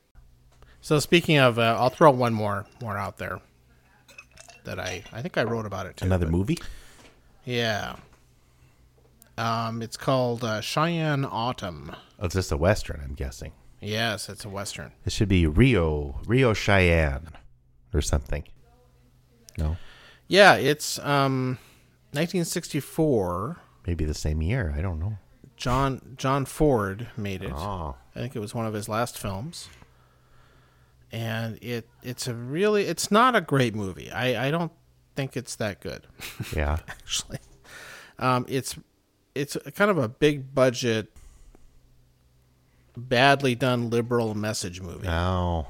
So 0.81 0.99
speaking 0.99 1.39
of, 1.39 1.59
uh, 1.59 1.77
I'll 1.79 1.91
throw 1.91 2.11
one 2.11 2.35
more 2.35 2.67
more 2.81 2.97
out 2.99 3.19
there 3.19 3.41
that 4.65 4.79
I 4.79 5.05
I 5.13 5.23
think 5.23 5.39
I 5.39 5.45
wrote 5.45 5.67
about 5.67 5.87
it 5.87 5.97
too. 5.97 6.05
Another 6.05 6.27
movie? 6.29 6.59
Yeah. 7.45 7.97
Um, 9.39 9.81
it's 9.83 9.97
called 9.97 10.45
uh, 10.45 10.61
Cheyenne 10.61 11.25
Autumn. 11.25 11.93
Oh, 12.21 12.27
it's 12.27 12.35
just 12.35 12.53
a 12.53 12.57
western, 12.57 13.01
I'm 13.03 13.15
guessing. 13.15 13.53
Yes, 13.81 14.29
it's 14.29 14.45
a 14.45 14.49
western. 14.49 14.93
It 15.05 15.13
should 15.13 15.29
be 15.29 15.47
Rio 15.47 16.21
Rio 16.27 16.53
Cheyenne 16.55 17.29
or 17.93 18.01
something. 18.01 18.45
No, 19.59 19.77
Yeah, 20.29 20.55
it's 20.55 20.99
um, 21.01 21.59
1964. 22.13 23.59
maybe 23.87 24.05
the 24.05 24.15
same 24.15 24.41
year. 24.43 24.73
I 24.77 24.81
don't 24.81 24.99
know. 25.01 25.19
John 25.57 26.15
John 26.17 26.45
Ford 26.45 27.09
made 27.17 27.43
it. 27.43 27.53
Oh, 27.53 27.97
I 28.15 28.21
think 28.21 28.35
it 28.37 28.41
was 28.41 28.55
one 28.55 28.67
of 28.67 28.75
his 28.75 28.89
last 28.89 29.19
films. 29.19 29.69
And 31.11 31.59
it 31.63 31.89
it's 32.03 32.27
a 32.27 32.35
really 32.35 32.85
it's 32.85 33.11
not 33.11 33.37
a 33.37 33.41
great 33.41 33.75
movie. 33.75 34.11
I, 34.11 34.49
I 34.49 34.51
don't 34.51 34.73
think 35.15 35.37
it's 35.37 35.57
that 35.57 35.81
good 35.81 36.07
yeah. 36.57 36.79
actually. 36.89 37.39
Um, 38.19 38.47
it's 38.49 38.77
it's 39.35 39.57
a 39.57 39.73
kind 39.73 39.91
of 39.91 39.99
a 39.99 40.09
big 40.09 40.55
budget, 40.55 41.13
badly 42.97 43.55
done 43.55 43.91
liberal 43.91 44.35
message 44.35 44.81
movie. 44.81 45.09
Oh, 45.09 45.69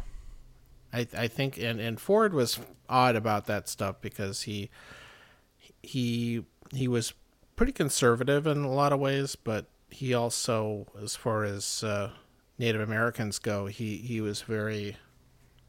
I 0.92 1.06
I 1.16 1.28
think 1.28 1.58
and 1.58 1.80
and 1.80 2.00
Ford 2.00 2.34
was 2.34 2.58
odd 2.88 3.16
about 3.16 3.46
that 3.46 3.68
stuff 3.68 3.96
because 4.00 4.42
he 4.42 4.70
he 5.82 6.44
he 6.72 6.88
was 6.88 7.14
pretty 7.56 7.72
conservative 7.72 8.46
in 8.46 8.64
a 8.64 8.72
lot 8.72 8.92
of 8.92 9.00
ways, 9.00 9.36
but 9.36 9.66
he 9.90 10.14
also, 10.14 10.86
as 11.02 11.14
far 11.14 11.44
as 11.44 11.84
uh, 11.84 12.10
Native 12.58 12.80
Americans 12.80 13.38
go, 13.38 13.66
he 13.66 13.98
he 13.98 14.20
was 14.20 14.42
very 14.42 14.96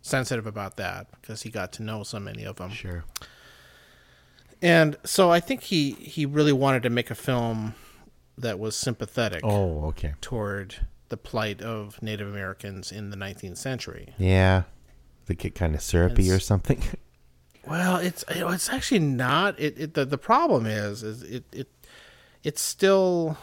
sensitive 0.01 0.45
about 0.47 0.77
that 0.77 1.07
because 1.21 1.43
he 1.43 1.49
got 1.49 1.71
to 1.73 1.83
know 1.83 2.03
so 2.03 2.19
many 2.19 2.43
of 2.43 2.57
them. 2.57 2.71
sure. 2.71 3.03
And 4.63 4.97
so 5.03 5.29
I 5.29 5.39
think 5.39 5.61
he 5.63 5.91
he 5.91 6.25
really 6.25 6.53
wanted 6.53 6.81
to 6.83 6.89
make 6.89 7.11
a 7.11 7.15
film 7.15 7.75
that 8.37 8.57
was 8.57 8.75
sympathetic 8.75 9.41
Oh, 9.43 9.85
okay. 9.87 10.13
toward 10.21 10.87
the 11.09 11.17
plight 11.17 11.61
of 11.61 12.01
Native 12.01 12.27
Americans 12.27 12.91
in 12.91 13.11
the 13.11 13.17
19th 13.17 13.57
century. 13.57 14.13
Yeah. 14.17 14.63
They 15.27 15.35
get 15.35 15.53
kind 15.53 15.75
of 15.75 15.81
syrupy 15.81 16.31
or 16.31 16.39
something. 16.39 16.81
Well, 17.65 17.95
it's 17.95 18.25
it's 18.27 18.67
actually 18.69 18.99
not. 18.99 19.57
It, 19.57 19.79
it 19.79 19.93
the 19.93 20.03
the 20.03 20.17
problem 20.17 20.65
is 20.65 21.01
is 21.01 21.23
it 21.23 21.45
it 21.53 21.69
it 22.43 22.59
still 22.59 23.37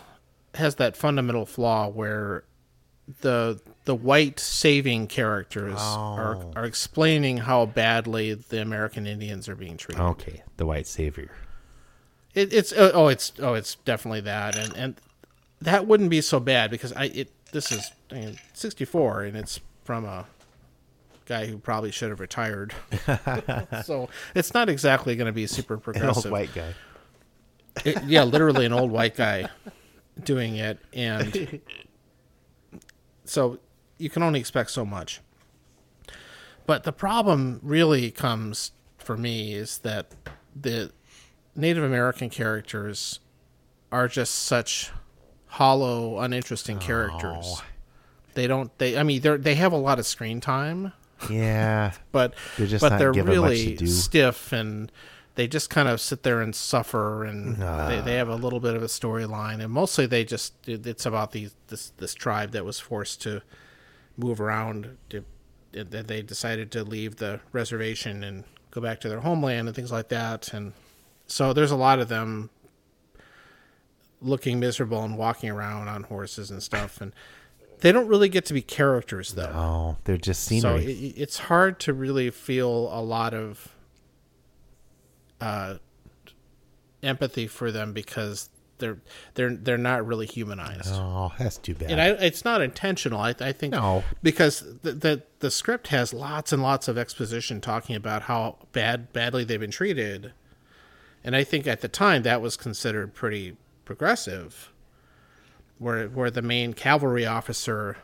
has 0.57 0.75
that 0.75 0.95
fundamental 0.95 1.47
flaw 1.47 1.89
where 1.89 2.45
the 3.21 3.61
the 3.85 3.95
white 3.95 4.39
saving 4.39 5.07
characters 5.07 5.79
are 5.79 6.37
Oh. 6.37 6.53
are 6.57 6.65
explaining 6.65 7.39
how 7.39 7.67
badly 7.67 8.35
the 8.35 8.61
American 8.61 9.07
Indians 9.07 9.49
are 9.49 9.57
being 9.57 9.77
treated. 9.77 10.01
okay, 10.03 10.43
the 10.57 10.67
white 10.67 10.87
savior. 10.87 11.31
It, 12.35 12.53
it's 12.53 12.73
oh 12.77 12.91
oh, 12.95 13.09
it's 13.09 13.33
oh 13.41 13.55
it's 13.55 13.75
definitely 13.85 14.21
that 14.23 14.57
and 14.57 14.73
and 14.77 15.01
that 15.61 15.87
wouldn't 15.87 16.11
be 16.11 16.21
so 16.21 16.39
bad 16.41 16.71
because 16.71 16.93
I 16.93 17.05
it 17.07 17.31
this 17.53 17.73
is 17.73 17.91
I 18.11 18.15
mean, 18.15 18.39
64 18.55 19.23
and 19.25 19.37
it's 19.37 19.61
from 19.85 20.05
a 20.05 20.27
guy 21.27 21.47
who 21.47 21.59
probably 21.59 21.91
should 21.91 22.11
have 22.11 22.21
retired. 22.21 22.73
so 23.85 24.09
it's 24.35 24.55
not 24.55 24.69
exactly 24.69 25.17
going 25.17 25.27
to 25.27 25.33
be 25.33 25.47
super 25.47 25.75
An 25.77 25.81
progressive. 25.81 26.27
old 26.27 26.33
white 26.33 26.55
guy. 26.55 26.75
It- 27.85 28.05
yeah, 28.05 28.25
literally 28.25 28.67
an 28.67 28.73
old 28.73 28.91
white 28.91 29.17
guy 29.17 29.49
doing 30.23 30.57
it, 30.57 30.79
and 30.93 31.61
so 33.31 33.59
you 33.97 34.11
can 34.11 34.23
only 34.23 34.41
expect 34.41 34.71
so 34.71 34.85
much. 34.85 35.21
But 36.67 36.83
the 36.85 36.93
problem 36.93 37.61
really 37.63 38.11
comes 38.11 38.73
for 38.99 39.17
me 39.17 39.55
is 39.55 39.79
that 39.79 40.15
the 40.55 40.91
Native 41.55 41.85
American 41.85 42.29
characters 42.29 43.21
are 43.93 44.09
just 44.09 44.35
such 44.35 44.91
hollow, 45.47 46.19
uninteresting 46.19 46.79
oh. 46.79 46.81
characters. 46.81 47.63
They 48.35 48.47
don't. 48.47 48.77
They. 48.79 48.99
I 48.99 49.03
mean, 49.03 49.21
they 49.21 49.37
they 49.37 49.55
have 49.55 49.73
a 49.73 49.79
lot 49.79 49.99
of 49.99 50.07
screen 50.07 50.41
time, 50.41 50.93
Yeah. 51.29 51.93
but 52.13 52.35
They're 52.57 52.67
just 52.67 52.83
but 52.83 52.91
not 52.91 52.99
they're 52.99 53.13
given 53.13 53.39
much 53.41 53.59
to 53.59 53.65
really 53.65 53.87
stiff 53.87 54.53
and 54.53 54.91
they 55.41 55.49
just 55.49 55.71
kind 55.71 55.89
of 55.89 56.03
sit 56.03 56.23
there 56.23 56.43
and 56.43 56.55
suffer 56.55 57.25
and 57.25 57.57
they, 57.57 58.03
they 58.05 58.17
have 58.17 58.29
a 58.29 58.33
ah. 58.33 58.37
little 58.37 58.61
bit 58.61 58.75
of 58.75 58.83
a 58.83 58.89
storyline. 58.89 59.65
And 59.65 59.73
mostly 59.73 60.05
they 60.05 60.23
just 60.23 60.53
it's 60.69 61.07
about 61.07 61.33
these 61.33 61.55
this 61.69 61.95
this 61.97 62.13
tribe 62.13 62.51
that 62.51 62.67
was 62.67 62.79
forced 62.79 63.23
to 63.23 63.41
move 64.19 64.39
around. 64.39 64.99
To 65.09 65.25
and 65.73 65.89
they 65.91 66.21
decided 66.21 66.71
to 66.73 66.85
leave 66.85 67.17
the 67.17 67.41
reservation 67.53 68.23
and 68.23 68.45
go 68.71 68.83
back 68.83 69.01
to 69.01 69.09
their 69.09 69.21
homeland 69.21 69.67
and 69.67 69.75
things 69.75 69.91
like 69.91 70.11
that. 70.11 70.53
And 70.53 70.75
so 71.27 71.55
there's 71.55 71.71
a 71.71 71.77
lot 71.77 72.01
of 72.01 72.11
them 72.11 72.51
looking 74.21 74.61
miserable 74.61 75.03
and 75.03 75.17
walking 75.17 75.49
around 75.49 75.89
on 75.89 76.03
horses 76.03 76.51
and 76.51 76.63
stuff. 76.63 77.01
And 77.01 77.15
they 77.79 77.93
don't 77.93 78.09
really 78.09 78.29
get 78.29 78.45
to 78.47 78.53
be 78.53 78.61
characters 78.61 79.33
though. 79.33 79.55
Oh, 79.55 79.97
they're 80.05 80.19
just 80.19 80.43
so 80.43 80.49
scenery. 80.51 80.85
it, 80.85 81.15
it's 81.17 81.39
hard 81.39 81.81
to 81.81 81.95
really 81.95 82.29
feel 82.29 82.91
a 82.93 83.01
lot 83.01 83.33
of 83.33 83.75
uh, 85.41 85.77
empathy 87.03 87.47
for 87.47 87.71
them 87.73 87.93
because 87.93 88.51
they're 88.79 88.99
they're 89.35 89.55
they're 89.55 89.79
not 89.79 90.07
really 90.07 90.27
humanized. 90.27 90.91
oh, 90.93 91.33
that's 91.39 91.59
too 91.59 91.75
bad. 91.75 91.91
And 91.91 92.01
I, 92.01 92.09
it's 92.11 92.45
not 92.45 92.63
intentional. 92.63 93.21
I, 93.21 93.35
I 93.41 93.53
think 93.53 93.73
No. 93.73 94.05
because 94.23 94.61
the, 94.83 94.93
the 94.93 95.23
the 95.41 95.51
script 95.51 95.89
has 95.89 96.13
lots 96.15 96.53
and 96.53 96.63
lots 96.63 96.89
of 96.89 96.97
exposition 96.97 97.61
talking 97.61 97.95
about 97.97 98.23
how 98.23 98.57
bad 98.73 99.13
badly 99.13 99.45
they've 99.45 99.61
been 99.61 99.71
treated, 99.71 100.33
and 101.23 101.37
I 101.37 101.45
think 101.45 101.67
at 101.67 101.81
the 101.83 101.89
time 101.89 102.23
that 102.23 102.41
was 102.41 102.57
considered 102.57 103.13
pretty 103.15 103.57
progressive, 103.85 104.73
where 105.79 106.09
where 106.09 106.31
the 106.31 106.43
main 106.43 106.73
cavalry 106.73 107.27
officer 107.27 107.99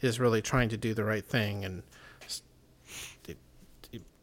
is 0.00 0.18
really 0.20 0.40
trying 0.40 0.68
to 0.70 0.76
do 0.76 0.94
the 0.94 1.04
right 1.04 1.24
thing 1.26 1.64
and 1.64 1.82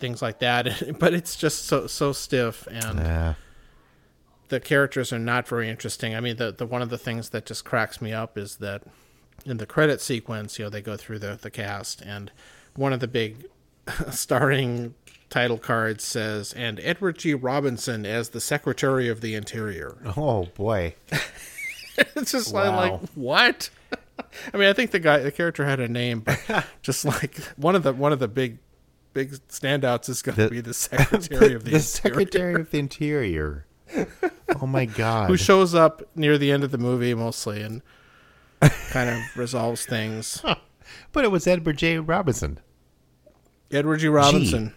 things 0.05 0.21
like 0.21 0.39
that. 0.39 0.83
But 0.99 1.13
it's 1.13 1.35
just 1.35 1.65
so 1.65 1.87
so 1.87 2.13
stiff 2.13 2.67
and 2.67 2.99
yeah. 2.99 3.33
the 4.49 4.59
characters 4.59 5.11
are 5.11 5.19
not 5.19 5.47
very 5.47 5.67
interesting. 5.69 6.15
I 6.15 6.19
mean, 6.19 6.37
the, 6.37 6.51
the 6.51 6.65
one 6.65 6.81
of 6.81 6.89
the 6.89 6.97
things 6.97 7.29
that 7.29 7.45
just 7.45 7.65
cracks 7.65 8.01
me 8.01 8.13
up 8.13 8.37
is 8.37 8.57
that 8.57 8.83
in 9.45 9.57
the 9.57 9.65
credit 9.65 10.01
sequence, 10.01 10.57
you 10.57 10.65
know, 10.65 10.69
they 10.69 10.81
go 10.81 10.95
through 10.95 11.19
the, 11.19 11.37
the 11.41 11.51
cast, 11.51 12.01
and 12.01 12.31
one 12.75 12.93
of 12.93 12.99
the 12.99 13.07
big 13.07 13.45
starring 14.11 14.93
title 15.29 15.57
cards 15.57 16.03
says, 16.03 16.53
"and 16.53 16.79
Edward 16.81 17.17
G. 17.17 17.33
Robinson 17.33 18.05
as 18.05 18.29
the 18.29 18.41
Secretary 18.41 19.09
of 19.09 19.21
the 19.21 19.35
Interior." 19.35 19.97
Oh 20.17 20.45
boy. 20.55 20.95
it's 21.97 22.31
just 22.31 22.53
like, 22.53 22.91
like 22.91 23.09
what? 23.15 23.69
I 24.53 24.57
mean, 24.57 24.69
I 24.69 24.73
think 24.73 24.91
the 24.91 24.99
guy, 24.99 25.19
the 25.19 25.31
character 25.31 25.65
had 25.65 25.79
a 25.79 25.87
name, 25.87 26.21
but 26.21 26.65
just 26.81 27.05
like 27.05 27.37
one 27.57 27.75
of 27.75 27.83
the 27.83 27.93
one 27.93 28.13
of 28.13 28.19
the 28.19 28.27
big 28.27 28.59
big 29.15 29.31
standouts 29.49 30.09
is 30.09 30.21
going 30.21 30.35
to 30.35 30.49
be 30.49 30.61
the 30.61 30.73
Secretary 30.75 31.55
of 31.55 31.63
the, 31.63 31.71
the 31.71 31.75
Interior. 31.77 31.79
Secretary 31.79 32.53
of 32.61 32.69
the 32.69 32.77
Interior. 32.77 33.65
Oh 34.61 34.67
my 34.67 34.85
God. 34.85 35.27
who 35.29 35.35
shows 35.37 35.73
up 35.75 36.01
near 36.15 36.37
the 36.37 36.51
end 36.51 36.63
of 36.63 36.71
the 36.71 36.77
movie 36.77 37.13
mostly 37.13 37.61
and 37.61 37.81
kind 38.89 39.09
of 39.09 39.17
resolves 39.35 39.85
things. 39.85 40.41
but 41.11 41.25
it 41.25 41.31
was 41.31 41.45
Edward 41.47 41.77
J. 41.77 41.97
Robinson. 41.97 42.59
Edward 43.71 43.97
G. 43.97 44.07
Robinson. 44.07 44.73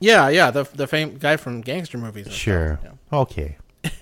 Yeah, 0.00 0.28
yeah, 0.28 0.50
the 0.52 0.64
the 0.74 0.86
fame 0.86 1.16
guy 1.16 1.36
from 1.36 1.60
gangster 1.62 1.98
movies. 1.98 2.30
Sure. 2.30 2.78
stuff, 2.80 2.94
Okay. 3.12 3.56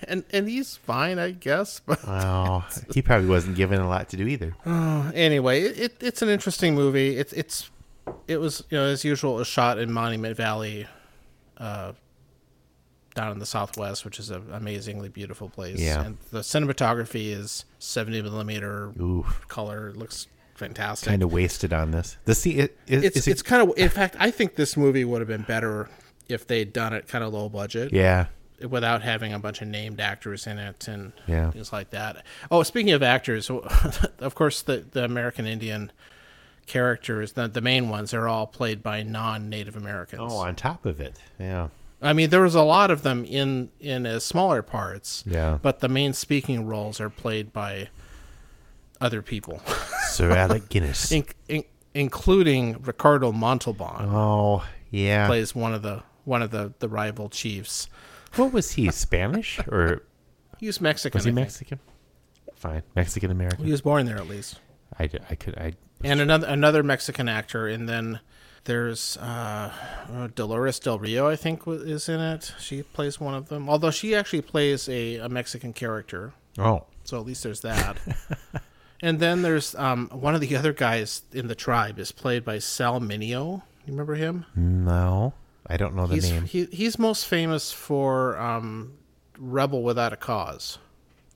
And 0.07 0.23
and 0.31 0.47
he's 0.47 0.75
fine, 0.77 1.17
I 1.17 1.31
guess. 1.31 1.79
But 1.79 1.99
Oh, 2.05 2.65
he 2.93 3.01
probably 3.01 3.29
wasn't 3.29 3.55
given 3.55 3.79
a 3.79 3.87
lot 3.87 4.09
to 4.09 4.17
do 4.17 4.27
either. 4.27 4.53
anyway, 5.15 5.61
it 5.61 5.95
it's 6.01 6.21
an 6.21 6.29
interesting 6.29 6.75
movie. 6.75 7.17
It's 7.17 7.33
it's 7.33 7.71
it 8.27 8.37
was 8.37 8.63
you 8.69 8.77
know 8.77 8.85
as 8.85 9.03
usual 9.03 9.35
it 9.35 9.39
was 9.39 9.47
shot 9.47 9.77
in 9.79 9.91
Monument 9.91 10.35
Valley, 10.35 10.87
uh, 11.57 11.93
down 13.15 13.31
in 13.31 13.39
the 13.39 13.45
Southwest, 13.45 14.05
which 14.05 14.19
is 14.19 14.29
an 14.29 14.43
amazingly 14.51 15.09
beautiful 15.09 15.49
place. 15.49 15.79
Yeah. 15.79 16.03
and 16.03 16.17
the 16.31 16.39
cinematography 16.39 17.31
is 17.31 17.65
seventy 17.79 18.21
millimeter 18.21 18.93
Ooh, 18.99 19.25
color. 19.47 19.89
It 19.89 19.97
looks 19.97 20.27
fantastic. 20.55 21.09
kind 21.09 21.23
of 21.23 21.31
wasted 21.31 21.73
on 21.73 21.91
this. 21.91 22.17
The 22.25 22.35
scene. 22.35 22.59
It, 22.59 22.77
it, 22.87 23.03
it's 23.05 23.17
is 23.17 23.27
it's 23.27 23.41
kind 23.41 23.67
of 23.69 23.77
in 23.77 23.89
fact 23.89 24.15
I 24.19 24.31
think 24.31 24.55
this 24.55 24.77
movie 24.77 25.05
would 25.05 25.21
have 25.21 25.27
been 25.27 25.43
better 25.43 25.89
if 26.29 26.45
they'd 26.47 26.73
done 26.73 26.93
it 26.93 27.07
kind 27.07 27.23
of 27.23 27.33
low 27.33 27.47
budget 27.47 27.93
Yeah. 27.93 28.25
without 28.69 29.01
having 29.01 29.31
a 29.33 29.39
bunch 29.39 29.61
of 29.61 29.67
named 29.69 30.01
actors 30.01 30.45
in 30.45 30.57
it 30.57 30.87
and 30.89 31.13
Yeah. 31.25 31.51
things 31.51 31.71
like 31.71 31.91
that. 31.91 32.25
Oh, 32.51 32.63
speaking 32.63 32.91
of 32.91 33.01
actors, 33.01 33.49
of 34.19 34.35
course, 34.35 34.61
the, 34.61 34.83
the 34.91 35.05
American 35.05 35.45
Indian 35.47 35.89
characters, 36.67 37.31
the, 37.33 37.47
the 37.47 37.61
main 37.61 37.89
ones, 37.89 38.13
are 38.13 38.27
all 38.27 38.45
played 38.45 38.83
by 38.83 39.01
non-Native 39.01 39.75
Americans. 39.75 40.21
Oh, 40.23 40.37
on 40.37 40.55
top 40.55 40.85
of 40.85 40.99
it. 41.01 41.17
Yeah. 41.39 41.69
I 42.01 42.13
mean, 42.13 42.29
there 42.29 42.41
was 42.41 42.53
a 42.53 42.61
lot 42.61 42.91
of 42.91 43.01
them 43.01 43.25
in 43.25 43.69
in 43.79 44.05
as 44.05 44.23
smaller 44.23 44.61
parts. 44.61 45.23
Yeah. 45.25 45.57
But 45.61 45.79
the 45.79 45.89
main 45.89 46.13
speaking 46.13 46.67
roles 46.67 47.01
are 47.01 47.09
played 47.09 47.51
by 47.51 47.89
other 49.01 49.21
people, 49.21 49.61
Sir 50.09 50.31
Alec 50.31 50.69
Guinness. 50.69 51.11
in, 51.11 51.25
in, 51.47 51.63
including 51.93 52.81
Ricardo 52.83 53.31
Montalban 53.31 54.09
oh, 54.09 54.65
yeah. 54.91 55.27
plays 55.27 55.55
one 55.55 55.73
of 55.73 55.81
the 55.81 56.03
one 56.23 56.43
of 56.43 56.51
the 56.51 56.73
the 56.79 56.87
rival 56.87 57.29
chiefs. 57.29 57.89
What 58.35 58.53
was 58.53 58.73
he? 58.73 58.91
Spanish 58.91 59.59
or 59.67 60.03
He's 60.59 60.79
Mexican. 60.79 61.17
was 61.17 61.25
he. 61.25 61.31
Mexican? 61.31 61.79
Fine, 62.55 62.83
Mexican 62.95 63.31
American. 63.31 63.65
He 63.65 63.71
was 63.71 63.81
born 63.81 64.05
there 64.05 64.17
at 64.17 64.27
least. 64.27 64.59
I, 64.99 65.09
I 65.29 65.35
could 65.35 65.57
I 65.57 65.73
and 66.03 66.19
another 66.21 66.47
another 66.47 66.83
Mexican 66.83 67.27
actor, 67.29 67.67
and 67.67 67.87
then 67.87 68.19
there's 68.65 69.17
uh, 69.17 69.71
uh, 70.11 70.27
Dolores 70.35 70.79
Del 70.79 70.99
Rio, 70.99 71.27
I 71.29 71.35
think, 71.35 71.63
is 71.67 72.09
in 72.09 72.19
it. 72.19 72.53
She 72.59 72.83
plays 72.83 73.19
one 73.19 73.33
of 73.33 73.47
them, 73.49 73.69
although 73.69 73.91
she 73.91 74.13
actually 74.13 74.41
plays 74.41 74.89
a, 74.89 75.15
a 75.17 75.29
Mexican 75.29 75.71
character. 75.73 76.33
oh 76.57 76.83
So 77.05 77.17
at 77.19 77.25
least 77.25 77.43
there's 77.43 77.61
that. 77.61 77.97
and 79.01 79.19
then 79.19 79.41
there's 79.41 79.73
um, 79.75 80.09
one 80.11 80.35
of 80.35 80.41
the 80.41 80.55
other 80.55 80.73
guys 80.73 81.21
in 81.31 81.47
the 81.47 81.55
tribe 81.55 81.97
is 81.97 82.11
played 82.11 82.43
by 82.43 82.59
Sal 82.59 82.99
Mineo. 82.99 83.61
You 83.85 83.93
remember 83.93 84.15
him? 84.15 84.45
no, 84.55 85.33
I 85.65 85.77
don't 85.77 85.95
know 85.95 86.07
the 86.07 86.15
He's 86.15 86.29
name. 86.29 86.43
he, 86.43 86.65
he's 86.65 86.99
most 86.99 87.25
famous 87.25 87.71
for 87.71 88.37
um, 88.37 88.93
Rebel 89.37 89.81
Without 89.81 90.11
a 90.11 90.17
Cause. 90.17 90.77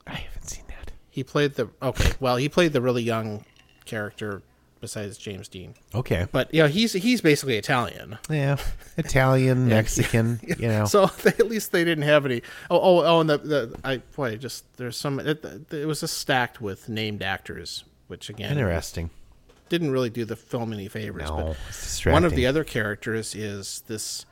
I 0.05 0.15
haven't 0.15 0.49
seen 0.49 0.65
that. 0.67 0.91
He 1.09 1.23
played 1.23 1.53
the 1.55 1.69
okay. 1.81 2.11
Well, 2.19 2.35
he 2.35 2.49
played 2.49 2.73
the 2.73 2.81
really 2.81 3.03
young 3.03 3.45
character 3.85 4.41
besides 4.81 5.17
James 5.17 5.47
Dean. 5.47 5.75
Okay, 5.95 6.27
But 6.31 6.53
you 6.53 6.63
know, 6.63 6.67
he's 6.67 6.91
he's 6.93 7.21
basically 7.21 7.55
Italian. 7.57 8.17
yeah, 8.29 8.57
Italian, 8.97 9.67
Mexican. 9.69 10.39
You 10.59 10.67
know, 10.67 10.85
So 10.85 11.05
they, 11.23 11.29
at 11.31 11.47
least 11.47 11.71
they 11.71 11.83
didn't 11.85 12.03
have 12.03 12.25
any. 12.25 12.41
Oh, 12.69 12.79
oh, 12.81 13.03
oh, 13.05 13.19
and 13.21 13.29
the, 13.29 13.37
the 13.37 13.79
I 13.83 13.97
boy, 14.15 14.35
just 14.37 14.65
there's 14.77 14.97
some. 14.97 15.19
It, 15.19 15.45
it 15.71 15.85
was 15.87 16.01
just 16.01 16.17
stacked 16.17 16.59
with 16.59 16.89
named 16.89 17.21
actors, 17.23 17.83
which 18.07 18.29
again 18.29 18.51
interesting. 18.57 19.09
didn't 19.69 19.91
really 19.91 20.09
do 20.09 20.25
the 20.25 20.35
film 20.35 20.73
any 20.73 20.87
favors. 20.89 21.29
No, 21.29 21.55
but 21.67 22.11
one 22.11 22.25
of 22.25 22.35
the 22.35 22.45
other 22.45 22.63
characters 22.65 23.33
is 23.35 23.83
this 23.87 24.25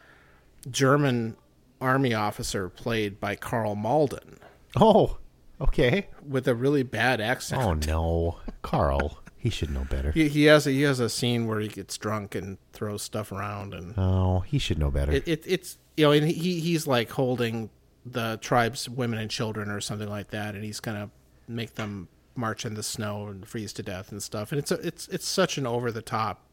German 0.70 1.36
army 1.82 2.14
officer 2.14 2.68
played 2.70 3.20
by 3.22 3.36
Karl 3.36 3.76
Malden 3.76 4.38
Oh, 4.76 5.18
okay. 5.62 6.08
with 6.28 6.48
a 6.48 6.54
really 6.56 6.84
bad 6.84 7.22
accent. 7.22 7.62
Oh 7.64 7.74
no, 7.74 8.40
Karl. 8.62 9.19
He 9.40 9.50
should 9.50 9.72
know 9.72 9.86
better. 9.90 10.12
He, 10.12 10.28
he 10.28 10.44
has 10.46 10.68
a, 10.68 10.72
he 10.72 10.82
has 10.82 11.00
a 11.00 11.10
scene 11.10 11.48
where 11.48 11.60
he 11.62 11.70
gets 11.70 11.98
drunk 11.98 12.36
and 12.36 12.58
throws 12.74 13.02
stuff 13.02 13.32
around 13.32 13.74
and 13.74 13.94
Oh, 13.98 14.42
he 14.42 14.60
should 14.60 14.78
know 14.78 14.92
better. 14.92 15.12
it, 15.14 15.26
it 15.28 15.44
it's 15.48 15.78
you 15.96 16.06
know 16.06 16.12
and 16.12 16.28
he 16.28 16.60
he's 16.60 16.86
like 16.86 17.10
holding 17.12 17.70
the 18.06 18.38
tribe's 18.42 18.90
women 18.90 19.18
and 19.20 19.32
children 19.32 19.70
or 19.70 19.80
something 19.82 20.10
like 20.10 20.30
that 20.32 20.56
and 20.56 20.64
he's 20.64 20.80
gonna 20.80 21.10
make 21.48 21.76
them 21.76 22.08
march 22.36 22.66
in 22.66 22.74
the 22.76 22.84
snow 22.84 23.28
and 23.28 23.48
freeze 23.48 23.72
to 23.74 23.84
death 23.84 24.12
and 24.12 24.22
stuff 24.24 24.52
and 24.52 24.60
it's 24.60 24.72
a, 24.72 24.76
it's 24.86 25.08
it's 25.10 25.28
such 25.28 25.58
an 25.58 25.66
over 25.66 25.92
the 25.92 26.02
top 26.02 26.46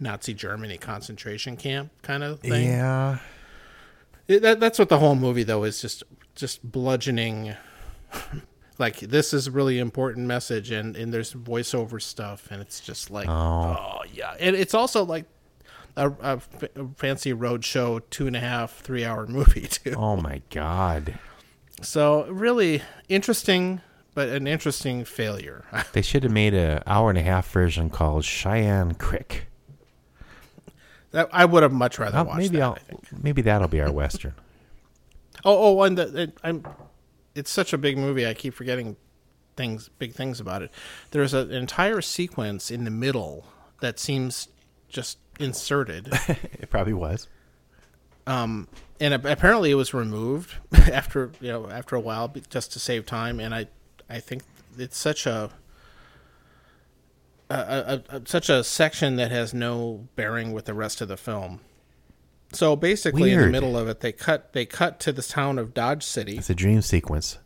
Nazi 0.00 0.34
Germany 0.34 0.78
concentration 0.78 1.56
camp 1.56 1.90
kind 2.02 2.22
of 2.24 2.40
thing. 2.40 2.68
yeah. 2.68 3.18
It, 4.28 4.42
that, 4.42 4.60
that's 4.60 4.78
what 4.78 4.88
the 4.88 4.98
whole 4.98 5.14
movie 5.16 5.42
though 5.42 5.64
is 5.64 5.80
just 5.80 6.02
just 6.34 6.62
bludgeoning 6.72 7.54
like 8.80 8.98
this 9.00 9.32
is 9.32 9.46
a 9.46 9.50
really 9.52 9.78
important 9.78 10.26
message 10.26 10.70
and 10.72 10.96
and 10.96 11.12
there's 11.14 11.32
voiceover 11.34 12.02
stuff 12.02 12.48
and 12.50 12.60
it's 12.60 12.80
just 12.80 13.10
like 13.10 13.28
oh, 13.28 13.76
oh 13.78 14.00
yeah 14.12 14.34
and 14.40 14.56
it's 14.56 14.74
also 14.74 15.04
like 15.04 15.26
a, 15.96 16.08
a 16.10 16.32
f- 16.36 16.62
a 16.76 16.88
fancy 16.96 17.32
road 17.32 17.64
show 17.64 17.98
two 18.10 18.26
and 18.26 18.34
a 18.34 18.40
half 18.40 18.78
three 18.80 19.04
hour 19.04 19.26
movie 19.28 19.66
too 19.68 19.94
Oh 19.96 20.16
my 20.16 20.40
God. 20.50 21.18
so 21.82 22.26
really 22.26 22.82
interesting 23.08 23.80
but 24.14 24.28
an 24.30 24.46
interesting 24.48 25.04
failure 25.04 25.64
They 25.92 26.02
should 26.02 26.24
have 26.24 26.32
made 26.32 26.54
an 26.54 26.82
hour 26.86 27.10
and 27.10 27.18
a 27.18 27.22
half 27.22 27.48
version 27.50 27.90
called 27.90 28.24
Cheyenne 28.24 28.94
Crick. 28.94 29.46
that, 31.12 31.28
i 31.32 31.44
would 31.44 31.62
have 31.62 31.72
much 31.72 31.98
rather 31.98 32.18
Oh, 32.18 32.22
watched 32.24 32.38
maybe 32.38 32.56
that, 32.56 32.62
I'll 32.64 32.72
I 32.72 32.78
think. 32.78 33.22
maybe 33.22 33.42
that'll 33.42 33.68
be 33.68 33.80
our 33.80 33.92
western. 33.92 34.34
Oh, 35.42 35.78
oh, 35.78 35.82
and 35.84 35.96
the, 35.96 36.32
I'm. 36.44 36.66
It's 37.34 37.50
such 37.50 37.72
a 37.72 37.78
big 37.78 37.96
movie. 37.96 38.26
I 38.26 38.34
keep 38.34 38.54
forgetting 38.54 38.96
things, 39.56 39.90
big 39.98 40.14
things 40.14 40.40
about 40.40 40.62
it. 40.62 40.70
There's 41.10 41.34
an 41.34 41.52
entire 41.52 42.00
sequence 42.00 42.70
in 42.70 42.84
the 42.84 42.90
middle 42.90 43.46
that 43.80 43.98
seems 43.98 44.48
just 44.88 45.18
inserted, 45.38 46.08
it 46.28 46.70
probably 46.70 46.92
was. 46.92 47.28
Um, 48.26 48.68
and 49.00 49.14
apparently 49.14 49.70
it 49.70 49.74
was 49.74 49.94
removed 49.94 50.54
after 50.72 51.32
you 51.40 51.48
know 51.48 51.68
after 51.68 51.96
a 51.96 52.00
while 52.00 52.32
just 52.50 52.72
to 52.72 52.78
save 52.78 53.06
time. 53.06 53.40
And 53.40 53.54
I, 53.54 53.66
I 54.08 54.20
think 54.20 54.42
it's 54.78 54.98
such 54.98 55.26
a. 55.26 55.50
A, 57.52 58.02
a, 58.10 58.16
a, 58.16 58.22
such 58.26 58.48
a 58.48 58.62
section 58.62 59.16
that 59.16 59.32
has 59.32 59.52
no 59.52 60.06
bearing 60.14 60.52
with 60.52 60.66
the 60.66 60.74
rest 60.74 61.00
of 61.00 61.08
the 61.08 61.16
film. 61.16 61.58
So 62.52 62.74
basically, 62.76 63.32
in 63.32 63.40
the 63.40 63.46
middle 63.48 63.76
of 63.76 63.88
it, 63.88 64.00
they 64.00 64.12
cut 64.12 64.52
they 64.52 64.66
cut 64.66 64.98
to 65.00 65.12
the 65.12 65.22
town 65.22 65.58
of 65.58 65.72
Dodge 65.72 66.02
City, 66.02 66.36
It's 66.38 66.50
a 66.50 66.54
dream 66.54 66.82
sequence. 66.82 67.38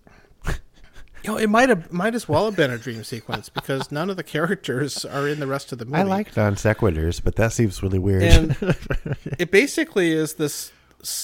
You 0.46 1.30
know, 1.30 1.36
it 1.38 1.48
might 1.48 1.70
have 1.70 1.90
might 1.90 2.14
as 2.14 2.28
well 2.28 2.44
have 2.44 2.54
been 2.56 2.70
a 2.70 2.76
dream 2.76 3.02
sequence 3.02 3.48
because 3.48 3.90
none 3.90 4.10
of 4.10 4.16
the 4.18 4.22
characters 4.22 5.06
are 5.06 5.26
in 5.26 5.40
the 5.40 5.46
rest 5.46 5.72
of 5.72 5.78
the 5.78 5.86
movie. 5.86 5.96
I 5.96 6.02
like 6.02 6.36
non 6.36 6.54
sequiturs, 6.54 7.22
but 7.24 7.36
that 7.36 7.52
seems 7.52 7.82
really 7.82 7.98
weird. 7.98 8.22
and 8.24 8.50
it 9.38 9.50
basically 9.50 10.12
is 10.12 10.34
this 10.34 10.70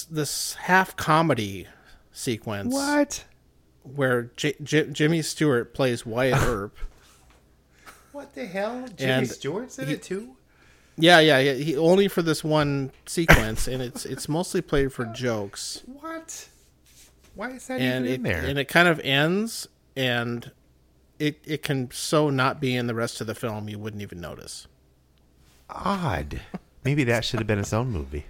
this 0.09 0.55
half 0.55 0.95
comedy 0.95 1.67
sequence 2.11 2.73
what? 2.73 3.25
where 3.83 4.31
J- 4.35 4.55
J- 4.63 4.89
Jimmy 4.89 5.21
Stewart 5.21 5.73
plays 5.73 6.03
Wyatt 6.03 6.41
Earp. 6.45 6.77
What 8.11 8.33
the 8.33 8.45
hell? 8.47 8.87
Jimmy 8.95 9.11
And 9.11 9.27
Stewart's 9.29 9.77
in 9.77 9.87
it 9.89 10.01
too? 10.01 10.35
Yeah, 11.01 11.19
yeah, 11.19 11.39
yeah. 11.39 11.53
He 11.53 11.77
only 11.77 12.07
for 12.07 12.21
this 12.21 12.43
one 12.43 12.91
sequence, 13.05 13.67
and 13.67 13.81
it's 13.81 14.05
it's 14.05 14.29
mostly 14.29 14.61
played 14.61 14.93
for 14.93 15.05
jokes. 15.05 15.81
What? 15.85 16.47
Why 17.35 17.51
is 17.51 17.67
that 17.67 17.79
and 17.79 18.05
even 18.05 18.11
it 18.11 18.15
in 18.15 18.23
there? 18.23 18.49
and 18.49 18.59
it 18.59 18.67
kind 18.67 18.87
of 18.87 18.99
ends, 19.01 19.67
and 19.95 20.51
it 21.19 21.39
it 21.45 21.63
can 21.63 21.89
so 21.91 22.29
not 22.29 22.59
be 22.59 22.75
in 22.75 22.87
the 22.87 22.95
rest 22.95 23.21
of 23.21 23.27
the 23.27 23.35
film 23.35 23.69
you 23.69 23.79
wouldn't 23.79 24.01
even 24.01 24.21
notice. 24.21 24.67
Odd. 25.69 26.41
Maybe 26.83 27.03
that 27.05 27.23
should 27.23 27.39
have 27.39 27.47
been 27.47 27.59
its 27.59 27.73
own 27.73 27.91
movie. 27.91 28.25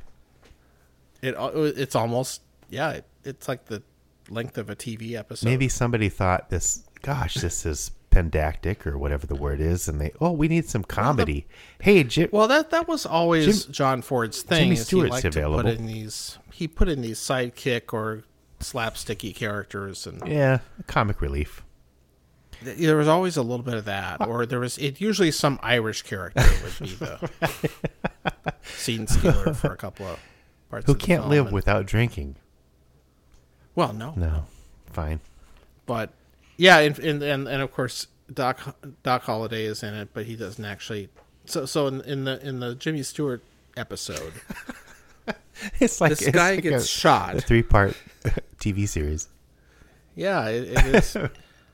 It 1.21 1.35
uh, 1.37 1.51
it's 1.55 1.95
almost 1.95 2.41
yeah. 2.69 2.91
It, 2.91 3.05
it's 3.23 3.47
like 3.47 3.65
the 3.65 3.83
length 4.29 4.57
of 4.57 4.69
a 4.69 4.75
TV 4.75 5.13
episode. 5.13 5.47
Maybe 5.47 5.67
somebody 5.67 6.09
thought 6.09 6.49
this, 6.49 6.83
gosh, 7.01 7.35
this 7.35 7.65
is 7.65 7.91
pendactic 8.11 8.85
or 8.85 8.97
whatever 8.97 9.25
the 9.25 9.35
word 9.35 9.59
is, 9.59 9.87
and 9.87 9.99
they, 9.99 10.11
oh, 10.21 10.31
we 10.31 10.47
need 10.47 10.67
some 10.69 10.83
comedy. 10.83 11.47
hey, 11.81 12.03
Jim, 12.03 12.29
Well, 12.31 12.47
that 12.47 12.69
that 12.69 12.87
was 12.87 13.05
always 13.05 13.63
Jim- 13.65 13.73
John 13.73 14.01
Ford's 14.03 14.43
thing. 14.43 14.65
Jimmy 14.65 14.75
Stewart's 14.75 15.07
he 15.07 15.11
liked 15.11 15.21
to 15.23 15.27
available. 15.29 15.63
put 15.63 15.79
in 15.79 15.87
these. 15.87 16.37
He 16.53 16.67
put 16.67 16.87
in 16.89 17.01
these 17.01 17.19
sidekick 17.19 17.91
or 17.93 18.23
slapsticky 18.59 19.33
characters, 19.35 20.05
and 20.05 20.21
yeah, 20.27 20.59
comic 20.85 21.19
relief. 21.21 21.63
th- 22.63 22.77
there 22.77 22.97
was 22.97 23.07
always 23.07 23.35
a 23.37 23.41
little 23.41 23.63
bit 23.65 23.73
of 23.73 23.85
that. 23.85 24.27
Or 24.27 24.45
there 24.45 24.59
was 24.59 24.77
it 24.77 25.01
usually 25.01 25.31
some 25.31 25.57
Irish 25.63 26.03
character 26.03 26.43
would 26.63 26.87
be 26.89 26.93
the 26.95 27.29
scene 28.63 29.07
stealer 29.07 29.53
for 29.53 29.71
a 29.73 29.77
couple 29.77 30.05
of 30.07 30.19
parts. 30.69 30.85
Who 30.85 30.95
can't 30.95 31.27
live 31.27 31.47
and- 31.47 31.55
without 31.55 31.85
drinking? 31.87 32.35
Well, 33.73 33.93
no, 33.93 34.13
No, 34.17 34.45
fine. 34.87 35.21
but 35.85 36.11
yeah, 36.61 36.77
and 36.79 36.99
and 36.99 37.23
and, 37.23 37.47
and 37.47 37.61
of 37.63 37.71
course 37.73 38.05
Doc 38.31 38.77
Doc 39.01 39.23
Holliday 39.23 39.65
is 39.65 39.81
in 39.81 39.95
it, 39.95 40.09
but 40.13 40.25
he 40.27 40.35
doesn't 40.35 40.63
actually. 40.63 41.09
So 41.45 41.65
so 41.65 41.87
in, 41.87 42.01
in 42.01 42.23
the 42.25 42.39
in 42.47 42.59
the 42.59 42.75
Jimmy 42.75 43.01
Stewart 43.03 43.41
episode, 43.75 44.33
It's 45.79 45.99
like 45.99 46.09
this 46.11 46.21
it's 46.21 46.31
guy 46.31 46.55
like 46.55 46.63
gets 46.63 46.85
a, 46.85 46.87
shot. 46.87 47.35
a 47.35 47.41
three-part 47.41 47.95
TV 48.59 48.87
series. 48.87 49.27
Yeah, 50.15 50.47
it, 50.49 50.69
it 50.77 50.95
is. 50.95 51.17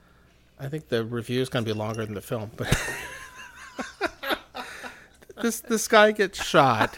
I 0.59 0.67
think 0.69 0.87
the 0.89 1.03
review 1.05 1.41
is 1.41 1.49
going 1.49 1.65
to 1.65 1.73
be 1.73 1.77
longer 1.77 2.05
than 2.05 2.13
the 2.15 2.21
film, 2.21 2.51
but 2.55 2.67
this 5.41 5.59
this 5.61 5.87
guy 5.87 6.11
gets 6.11 6.43
shot 6.43 6.97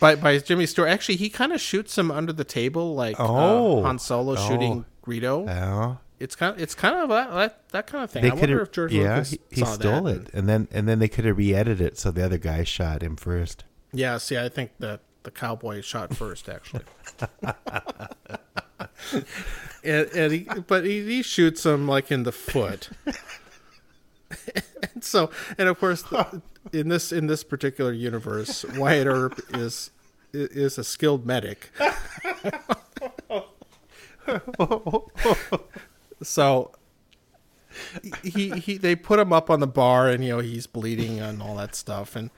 by 0.00 0.14
by 0.14 0.38
Jimmy 0.38 0.66
Stewart. 0.66 0.88
Actually, 0.88 1.16
he 1.16 1.28
kind 1.28 1.52
of 1.52 1.60
shoots 1.60 1.98
him 1.98 2.10
under 2.10 2.32
the 2.32 2.44
table, 2.44 2.94
like 2.94 3.18
uh, 3.20 3.26
Oh. 3.28 3.82
Han 3.82 3.98
Solo 3.98 4.34
Oh. 4.38 4.48
shooting 4.48 4.84
Greedo. 5.10 5.48
Oh, 5.48 5.98
it's 6.18 6.36
kind 6.36 6.54
of 6.54 6.62
it's 6.62 6.74
kind 6.74 6.96
of 6.96 7.08
that 7.08 7.32
that, 7.32 7.68
that 7.70 7.86
kind 7.86 8.04
of 8.04 8.10
thing. 8.10 8.22
they 8.22 8.30
I 8.30 8.34
wonder 8.34 8.60
if 8.60 8.70
George 8.70 8.92
Yeah, 8.92 9.14
Lucas 9.14 9.30
he, 9.30 9.40
he 9.50 9.64
stole 9.64 10.06
it, 10.06 10.28
and 10.32 10.48
then 10.48 10.68
and 10.70 10.88
then 10.88 10.98
they 10.98 11.08
could 11.08 11.24
have 11.24 11.36
re-edited 11.36 11.80
it 11.80 11.98
so 11.98 12.10
the 12.10 12.24
other 12.24 12.38
guy 12.38 12.64
shot 12.64 13.02
him 13.02 13.16
first. 13.16 13.64
Yeah, 13.92 14.18
see, 14.18 14.38
I 14.38 14.48
think 14.48 14.72
that 14.78 15.00
the 15.22 15.30
cowboy 15.30 15.80
shot 15.80 16.14
first, 16.14 16.48
actually. 16.48 16.84
and, 19.82 20.06
and 20.14 20.32
he, 20.32 20.46
but 20.66 20.84
he, 20.84 21.04
he 21.04 21.22
shoots 21.22 21.66
him 21.66 21.88
like 21.88 22.12
in 22.12 22.22
the 22.22 22.32
foot. 22.32 22.90
and 24.94 25.02
so, 25.02 25.30
and 25.58 25.68
of 25.68 25.78
course, 25.78 26.02
the, 26.02 26.40
in 26.72 26.88
this 26.88 27.12
in 27.12 27.26
this 27.26 27.42
particular 27.42 27.92
universe, 27.92 28.64
Wyatt 28.76 29.06
Earp 29.06 29.40
is 29.54 29.90
is 30.32 30.78
a 30.78 30.84
skilled 30.84 31.26
medic. 31.26 31.70
so 36.22 36.72
he 38.22 38.50
he 38.50 38.76
they 38.76 38.94
put 38.96 39.18
him 39.18 39.32
up 39.32 39.50
on 39.50 39.60
the 39.60 39.66
bar 39.66 40.08
and 40.08 40.24
you 40.24 40.30
know 40.30 40.38
he's 40.40 40.66
bleeding 40.66 41.20
and 41.20 41.42
all 41.42 41.56
that 41.56 41.74
stuff 41.74 42.16
and 42.16 42.30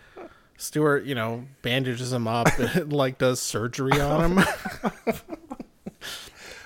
Stewart 0.56 1.04
you 1.04 1.14
know 1.14 1.46
bandages 1.62 2.12
him 2.12 2.28
up 2.28 2.46
and 2.58 2.92
like 2.92 3.18
does 3.18 3.40
surgery 3.40 4.00
on 4.00 4.32
him. 4.38 4.44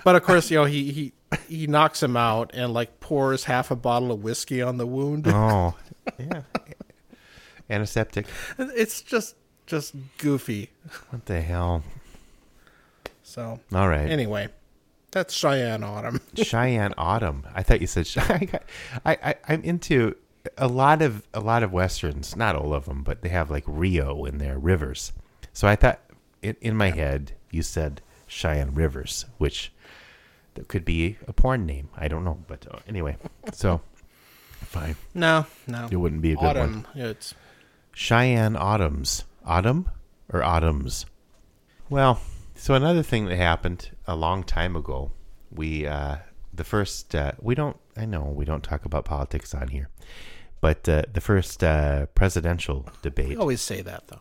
but 0.05 0.17
of 0.17 0.23
course 0.23 0.51
you 0.51 0.59
know 0.59 0.65
he 0.65 0.91
he 0.93 1.13
he 1.49 1.67
knocks 1.67 2.03
him 2.03 2.17
out 2.17 2.51
and 2.55 2.73
like 2.73 3.01
pours 3.01 3.45
half 3.45 3.71
a 3.71 3.77
bottle 3.77 4.13
of 4.13 4.23
whiskey 4.23 4.63
on 4.63 4.77
the 4.77 4.87
wound. 4.87 5.27
Oh, 5.29 5.75
yeah. 6.19 6.43
Antiseptic. 7.69 8.27
It's 8.59 9.03
just 9.03 9.35
just 9.67 9.95
goofy. 10.19 10.71
What 11.11 11.27
the 11.27 11.41
hell? 11.41 11.83
So 13.23 13.59
All 13.75 13.89
right. 13.89 14.09
anyway, 14.09 14.49
that's 15.17 15.33
Cheyenne 15.33 15.83
Autumn. 15.83 16.21
Cheyenne 16.37 16.93
Autumn. 16.99 17.47
I 17.55 17.63
thought 17.63 17.81
you 17.81 17.87
said 17.87 18.07
Cheyenne. 18.07 18.51
I, 19.07 19.17
I 19.23 19.35
I'm 19.49 19.63
into 19.63 20.15
a 20.59 20.69
lot 20.69 21.01
of 21.01 21.27
a 21.33 21.41
lot 21.41 21.63
of 21.63 21.73
westerns. 21.73 22.37
Not 22.37 22.55
all 22.55 22.75
of 22.75 22.85
them, 22.85 23.03
but 23.03 23.23
they 23.23 23.31
have 23.31 23.51
like 23.51 23.65
Rio 23.67 24.27
in 24.27 24.37
their 24.37 24.59
rivers. 24.59 25.15
So 25.55 25.67
I 25.67 25.75
thought 25.75 26.01
in, 26.43 26.55
in 26.61 26.77
my 26.77 26.91
head 26.91 27.33
you 27.51 27.63
said 27.63 28.03
Cheyenne 28.27 28.75
Rivers, 28.75 29.25
which 29.39 29.73
that 30.53 30.69
could 30.69 30.85
be 30.85 31.17
a 31.27 31.33
porn 31.33 31.65
name. 31.65 31.89
I 31.97 32.09
don't 32.09 32.23
know, 32.25 32.45
but 32.47 32.67
uh, 32.71 32.81
anyway. 32.87 33.17
So 33.55 33.81
fine. 34.61 34.97
No, 35.15 35.47
no. 35.67 35.89
It 35.91 35.97
wouldn't 35.97 36.21
be 36.21 36.33
a 36.33 36.37
good 36.37 36.57
one. 36.57 36.87
It's 36.95 37.33
Cheyenne 37.95 38.57
Autumns. 38.57 39.25
Autumn 39.47 39.89
or 40.31 40.43
Autumns? 40.43 41.07
Well, 41.89 42.21
so 42.57 42.75
another 42.75 43.03
thing 43.03 43.27
that 43.27 43.37
happened 43.37 43.91
a 44.07 44.17
long 44.17 44.43
time 44.43 44.77
ago, 44.77 45.13
we 45.51 45.87
uh, 45.87 46.17
the 46.53 46.65
first 46.65 47.15
uh, 47.15 47.33
we 47.41 47.55
don't 47.55 47.77
I 47.97 48.07
know 48.07 48.25
we 48.25 48.45
don't 48.45 48.65
talk 48.65 48.85
about 48.85 49.05
politics 49.05 49.55
on 49.55 49.69
here, 49.69 49.89
but 50.61 50.89
uh, 50.89 51.03
the 51.13 51.21
first 51.21 51.63
uh, 51.63 52.07
presidential 52.07 52.89
debate. 53.03 53.29
we 53.29 53.37
always 53.37 53.61
say 53.61 53.83
that 53.83 54.09
though. 54.09 54.21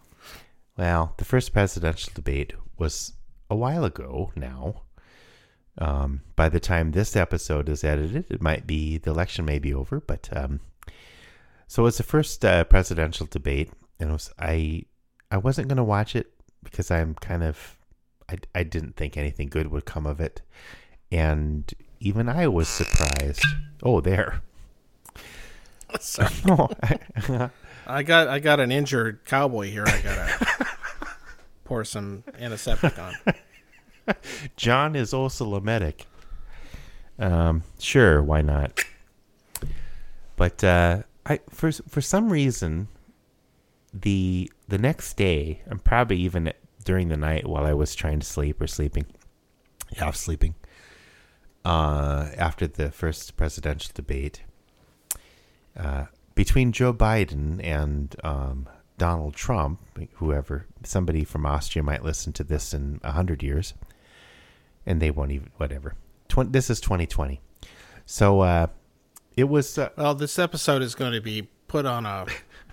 Well, 0.78 1.14
the 1.18 1.26
first 1.26 1.54
presidential 1.54 2.12
debate 2.14 2.54
was 2.78 3.14
a 3.50 3.56
while 3.56 3.86
ago 3.86 4.32
now. 4.36 4.82
Um, 5.78 6.22
by 6.38 6.48
the 6.48 6.60
time 6.60 6.92
this 6.92 7.18
episode 7.18 7.68
is 7.68 7.84
edited, 7.84 8.32
it 8.32 8.42
might 8.42 8.66
be 8.66 8.98
the 8.98 9.12
election 9.12 9.44
may 9.44 9.60
be 9.60 9.74
over, 9.74 10.00
but 10.00 10.30
um, 10.32 10.62
so 11.68 11.84
it 11.84 11.86
was 11.86 11.98
the 11.98 12.04
first 12.04 12.46
uh, 12.46 12.64
presidential 12.66 13.26
debate, 13.26 13.72
and 14.00 14.10
it 14.10 14.14
was 14.14 14.32
I 14.40 14.86
I 15.32 15.38
wasn't 15.38 15.68
going 15.68 15.78
to 15.78 15.84
watch 15.84 16.16
it 16.16 16.32
because 16.64 16.92
I'm 16.92 17.16
kind 17.16 17.44
of 17.44 17.78
I 18.30 18.38
I 18.54 18.64
didn't 18.64 18.96
think 18.96 19.18
anything 19.18 19.50
good 19.50 19.68
would 19.68 19.86
come 19.86 20.06
of 20.06 20.20
it, 20.20 20.42
and 21.12 21.72
even 22.00 22.30
I 22.30 22.48
was 22.48 22.68
surprised. 22.68 23.46
Oh, 23.84 24.02
there. 24.02 24.42
Sorry. 26.00 26.30
Oh, 27.88 27.92
I 27.94 28.02
got 28.02 28.28
I 28.28 28.40
got 28.40 28.60
an 28.60 28.72
injured 28.72 29.26
cowboy 29.26 29.70
here. 29.70 29.84
I 29.86 30.02
gotta 30.02 30.68
pour 31.66 31.84
some 31.84 32.24
antiseptic 32.40 32.98
on. 32.98 33.14
John 34.56 34.96
is 34.96 35.14
also 35.14 35.54
a 35.54 35.62
medic. 35.62 36.08
Um, 37.20 37.62
sure, 37.78 38.24
why 38.24 38.42
not? 38.42 38.84
But 40.36 40.64
uh, 40.64 41.04
I 41.28 41.42
for 41.52 41.72
for 41.72 42.02
some 42.02 42.30
reason, 42.32 42.88
the 43.94 44.52
the 44.68 44.80
next 44.80 45.16
day, 45.16 45.62
and 45.68 45.84
probably 45.84 46.18
even 46.18 46.52
during 46.86 47.10
the 47.10 47.18
night 47.18 47.46
while 47.48 47.66
I 47.66 47.74
was 47.74 47.94
trying 47.96 48.20
to 48.22 48.26
sleep 48.26 48.62
or 48.62 48.68
sleeping, 48.68 49.06
half 49.98 50.16
sleeping, 50.16 50.56
uh, 51.66 52.30
after 52.38 52.68
the 52.68 52.92
first 52.92 53.36
presidential 53.36 53.92
debate, 53.94 54.44
uh, 55.78 56.06
between 56.36 56.72
Joe 56.72 56.94
Biden 56.94 57.62
and 57.64 58.16
um, 58.24 58.70
Donald 58.98 59.36
Trump, 59.36 59.80
whoever 60.14 60.68
somebody 60.84 61.24
from 61.24 61.46
Austria 61.46 61.84
might 61.84 62.04
listen 62.04 62.32
to 62.34 62.44
this 62.44 62.74
in 62.74 63.02
a 63.04 63.12
hundred 63.12 63.44
years, 63.44 63.74
and 64.86 65.02
they 65.02 65.12
won't 65.12 65.32
even 65.32 65.50
whatever. 65.58 65.96
Twen- 66.30 66.52
this 66.52 66.70
is 66.70 66.80
2020, 66.80 67.42
so 68.06 68.42
uh, 68.42 68.68
it 69.36 69.46
was. 69.46 69.78
Uh, 69.78 69.90
Well, 69.98 70.16
this 70.16 70.38
episode 70.40 70.82
is 70.82 70.96
going 70.96 71.14
to 71.14 71.22
be 71.22 71.50
put 71.68 71.86
on 71.86 72.06
a 72.06 72.26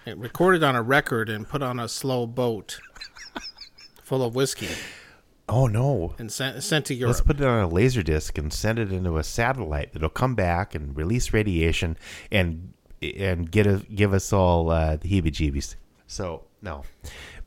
recorded 0.15 0.63
on 0.63 0.77
a 0.77 0.83
record 0.83 1.29
and 1.29 1.49
put 1.49 1.63
on 1.63 1.81
a 1.81 1.89
slow 1.89 2.27
boat 2.27 2.79
full 4.13 4.23
of 4.23 4.35
whiskey 4.35 4.69
oh 5.49 5.67
no! 5.67 6.15
and 6.19 6.31
sent 6.31 6.63
sent 6.63 6.85
to 6.85 6.93
Europe. 6.93 7.15
Let's 7.15 7.27
put 7.27 7.41
it 7.41 7.47
on 7.47 7.61
a 7.61 7.67
laser 7.67 8.03
disc 8.03 8.37
and 8.37 8.53
send 8.53 8.79
it 8.79 8.93
into 8.93 9.17
a 9.17 9.25
satellite 9.25 9.95
that'll 9.95 10.11
come 10.11 10.35
back 10.35 10.75
and 10.75 10.95
release 10.95 11.33
radiation 11.33 11.97
and 12.31 12.75
and 13.01 13.51
get 13.51 13.67
a, 13.67 13.79
give 13.95 14.13
us 14.13 14.31
all 14.31 14.69
uh, 14.69 14.97
the 14.97 15.09
heebie-jeebies. 15.09 15.77
So 16.07 16.45
no, 16.61 16.85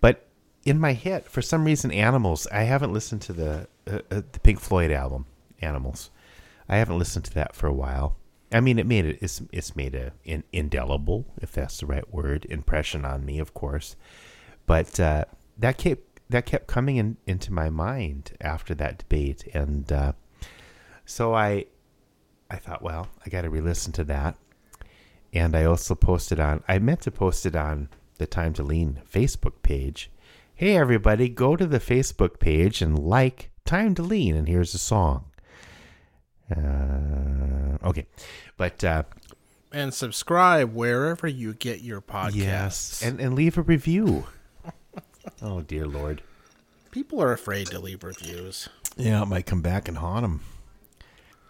but 0.01 0.27
in 0.65 0.79
my 0.79 0.93
head, 0.93 1.25
for 1.25 1.43
some 1.43 1.65
reason, 1.65 1.91
animals. 1.91 2.47
I 2.51 2.63
haven't 2.63 2.93
listened 2.93 3.21
to 3.23 3.33
the 3.33 3.67
uh, 3.87 3.99
uh, 4.09 4.21
the 4.31 4.39
Pink 4.41 4.59
Floyd 4.59 4.89
album, 4.89 5.27
Animals. 5.61 6.09
I 6.67 6.77
haven't 6.77 6.97
listened 6.97 7.25
to 7.25 7.33
that 7.35 7.55
for 7.55 7.67
a 7.67 7.73
while. 7.73 8.15
I 8.51 8.59
mean, 8.59 8.79
it 8.79 8.87
made 8.87 9.05
it. 9.05 9.19
It's 9.21 9.39
it's 9.51 9.75
made 9.75 9.93
a 9.93 10.13
in, 10.23 10.43
indelible, 10.51 11.27
if 11.43 11.51
that's 11.51 11.79
the 11.79 11.85
right 11.85 12.11
word, 12.11 12.47
impression 12.49 13.05
on 13.05 13.23
me, 13.23 13.37
of 13.37 13.53
course. 13.53 13.95
But 14.65 14.99
uh, 14.99 15.25
that 15.59 15.77
kept 15.77 16.14
that 16.29 16.45
kept 16.45 16.67
coming 16.67 16.97
in, 16.97 17.17
into 17.25 17.53
my 17.53 17.69
mind 17.69 18.33
after 18.41 18.73
that 18.75 18.97
debate, 18.99 19.47
and 19.53 19.91
uh, 19.91 20.13
so 21.05 21.33
I 21.33 21.65
I 22.49 22.57
thought, 22.57 22.81
well, 22.81 23.09
I 23.25 23.29
got 23.29 23.41
to 23.41 23.49
re-listen 23.49 23.91
to 23.93 24.03
that. 24.05 24.37
And 25.33 25.55
I 25.55 25.65
also 25.65 25.95
posted 25.95 26.39
on. 26.39 26.63
I 26.67 26.79
meant 26.79 27.01
to 27.01 27.11
post 27.11 27.45
it 27.45 27.55
on 27.55 27.89
the 28.17 28.25
Time 28.25 28.53
to 28.53 28.63
Lean 28.63 29.01
Facebook 29.11 29.61
page. 29.63 30.09
Hey, 30.53 30.77
everybody, 30.77 31.27
go 31.27 31.55
to 31.57 31.65
the 31.65 31.79
Facebook 31.79 32.39
page 32.39 32.81
and 32.81 32.97
like 32.97 33.51
Time 33.65 33.95
to 33.95 34.01
Lean, 34.01 34.35
and 34.35 34.47
here's 34.47 34.73
a 34.73 34.77
song. 34.77 35.25
Uh, 36.49 37.77
okay, 37.83 38.05
but 38.55 38.83
uh, 38.83 39.03
and 39.71 39.93
subscribe 39.93 40.73
wherever 40.73 41.27
you 41.27 41.53
get 41.53 41.81
your 41.81 41.99
podcasts. 41.99 42.35
yes, 42.35 43.01
and 43.03 43.19
and 43.19 43.33
leave 43.33 43.57
a 43.57 43.63
review. 43.63 44.27
Oh 45.41 45.61
dear 45.61 45.85
Lord. 45.85 46.21
people 46.91 47.21
are 47.21 47.31
afraid 47.31 47.67
to 47.67 47.79
leave 47.79 48.03
reviews. 48.03 48.69
Yeah, 48.97 49.21
it 49.21 49.27
might 49.27 49.45
come 49.45 49.61
back 49.61 49.87
and 49.87 49.97
haunt 49.97 50.23
them. 50.23 50.41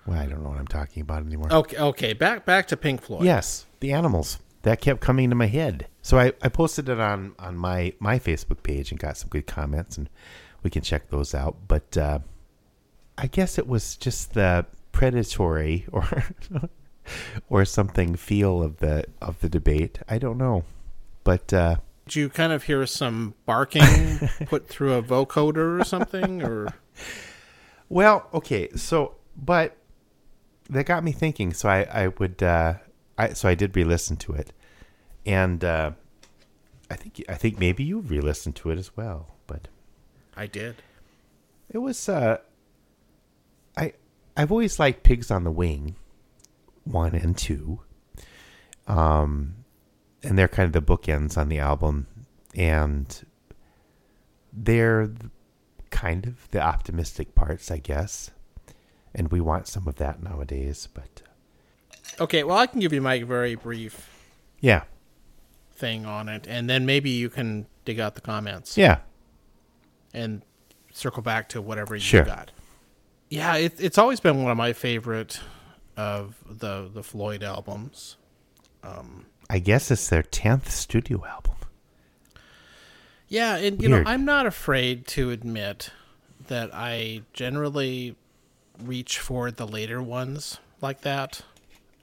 Well, 0.06 0.20
I 0.20 0.26
don't 0.26 0.44
know 0.44 0.50
what 0.50 0.60
I'm 0.60 0.68
talking 0.68 1.02
about 1.02 1.26
anymore. 1.26 1.52
Okay, 1.52 1.78
okay, 1.78 2.14
back 2.14 2.46
back 2.46 2.68
to 2.68 2.78
Pink 2.78 3.02
Floyd. 3.02 3.24
Yes, 3.24 3.66
the 3.80 3.92
animals. 3.92 4.40
That 4.64 4.82
kept 4.82 5.00
coming 5.00 5.30
to 5.30 5.36
my 5.36 5.46
head. 5.46 5.86
So 6.02 6.18
I, 6.18 6.34
I 6.42 6.50
posted 6.50 6.90
it 6.90 7.00
on, 7.00 7.36
on 7.38 7.56
my, 7.56 7.94
my 8.00 8.18
Facebook 8.18 8.64
page 8.64 8.90
and 8.90 9.00
got 9.00 9.16
some 9.16 9.30
good 9.30 9.46
comments, 9.46 9.96
and 9.96 10.10
we 10.64 10.72
can 10.72 10.82
check 10.82 11.12
those 11.12 11.36
out. 11.36 11.68
But 11.68 11.96
uh, 11.96 12.20
I 13.16 13.28
guess 13.28 13.60
it 13.60 13.68
was 13.68 13.96
just 13.96 14.34
the 14.34 14.66
predatory 14.92 15.86
or 15.92 16.24
or 17.50 17.64
something 17.66 18.16
feel 18.16 18.64
of 18.64 18.78
the 18.78 19.06
of 19.22 19.40
the 19.42 19.50
debate. 19.50 20.00
I 20.10 20.18
don't 20.18 20.40
know, 20.40 20.64
but 21.24 21.54
uh, 21.54 21.76
Did 22.06 22.16
you 22.16 22.30
kind 22.30 22.54
of 22.54 22.64
hear 22.64 22.86
some 22.86 23.34
barking 23.46 24.20
put 24.46 24.68
through 24.68 24.94
a 24.94 25.04
vocoder 25.04 25.80
or 25.80 25.84
something? 25.84 26.44
Or 26.44 26.74
Well, 27.90 28.30
okay, 28.34 28.70
so 28.76 29.16
but 29.36 29.76
that 30.70 30.86
got 30.86 31.04
me 31.04 31.12
thinking. 31.12 31.54
So 31.54 31.70
I 31.70 31.84
I 31.84 32.08
would 32.08 32.42
uh, 32.44 32.76
I 33.18 33.34
so 33.34 33.50
I 33.50 33.56
did 33.56 33.76
re-listen 33.76 34.18
to 34.18 34.34
it, 34.34 34.54
and 35.26 35.64
uh, 35.64 35.92
I 36.90 36.96
think 36.96 37.24
I 37.28 37.36
think 37.36 37.60
maybe 37.60 37.84
you 37.84 38.00
re-listened 38.00 38.56
to 38.58 38.70
it 38.70 38.78
as 38.78 38.96
well. 38.96 39.36
But 39.48 39.68
I 40.38 40.48
did. 40.48 40.76
it 41.70 41.80
was 41.80 42.08
uh, 42.08 42.38
I 43.78 43.94
I've 44.38 44.52
always 44.52 44.80
liked 44.80 45.04
Pigs 45.04 45.32
on 45.32 45.44
the 45.44 45.52
Wing, 45.52 45.96
one 46.84 47.16
and 47.16 47.38
two, 47.38 47.80
um, 48.88 49.65
and 50.26 50.38
they're 50.38 50.48
kind 50.48 50.68
of 50.68 50.74
the 50.74 50.82
bookends 50.96 51.38
on 51.38 51.50
the 51.50 51.60
album, 51.60 52.08
and 52.56 53.26
they're 54.52 55.10
kind 55.90 56.26
of 56.26 56.50
the 56.52 56.62
optimistic 56.62 57.36
parts, 57.36 57.72
I 57.72 57.78
guess 57.78 58.32
and 59.18 59.32
we 59.32 59.40
want 59.40 59.66
some 59.66 59.88
of 59.88 59.96
that 59.96 60.22
nowadays. 60.22 60.90
But 60.94 61.22
uh, 62.20 62.24
Okay, 62.24 62.44
well, 62.44 62.58
I 62.58 62.68
can 62.68 62.82
give 62.82 62.92
you 62.92 63.00
my 63.02 63.24
very 63.24 63.56
brief 63.56 64.10
yeah, 64.60 64.84
thing 65.74 66.06
on 66.06 66.28
it, 66.28 66.46
and 66.50 66.70
then 66.70 66.86
maybe 66.86 67.10
you 67.10 67.30
can 67.30 67.66
dig 67.86 67.98
out 68.00 68.16
the 68.16 68.22
comments. 68.22 68.78
yeah, 68.78 68.98
and 70.14 70.42
circle 70.92 71.22
back 71.24 71.48
to 71.50 71.62
whatever 71.62 71.96
you 71.96 72.02
Sure. 72.02 72.24
got. 72.24 72.52
Yeah, 73.30 73.56
it, 73.56 73.80
it's 73.80 73.98
always 73.98 74.20
been 74.20 74.42
one 74.44 74.52
of 74.52 74.58
my 74.58 74.74
favorite 74.74 75.40
of 75.96 76.36
the 76.50 76.90
the 76.94 77.02
Floyd 77.04 77.42
albums. 77.42 78.18
I 79.50 79.60
guess 79.60 79.92
it's 79.92 80.10
their 80.10 80.24
tenth 80.24 80.70
studio 80.72 81.24
album. 81.26 81.54
Yeah, 83.28 83.56
and 83.58 83.82
you 83.82 83.90
Weird. 83.90 84.06
know, 84.06 84.12
I'm 84.12 84.26
not 84.26 84.46
afraid 84.46 85.08
to 85.08 85.32
admit 85.32 85.90
that 86.48 86.70
I 86.74 87.22
generally 87.34 88.16
reach 88.80 89.20
for 89.20 89.50
the 89.52 89.68
later 89.68 90.02
ones 90.02 90.60
like 90.82 91.02
that, 91.02 91.42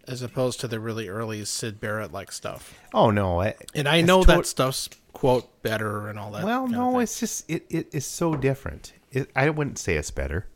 as 0.08 0.20
opposed 0.22 0.58
to 0.60 0.68
the 0.68 0.80
really 0.80 1.08
early 1.08 1.44
Syd 1.44 1.80
Barrett 1.80 2.12
like 2.12 2.32
stuff. 2.32 2.74
Oh 2.92 3.10
no! 3.10 3.40
I, 3.40 3.54
And 3.74 3.88
I 3.88 4.00
know 4.00 4.24
tot- 4.24 4.36
that 4.38 4.46
stuff's 4.46 4.88
quote 5.12 5.62
better 5.62 6.08
and 6.08 6.18
all 6.18 6.32
that. 6.32 6.44
Well, 6.44 6.66
no, 6.66 6.98
it's 6.98 7.20
just 7.20 7.48
it, 7.48 7.64
it 7.70 7.88
is 7.94 8.04
so 8.06 8.34
different. 8.34 8.92
It, 9.12 9.30
I 9.36 9.48
wouldn't 9.50 9.78
say 9.78 9.94
it's 9.96 10.10
better. 10.10 10.46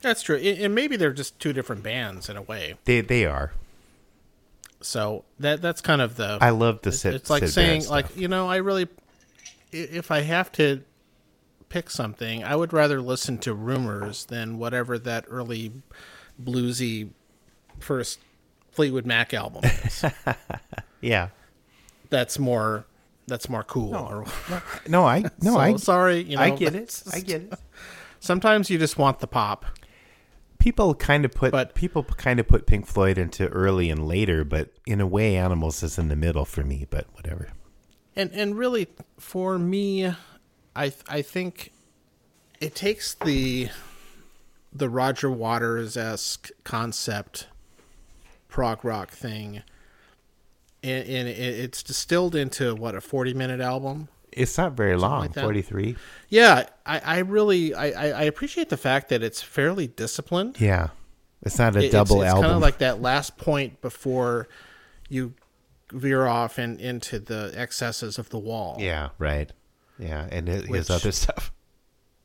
that's 0.00 0.22
true. 0.22 0.36
And 0.36 0.58
and 0.58 0.74
maybe 0.74 0.96
they're 0.96 1.12
just 1.12 1.38
two 1.38 1.52
different 1.52 1.84
bands 1.84 2.28
in 2.28 2.36
a 2.36 2.42
way. 2.42 2.74
They 2.86 3.02
they 3.02 3.24
are. 3.24 3.52
So 4.82 5.24
that 5.38 5.62
that's 5.62 5.80
kind 5.80 6.00
of 6.00 6.16
the. 6.16 6.38
I 6.40 6.50
love 6.50 6.82
the 6.82 6.88
it's, 6.88 7.00
Sid. 7.00 7.14
it's 7.14 7.30
like 7.30 7.42
Sid 7.42 7.52
saying 7.52 7.88
like 7.88 8.16
you 8.16 8.28
know 8.28 8.48
I 8.48 8.56
really, 8.56 8.88
if 9.70 10.10
I 10.10 10.20
have 10.20 10.50
to 10.52 10.82
pick 11.68 11.90
something, 11.90 12.44
I 12.44 12.54
would 12.54 12.72
rather 12.72 13.00
listen 13.00 13.38
to 13.38 13.54
Rumors 13.54 14.26
than 14.26 14.58
whatever 14.58 14.98
that 14.98 15.24
early 15.28 15.72
bluesy 16.42 17.10
first 17.78 18.18
Fleetwood 18.70 19.06
Mac 19.06 19.32
album 19.34 19.64
is. 19.64 20.04
yeah. 21.00 21.28
that's 22.10 22.38
more 22.38 22.86
that's 23.26 23.48
more 23.48 23.62
cool. 23.62 23.94
or, 23.94 24.24
No, 24.88 25.04
I 25.04 25.22
no 25.40 25.52
so, 25.54 25.58
I 25.58 25.76
sorry, 25.76 26.22
you 26.22 26.36
know, 26.36 26.42
I 26.42 26.50
get 26.50 26.74
it. 26.74 27.02
I 27.12 27.20
get 27.20 27.42
it. 27.42 27.54
Sometimes 28.20 28.70
you 28.70 28.78
just 28.78 28.98
want 28.98 29.20
the 29.20 29.26
pop. 29.26 29.66
People 30.62 30.94
kind 30.94 31.24
of 31.24 31.32
put 31.32 31.50
But- 31.50 31.74
people 31.74 32.04
kind 32.04 32.38
of 32.38 32.46
put 32.46 32.66
Pink 32.66 32.86
Floyd 32.86 33.18
into 33.18 33.48
early 33.48 33.90
and 33.90 34.06
later, 34.06 34.44
but 34.44 34.70
in 34.86 35.00
a 35.00 35.06
way, 35.06 35.36
Animals 35.36 35.82
is 35.82 35.98
in 35.98 36.06
the 36.08 36.14
middle 36.14 36.44
for 36.44 36.62
me. 36.62 36.86
But 36.88 37.06
whatever. 37.14 37.48
and 38.14 38.30
and 38.32 38.56
really 38.56 38.86
for 39.18 39.58
me 39.58 40.06
i 40.76 40.92
i 41.08 41.20
think 41.22 41.72
it 42.60 42.74
takes 42.74 43.14
the 43.14 43.68
the 44.72 44.88
roger 44.88 45.30
waters 45.30 45.96
esque 45.96 46.50
concept 46.62 47.46
prog 48.48 48.84
rock 48.84 49.10
thing 49.10 49.62
and, 50.82 51.08
and 51.08 51.28
it's 51.28 51.82
distilled 51.82 52.34
into 52.34 52.74
what 52.74 52.94
a 52.94 53.00
40 53.00 53.32
minute 53.34 53.60
album 53.60 54.08
It's 54.32 54.56
not 54.58 54.72
very 54.72 54.96
long. 54.96 55.20
like. 55.22 55.34
Forty 55.34 55.62
three. 55.62 55.96
yeah 56.28 56.66
i 56.86 56.98
i 56.98 57.18
really 57.18 57.74
I, 57.74 57.86
I 58.20 58.22
appreciate 58.24 58.68
the 58.70 58.76
fact 58.76 59.08
that 59.10 59.22
it's 59.22 59.40
fairly 59.42 59.86
disciplined 59.86 60.60
Yeah. 60.60 60.88
It's 61.42 61.58
not 61.58 61.74
a 61.76 61.80
It- 61.80 61.84
it's, 61.86 61.92
double 61.92 62.22
it's 62.22 62.28
album. 62.30 62.42
kind 62.44 62.54
of 62.56 62.62
like 62.62 62.78
that 62.78 63.00
last 63.02 63.36
point 63.36 63.80
before 63.80 64.48
you 65.08 65.34
veer 65.92 66.26
off 66.26 66.56
and 66.58 66.80
into 66.80 67.18
the 67.18 67.52
excesses 67.56 68.18
of 68.18 68.30
the 68.30 68.38
wall 68.38 68.76
yeah. 68.80 69.10
Right. 69.18 69.52
Yeah, 69.98 70.26
and 70.32 70.48
it, 70.48 70.68
Which- 70.68 70.78
his 70.78 70.90
other 70.90 71.12
stuff. 71.22 71.52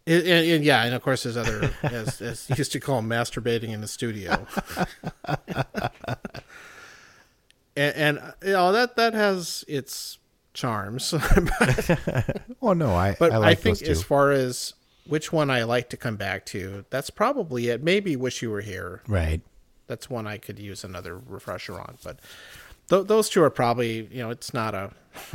And, 0.07 0.25
and, 0.25 0.47
and 0.49 0.63
yeah, 0.63 0.85
and 0.85 0.95
of 0.95 1.01
course, 1.03 1.23
his 1.23 1.35
other, 1.35 1.69
as, 1.83 2.21
as 2.21 2.47
he 2.47 2.53
used 2.55 2.71
to 2.71 2.79
call 2.79 2.99
him, 2.99 3.09
masturbating 3.09 3.73
in 3.73 3.81
the 3.81 3.89
studio. 3.89 4.47
and, 7.75 7.95
and 7.95 8.33
you 8.43 8.53
know 8.53 8.71
that 8.71 8.95
that 8.95 9.13
has 9.13 9.65
its 9.67 10.17
charms, 10.57 11.11
but, 11.59 12.41
Oh 12.61 12.73
no, 12.73 12.93
I 12.95 13.15
but 13.17 13.31
I 13.31 13.49
I, 13.51 13.55
think 13.55 13.81
as 13.83 14.01
far 14.03 14.31
as 14.31 14.73
which 15.05 15.31
one 15.31 15.49
I 15.51 15.63
like 15.63 15.89
to 15.89 15.97
come 15.97 16.15
back 16.17 16.45
to, 16.47 16.83
that's 16.89 17.09
probably 17.11 17.69
it. 17.69 17.83
Maybe 17.83 18.15
"Wish 18.15 18.41
You 18.41 18.49
Were 18.51 18.61
Here." 18.61 19.01
right. 19.07 19.41
That's 19.85 20.09
one 20.09 20.27
I 20.27 20.37
could 20.37 20.59
use 20.59 20.83
another 20.83 21.17
refresher 21.17 21.79
on, 21.79 21.97
but 22.03 22.19
th- 22.89 23.07
those 23.07 23.29
two 23.29 23.41
are 23.43 23.49
probably 23.49 24.09
you 24.11 24.17
know 24.21 24.31
it's 24.31 24.53
not 24.53 24.73
a 24.75 24.91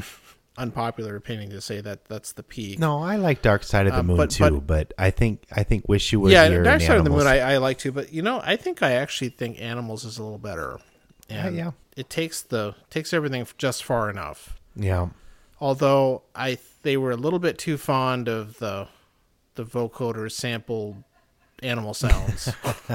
unpopular 0.59 1.17
opinion 1.17 1.51
to 1.51 1.61
say 1.61 1.81
that 1.81 2.05
that's 2.07 2.33
the 2.33 2.43
peak. 2.43 2.79
No, 2.79 2.99
I 3.03 3.17
like 3.17 3.41
Dark 3.41 3.63
Side 3.63 3.87
of 3.87 3.95
the 3.95 4.01
Um, 4.01 4.09
Moon 4.09 4.17
but- 4.19 4.31
too, 4.31 4.61
but, 4.61 4.93
I 4.99 5.11
think 5.11 5.45
I 5.53 5.63
think 5.63 5.89
Wish 5.89 6.13
You 6.13 6.21
Were 6.21 6.31
yeah, 6.31 6.49
Here. 6.49 6.63
Dark 6.63 6.75
and 6.75 6.83
Side 6.83 6.99
of 6.99 7.05
the 7.05 7.11
Moon 7.11 7.27
I, 7.27 7.39
I 7.55 7.57
like 7.59 7.79
too, 7.79 7.93
but 7.93 8.13
you 8.13 8.21
know, 8.23 8.41
I 8.45 8.57
think 8.57 8.83
I 8.83 8.93
actually 8.93 9.31
think 9.31 9.61
Animals 9.61 10.05
is 10.05 10.19
a 10.19 10.23
little 10.23 10.39
better. 10.39 10.79
And 11.31 11.57
yeah. 11.57 11.71
It 11.97 12.11
takes 12.11 12.43
the 12.43 12.75
takes 12.91 13.13
everything 13.15 13.47
just 13.57 13.85
far 13.85 14.11
enough. 14.11 14.59
Yeah. 14.77 15.09
Although 15.61 16.23
I 16.35 16.59
they 16.83 16.97
were 16.97 17.11
a 17.13 17.17
little 17.17 17.39
bit 17.39 17.59
too 17.59 17.77
fond 17.77 18.29
of 18.29 18.59
the 18.59 18.89
the 19.55 19.65
vocoder 19.65 20.31
sample 20.31 21.05
animal 21.63 21.95
sounds. 21.95 22.49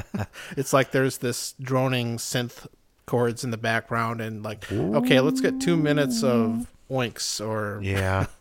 it's 0.58 0.74
like 0.74 0.92
there's 0.92 1.20
this 1.20 1.54
droning 1.62 2.18
synth 2.18 2.68
chords 3.06 3.44
in 3.46 3.52
the 3.52 3.58
background 3.58 4.20
and 4.20 4.44
like 4.44 4.70
okay, 4.72 5.20
let's 5.22 5.40
get 5.40 5.62
2 5.62 5.78
minutes 5.78 6.24
of 6.24 6.68
oinks 6.92 7.46
or 7.46 7.80
Yeah. 7.82 8.26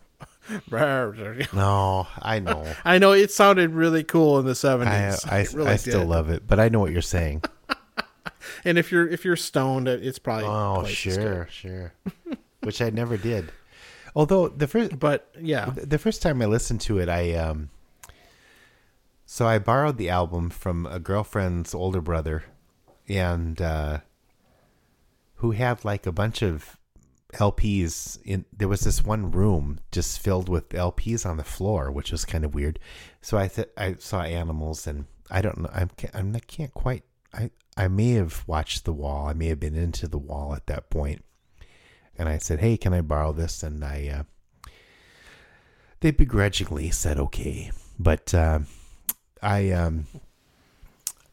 No, 1.53 2.07
I 2.21 2.39
know. 2.39 2.65
I 2.85 2.97
know 2.99 3.11
it 3.11 3.31
sounded 3.31 3.71
really 3.71 4.03
cool 4.03 4.39
in 4.39 4.45
the 4.45 4.53
70s. 4.53 5.29
I 5.29 5.39
I, 5.39 5.47
really 5.53 5.71
I 5.71 5.75
still 5.75 5.99
did. 6.01 6.07
love 6.09 6.29
it, 6.29 6.47
but 6.47 6.57
I 6.59 6.69
know 6.69 6.79
what 6.79 6.91
you're 6.93 7.01
saying. 7.01 7.43
And 8.63 8.77
if 8.77 8.91
you're 8.91 9.07
if 9.07 9.25
you're 9.25 9.35
stoned, 9.35 9.87
it's 9.89 10.19
probably 10.19 10.45
Oh, 10.45 10.81
twice 10.81 11.05
as 11.05 11.17
good. 11.17 11.21
sure, 11.21 11.47
sure. 11.51 11.93
Which 12.67 12.81
I 12.81 12.89
never 12.89 13.15
did. 13.15 13.53
Although 14.13 14.49
the 14.49 14.67
first 14.67 14.99
But 14.99 15.33
yeah, 15.39 15.71
the 15.73 15.97
first 15.97 16.21
time 16.21 16.41
I 16.41 16.47
listened 16.47 16.81
to 16.81 16.99
it, 16.99 17.07
I 17.07 17.33
um 17.33 17.69
so 19.25 19.47
I 19.47 19.57
borrowed 19.57 19.97
the 19.97 20.09
album 20.09 20.49
from 20.49 20.85
a 20.85 20.99
girlfriend's 20.99 21.73
older 21.73 22.01
brother 22.01 22.43
and 23.07 23.61
uh 23.61 23.99
who 25.35 25.51
had 25.51 25.85
like 25.85 26.05
a 26.05 26.11
bunch 26.11 26.41
of 26.41 26.77
LPs 27.35 28.19
in 28.25 28.43
there 28.51 28.67
was 28.67 28.81
this 28.81 29.01
one 29.01 29.31
room 29.31 29.79
just 29.93 30.19
filled 30.19 30.49
with 30.49 30.67
LPs 30.69 31.25
on 31.25 31.37
the 31.37 31.45
floor, 31.45 31.89
which 31.89 32.11
was 32.11 32.25
kind 32.25 32.43
of 32.43 32.53
weird. 32.53 32.79
So 33.21 33.37
I 33.37 33.47
th- 33.47 33.69
I 33.77 33.95
saw 33.99 34.23
animals 34.23 34.85
and 34.85 35.05
I 35.31 35.41
don't 35.41 35.59
know 35.59 35.69
I'm 35.73 35.89
I'm 36.13 36.35
I 36.35 36.39
can't 36.39 36.73
quite 36.73 37.03
I 37.33 37.51
I 37.77 37.87
may 37.87 38.11
have 38.13 38.43
watched 38.45 38.83
the 38.83 38.91
wall. 38.91 39.27
I 39.27 39.33
may 39.33 39.47
have 39.47 39.59
been 39.61 39.75
into 39.75 40.05
the 40.09 40.17
wall 40.17 40.53
at 40.53 40.67
that 40.67 40.89
point. 40.89 41.23
And 42.17 42.27
I 42.27 42.37
said, 42.37 42.59
"Hey, 42.59 42.77
can 42.77 42.93
I 42.93 43.01
borrow 43.01 43.31
this?" 43.31 43.63
And 43.63 43.83
I 43.83 44.09
uh 44.19 44.23
they 45.99 46.11
begrudgingly 46.11 46.91
said 46.91 47.17
okay. 47.19 47.71
But 47.99 48.33
uh, 48.33 48.59
I 49.41 49.71
um 49.71 50.07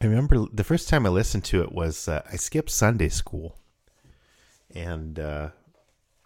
I 0.01 0.05
remember 0.07 0.45
the 0.51 0.63
first 0.63 0.89
time 0.89 1.05
I 1.05 1.09
listened 1.09 1.43
to 1.45 1.61
it 1.61 1.71
was 1.71 2.07
uh, 2.07 2.21
I 2.31 2.35
skipped 2.35 2.69
Sunday 2.69 3.09
school, 3.09 3.55
and 4.73 5.19
uh, 5.19 5.49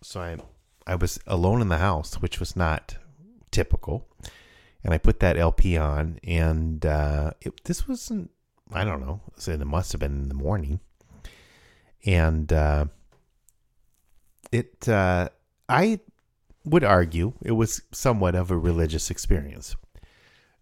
so 0.01 0.22
I 0.22 0.38
I 0.88 0.95
was 0.95 1.20
alone 1.28 1.62
in 1.62 1.70
the 1.70 1.78
house, 1.78 2.16
which 2.16 2.39
was 2.39 2.55
not 2.55 2.97
typical. 3.51 4.07
And 4.84 4.93
I 4.93 4.97
put 4.97 5.20
that 5.20 5.38
LP 5.38 5.78
on, 5.78 6.20
and 6.24 6.86
uh, 6.86 7.32
it, 7.41 7.64
this 7.66 7.88
wasn't 7.88 8.32
I 8.72 8.86
don't 8.86 9.01
know, 9.01 9.22
it 9.45 9.68
must 9.68 9.91
have 9.91 9.99
been 9.99 10.24
in 10.24 10.30
the 10.30 10.36
morning, 10.36 10.80
and 12.05 12.51
uh, 12.53 12.86
it 14.52 14.88
uh, 14.88 15.30
I 15.68 16.00
would 16.66 16.84
argue 16.84 17.34
it 17.41 17.52
was 17.52 17.82
somewhat 17.91 18.36
of 18.36 18.52
a 18.52 18.58
religious 18.58 19.10
experience. 19.10 19.76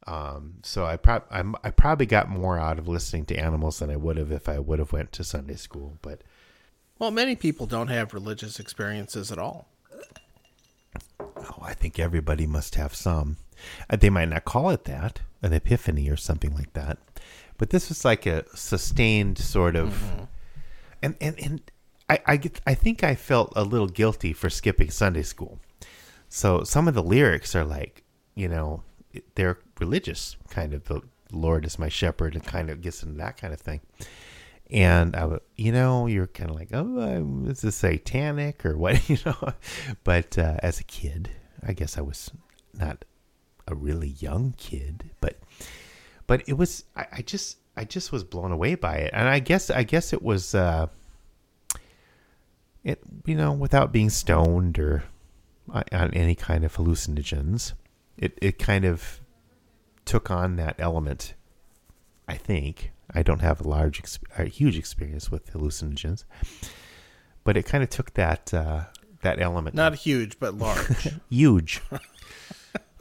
Um, 0.05 0.55
so 0.63 0.85
I 0.85 0.95
prob 0.95 1.23
I'm, 1.29 1.55
I 1.63 1.69
probably 1.69 2.05
got 2.05 2.29
more 2.29 2.57
out 2.57 2.79
of 2.79 2.87
listening 2.87 3.25
to 3.25 3.37
animals 3.37 3.79
than 3.79 3.89
I 3.89 3.97
would 3.97 4.17
have 4.17 4.31
if 4.31 4.47
I 4.47 4.57
would 4.57 4.79
have 4.79 4.93
went 4.93 5.11
to 5.13 5.23
Sunday 5.23 5.55
school. 5.55 5.97
But 6.01 6.21
well, 6.97 7.11
many 7.11 7.35
people 7.35 7.65
don't 7.65 7.89
have 7.89 8.13
religious 8.13 8.59
experiences 8.59 9.31
at 9.31 9.37
all. 9.37 9.67
oh, 11.19 11.59
I 11.61 11.73
think 11.73 11.99
everybody 11.99 12.47
must 12.47 12.75
have 12.75 12.95
some. 12.95 13.37
Uh, 13.89 13.97
they 13.97 14.09
might 14.09 14.29
not 14.29 14.45
call 14.45 14.69
it 14.69 14.85
that, 14.85 15.19
an 15.41 15.51
epiphany 15.51 16.09
or 16.09 16.15
something 16.15 16.55
like 16.55 16.73
that. 16.73 16.97
But 17.57 17.71
this 17.71 17.89
was 17.89 18.05
like 18.05 18.25
a 18.25 18.45
sustained 18.55 19.37
sort 19.37 19.75
of, 19.75 20.27
and 21.01 21.15
and 21.19 21.37
and 21.39 21.71
I 22.09 22.19
I 22.25 22.37
get 22.37 22.61
I 22.65 22.73
think 22.73 23.03
I 23.03 23.15
felt 23.15 23.53
a 23.55 23.63
little 23.63 23.87
guilty 23.87 24.33
for 24.33 24.49
skipping 24.49 24.89
Sunday 24.89 25.23
school. 25.23 25.59
So 26.29 26.63
some 26.63 26.87
of 26.87 26.93
the 26.93 27.03
lyrics 27.03 27.55
are 27.55 27.65
like, 27.65 28.03
you 28.35 28.47
know, 28.49 28.83
they're 29.35 29.59
religious, 29.79 30.35
kind 30.49 30.73
of. 30.73 30.83
The 30.85 31.01
Lord 31.31 31.65
is 31.65 31.79
my 31.79 31.89
shepherd, 31.89 32.35
and 32.35 32.43
kind 32.43 32.69
of 32.69 32.81
gets 32.81 33.03
into 33.03 33.17
that 33.17 33.37
kind 33.37 33.53
of 33.53 33.59
thing. 33.59 33.81
And 34.69 35.15
I, 35.15 35.25
would- 35.25 35.41
you 35.55 35.71
know, 35.71 36.07
you're 36.07 36.27
kind 36.27 36.49
of 36.49 36.55
like, 36.57 36.69
oh, 36.73 37.45
is 37.47 37.61
this 37.61 37.77
satanic 37.77 38.65
or 38.65 38.77
what, 38.77 39.09
you 39.09 39.17
know? 39.25 39.53
But 40.03 40.37
uh, 40.37 40.57
as 40.61 40.79
a 40.81 40.83
kid, 40.83 41.29
I 41.65 41.71
guess 41.73 41.97
I 41.97 42.01
was 42.01 42.29
not 42.73 43.05
a 43.67 43.75
really 43.75 44.09
young 44.19 44.53
kid, 44.57 45.11
but 45.21 45.37
but 46.27 46.43
it 46.47 46.53
was. 46.57 46.83
I, 46.95 47.05
I 47.13 47.21
just, 47.21 47.57
I 47.77 47.85
just 47.85 48.11
was 48.11 48.23
blown 48.25 48.51
away 48.51 48.75
by 48.75 48.97
it, 48.97 49.11
and 49.13 49.29
I 49.29 49.39
guess, 49.39 49.69
I 49.69 49.83
guess 49.83 50.11
it 50.11 50.21
was. 50.21 50.53
Uh, 50.53 50.87
it 52.87 52.99
you 53.25 53.35
know 53.35 53.51
without 53.51 53.91
being 53.91 54.09
stoned 54.09 54.79
or 54.79 55.03
on 55.69 55.83
on 55.91 56.13
any 56.13 56.35
kind 56.35 56.63
of 56.63 56.75
hallucinogens 56.75 57.73
it 58.17 58.37
it 58.41 58.57
kind 58.57 58.85
of 58.85 59.21
took 60.07 60.31
on 60.31 60.55
that 60.55 60.75
element. 60.79 61.35
I 62.27 62.35
think 62.35 62.91
I 63.13 63.21
don't 63.21 63.41
have 63.41 63.61
a 63.61 63.67
large, 63.67 64.01
a 64.37 64.45
huge 64.45 64.77
experience 64.77 65.29
with 65.29 65.53
hallucinogens, 65.53 66.23
but 67.43 67.55
it 67.55 67.63
kind 67.63 67.83
of 67.83 67.89
took 67.89 68.13
that 68.15 68.53
uh, 68.53 68.85
that 69.21 69.39
element. 69.39 69.75
Not 69.75 69.95
huge, 69.95 70.39
but 70.39 70.55
large. 70.55 71.09
huge, 71.29 71.81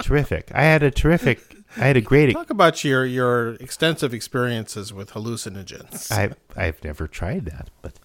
terrific. 0.02 0.50
I 0.54 0.64
had 0.64 0.82
a 0.82 0.90
terrific. 0.90 1.56
I 1.76 1.86
had 1.86 1.96
a 1.96 2.00
great. 2.00 2.32
Talk 2.32 2.50
about 2.50 2.84
your 2.84 3.04
your 3.04 3.54
extensive 3.54 4.12
experiences 4.12 4.92
with 4.92 5.12
hallucinogens. 5.12 6.12
I 6.12 6.34
I've 6.56 6.82
never 6.84 7.08
tried 7.08 7.46
that, 7.46 7.70
but 7.82 7.98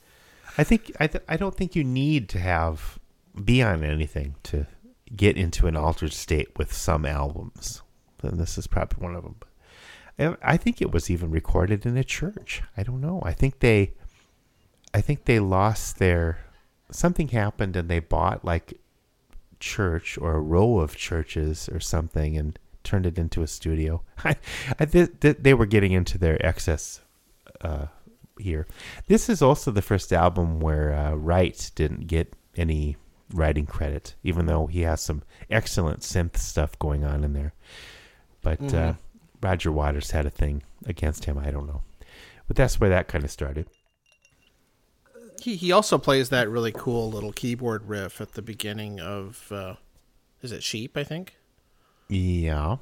I 0.57 0.63
think 0.63 0.91
I 0.99 1.07
th- 1.07 1.23
I 1.27 1.37
don't 1.37 1.55
think 1.55 1.75
you 1.75 1.83
need 1.83 2.29
to 2.29 2.39
have 2.39 2.99
be 3.43 3.61
on 3.63 3.83
anything 3.83 4.35
to 4.43 4.67
get 5.15 5.37
into 5.37 5.67
an 5.67 5.75
altered 5.75 6.13
state 6.13 6.57
with 6.57 6.73
some 6.73 7.05
albums. 7.05 7.81
And 8.21 8.39
this 8.39 8.57
is 8.57 8.67
probably 8.67 9.03
one 9.03 9.15
of 9.15 9.23
them. 9.23 9.35
I 10.43 10.57
think 10.57 10.81
it 10.81 10.91
was 10.91 11.09
even 11.09 11.31
recorded 11.31 11.85
in 11.85 11.97
a 11.97 12.03
church. 12.03 12.61
I 12.77 12.83
don't 12.83 13.01
know. 13.01 13.21
I 13.23 13.33
think 13.33 13.59
they 13.59 13.93
I 14.93 15.01
think 15.01 15.25
they 15.25 15.39
lost 15.39 15.99
their 15.99 16.39
something 16.91 17.29
happened 17.29 17.75
and 17.75 17.89
they 17.89 17.99
bought 17.99 18.45
like 18.45 18.79
church 19.59 20.17
or 20.17 20.33
a 20.33 20.41
row 20.41 20.79
of 20.79 20.95
churches 20.95 21.69
or 21.69 21.79
something 21.79 22.37
and 22.37 22.59
turned 22.83 23.05
it 23.05 23.17
into 23.17 23.41
a 23.41 23.47
studio. 23.47 24.03
I, 24.23 24.35
I 24.79 24.85
th- 24.85 25.19
th- 25.21 25.37
they 25.39 25.53
were 25.53 25.65
getting 25.65 25.93
into 25.93 26.17
their 26.17 26.43
excess 26.45 27.01
uh, 27.61 27.87
here. 28.41 28.67
This 29.07 29.29
is 29.29 29.41
also 29.41 29.71
the 29.71 29.81
first 29.81 30.11
album 30.13 30.59
where 30.59 30.93
uh, 30.93 31.13
Wright 31.13 31.71
didn't 31.75 32.07
get 32.07 32.33
any 32.55 32.97
writing 33.33 33.65
credit, 33.65 34.15
even 34.23 34.45
though 34.45 34.67
he 34.67 34.81
has 34.81 35.01
some 35.01 35.23
excellent 35.49 36.01
synth 36.01 36.37
stuff 36.37 36.77
going 36.79 37.03
on 37.03 37.23
in 37.23 37.33
there. 37.33 37.53
But 38.41 38.73
uh, 38.73 38.93
Roger 39.41 39.71
Waters 39.71 40.11
had 40.11 40.25
a 40.25 40.29
thing 40.29 40.63
against 40.85 41.25
him. 41.25 41.37
I 41.37 41.51
don't 41.51 41.67
know, 41.67 41.81
but 42.47 42.57
that's 42.57 42.79
where 42.79 42.89
that 42.89 43.07
kind 43.07 43.23
of 43.23 43.31
started. 43.31 43.67
he 45.41 45.55
he 45.55 45.71
also 45.71 45.97
plays 45.97 46.29
that 46.29 46.49
really 46.49 46.71
cool 46.71 47.09
little 47.09 47.31
keyboard 47.31 47.87
riff 47.87 48.19
at 48.21 48.33
the 48.33 48.41
beginning 48.41 48.99
of 48.99 49.51
uh, 49.51 49.75
is 50.41 50.51
it 50.51 50.63
Sheep? 50.63 50.97
I 50.97 51.03
think. 51.03 51.35
Yeah. 52.09 52.77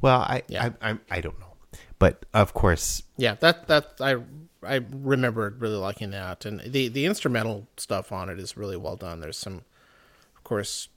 Well, 0.00 0.20
I 0.20 0.42
Yeah. 0.48 0.70
I, 0.80 0.90
I 0.90 0.98
I 1.10 1.20
don't 1.20 1.38
know, 1.40 1.53
but 1.98 2.24
of 2.34 2.54
course, 2.54 3.02
Yeah, 3.16 3.34
that 3.40 3.68
that 3.68 3.94
I 4.00 4.16
I 4.66 4.80
remember 4.90 5.54
really 5.58 5.76
liking 5.76 6.10
that, 6.10 6.44
and 6.44 6.60
the 6.60 6.88
the 6.88 7.06
instrumental 7.06 7.68
stuff 7.76 8.12
on 8.12 8.28
it 8.30 8.38
is 8.38 8.56
really 8.56 8.76
well 8.76 8.96
done. 8.96 9.20
There's 9.20 9.36
some, 9.38 9.62
of 10.36 10.44
course, 10.44 10.88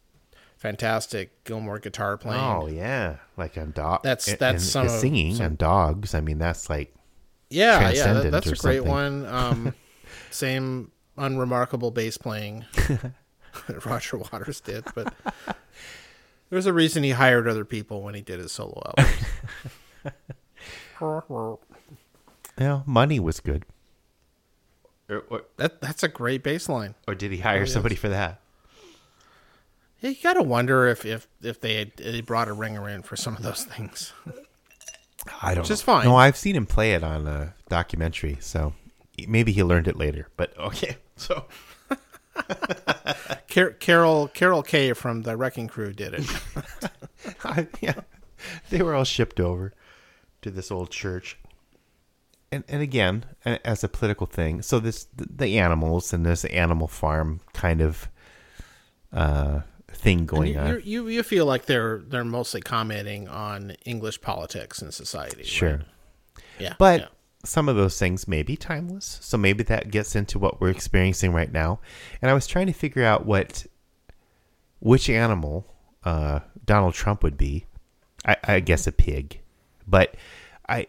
fantastic 0.58 1.44
Gilmour 1.44 1.80
guitar 1.82 2.18
playing. 2.18 2.42
oh 2.44 2.68
yeah, 2.68 3.18
like 3.36 3.58
on 3.58 3.72
dog. 3.72 4.04
That's- 4.04 4.28
and- 4.28 4.40
that's 4.40 4.64
and 4.64 4.72
some 4.72 4.86
of- 4.88 4.92
singing 5.00 5.36
some- 5.36 5.46
on 5.46 5.56
dogs. 5.56 6.14
I 6.16 6.22
mean, 6.22 6.38
that's 6.40 6.70
like 6.70 6.94
yeah, 7.50 7.92
yeah, 7.92 8.14
that, 8.14 8.32
that's 8.32 8.48
a 8.48 8.56
great 8.56 8.78
something. 8.84 8.92
one. 8.92 9.26
Um, 9.34 9.74
same 10.32 10.92
unremarkable 11.18 11.92
bass 11.92 12.18
playing 12.18 12.66
that 13.68 13.86
Roger 13.86 14.18
Waters 14.32 14.60
did, 14.62 14.84
but 14.94 15.14
there's 16.50 16.66
a 16.66 16.74
reason 16.74 17.04
he 17.04 17.12
hired 17.12 17.48
other 17.48 17.66
people 17.66 18.02
when 18.04 18.14
he 18.16 18.22
did 18.22 18.40
his 18.40 18.52
solo 18.52 18.82
album. 18.86 19.14
yeah, 22.58 22.82
money 22.86 23.20
was 23.20 23.40
good. 23.40 23.66
Uh, 25.10 25.16
or, 25.16 25.24
or, 25.30 25.42
that 25.58 25.82
that's 25.82 26.04
a 26.04 26.08
great 26.08 26.44
baseline. 26.44 26.96
or 27.08 27.16
did 27.16 27.32
he 27.32 27.40
hire 27.40 27.66
somebody 27.66 27.96
for 27.96 28.10
that? 28.10 28.42
Yeah, 30.00 30.12
you 30.12 30.18
gotta 30.22 30.44
wonder 30.44 30.88
if 30.88 31.06
if 31.06 31.28
if 31.42 31.60
they 31.62 31.76
had, 31.76 31.98
they 31.98 32.22
brought 32.22 32.48
a 32.48 32.54
ringer 32.54 32.88
in 32.90 33.04
for 33.04 33.16
some 33.16 33.36
of 33.36 33.44
those 33.44 33.64
things. 33.64 34.14
I 35.42 35.54
don't. 35.54 35.64
Which 35.64 35.70
know. 35.70 35.74
is 35.74 35.82
fine. 35.82 36.06
No, 36.06 36.16
I've 36.16 36.38
seen 36.38 36.56
him 36.56 36.66
play 36.66 36.94
it 36.94 37.04
on 37.04 37.28
a 37.28 37.54
documentary, 37.70 38.38
so 38.40 38.74
maybe 39.28 39.52
he 39.52 39.64
learned 39.64 39.88
it 39.88 39.96
later. 39.96 40.28
But 40.38 40.58
okay, 40.58 40.98
so 41.16 41.46
Car- 43.50 43.72
Carol 43.72 44.28
Carol 44.30 44.64
Kaye 44.64 44.94
from 44.94 45.24
the 45.24 45.36
Wrecking 45.36 45.68
Crew 45.68 45.94
did 45.94 46.14
it. 46.16 46.26
I, 47.44 47.68
yeah, 47.82 48.02
they 48.70 48.82
were 48.82 48.94
all 48.94 49.04
shipped 49.04 49.40
over 49.40 49.74
to 50.42 50.52
this 50.52 50.72
old 50.72 50.92
church. 50.92 51.38
And 52.52 52.64
and 52.68 52.82
again, 52.82 53.26
as 53.46 53.84
a 53.84 53.90
political 53.90 54.26
thing, 54.26 54.62
so 54.62 54.80
this 54.80 55.06
the, 55.16 55.28
the 55.30 55.60
animals 55.60 56.14
and 56.14 56.26
this 56.26 56.46
animal 56.46 56.88
farm 56.88 57.42
kind 57.54 57.82
of 57.82 58.10
uh 59.12 59.62
thing 59.90 60.26
going 60.26 60.54
you, 60.54 60.60
on. 60.60 60.68
you 60.68 60.82
you 60.84 61.08
you 61.08 61.24
feel 61.24 61.46
like 61.46 61.66
they're 61.66 62.00
they're 62.08 62.24
mostly 62.24 62.62
commenting 62.62 63.28
on 63.28 63.72
English 63.86 64.22
politics 64.22 64.82
and 64.82 64.94
society. 64.94 65.38
right? 65.38 65.46
Sure. 65.46 65.82
Yeah. 66.60 66.76
But 66.78 67.02
yeah. 67.02 67.08
some 67.44 67.68
of 67.70 67.76
those 67.76 68.00
things 68.00 68.28
may 68.28 68.44
be 68.44 68.56
timeless. 68.56 69.20
So 69.22 69.38
maybe 69.38 69.64
that 69.64 69.92
gets 69.92 70.16
into 70.16 70.40
what 70.40 70.62
we're 70.62 70.70
experiencing 70.70 71.34
right 71.34 71.52
now. 71.52 71.80
And 72.22 72.32
I 72.32 72.34
was 72.34 72.48
trying 72.48 72.68
to 72.68 72.74
figure 72.74 73.04
out 73.04 73.26
what 73.26 73.66
which 74.80 75.10
animal 75.10 75.66
uh, 76.04 76.40
Donald 76.66 76.94
Trump 76.94 77.24
would 77.24 77.38
be. 77.38 77.66
I, 78.26 78.38
I 78.44 78.60
guess 78.60 78.88
a 78.88 78.92
pig, 78.92 79.42
but 79.88 80.16
I 80.68 80.88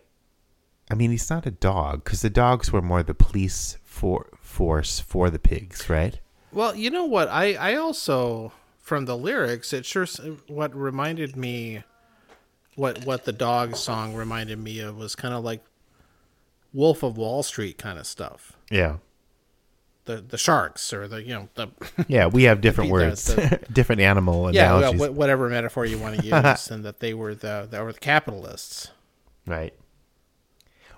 I 0.90 0.94
mean 0.94 1.10
he's 1.10 1.30
not 1.30 1.46
a 1.46 1.50
dog 1.50 2.04
because 2.04 2.22
the 2.22 2.30
dogs 2.30 2.72
were 2.72 2.82
more 2.82 3.02
the 3.02 3.14
police 3.14 3.78
for 3.84 4.26
force 4.40 5.00
for 5.00 5.30
the 5.30 5.38
pigs, 5.38 5.88
right? 5.88 6.18
Well, 6.52 6.74
you 6.74 6.90
know 6.90 7.04
what? 7.04 7.28
I 7.28 7.54
I 7.54 7.74
also 7.76 8.52
from 8.78 9.04
the 9.04 9.16
lyrics, 9.16 9.72
it 9.72 9.84
sure 9.84 10.06
what 10.46 10.74
reminded 10.74 11.36
me 11.36 11.84
what 12.74 13.04
what 13.04 13.24
the 13.24 13.32
dog 13.32 13.76
song 13.76 14.14
reminded 14.14 14.58
me 14.58 14.80
of 14.80 14.96
was 14.96 15.14
kind 15.14 15.34
of 15.34 15.44
like 15.44 15.62
Wolf 16.72 17.02
of 17.02 17.16
Wall 17.16 17.42
Street 17.42 17.76
kind 17.76 17.98
of 17.98 18.06
stuff. 18.06 18.52
Yeah. 18.70 18.96
The 20.08 20.22
the 20.22 20.38
sharks 20.38 20.92
or 20.94 21.06
the 21.06 21.22
you 21.22 21.34
know 21.34 21.48
the 21.54 21.68
Yeah, 22.08 22.26
we 22.26 22.44
have 22.44 22.60
different 22.62 22.90
words, 22.96 23.26
the- 23.26 23.60
different 23.72 24.00
animal 24.00 24.52
yeah 24.54 24.74
analogies, 24.76 25.06
wh- 25.06 25.14
whatever 25.16 25.48
metaphor 25.50 25.84
you 25.84 25.98
want 25.98 26.18
to 26.18 26.24
use, 26.24 26.70
and 26.70 26.82
that 26.84 27.00
they 27.00 27.12
were 27.14 27.34
the 27.34 27.68
they 27.70 27.78
were 27.82 27.92
the 27.92 27.98
capitalists. 28.00 28.88
right? 29.46 29.74